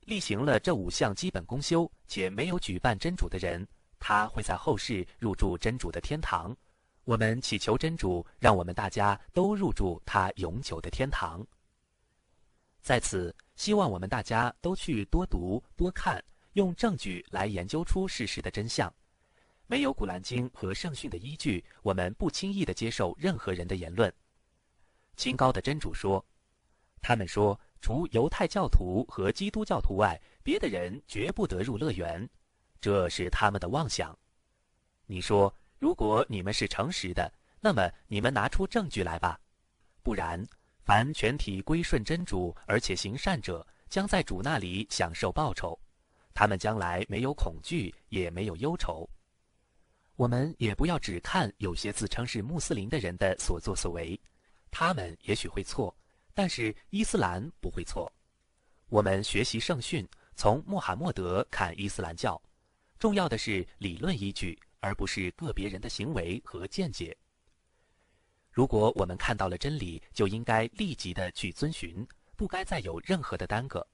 [0.00, 3.66] 例行了这五项基本功修且没有举办真主的人。
[4.04, 6.56] 他会在后世入住真主的天堂，
[7.04, 11.46] 我们祈求真主让我们大家都入住他永久的天堂。
[12.80, 16.20] 在此，希望我们大家都去多读多看，
[16.54, 18.92] 用证据来研究出事实的真相。
[19.68, 24.12] 没有古兰经和圣训的依据，我们不轻易的接受任何人的言论。
[25.16, 26.24] 清高的真主说
[27.00, 32.28] ：“他们说，除犹太教徒和基督教徒外，别的人绝不得入乐园。”
[32.80, 34.16] 这是他们的妄想。
[35.06, 39.38] 你说，如果你们是诚实的，那么你们拿出证据来吧。
[40.02, 40.44] 不然，
[40.84, 45.78] 凡全体归顺真主而且行善者，将在主那里享受报酬。
[46.34, 49.08] 他们将来没有恐惧，也没有忧愁。
[50.16, 54.18] 我们也不要只看有些自称是穆斯林的人的所作所为，
[54.72, 55.94] 他们也许会错，
[56.32, 58.10] 但是伊斯兰不会错。
[58.88, 62.40] 我们学习圣训，从穆罕默德看伊斯兰教。
[62.98, 67.14] 重要的是理论依据，而不是个别人的行为和见解。
[68.50, 73.86] 如果我们看到了真理，就应该立即的去遵循，不该再有任何的耽搁。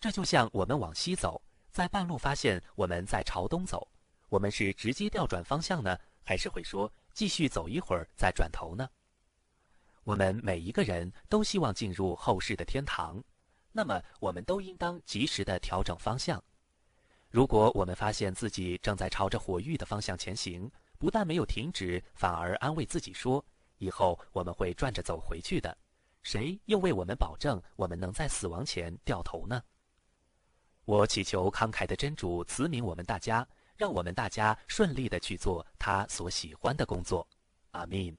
[0.00, 3.86] 这就像我们往西走，在半路发现我们在朝东走，
[4.28, 8.88] 我们是直接调转方向呢，还是会说继续走一会儿再转头呢？
[10.04, 13.22] 我们每一个人都希望进入后世的天堂，
[13.70, 16.42] 那么我们都应当及时的调整方向。
[17.30, 23.44] 如果我们发现自己正在朝着火域的方向前行，不但没有停止，反而安慰自己说
[23.78, 25.76] ：“以后我们会转着走回去的。”
[26.22, 29.62] 谁又为我们保证我们能在死亡前掉头呢？
[30.84, 33.46] 我祈求慷慨的真主慈悯我们大家，
[33.76, 37.26] 让我们大家顺利的去做他所喜欢的工作。
[37.70, 38.14] 阿弥。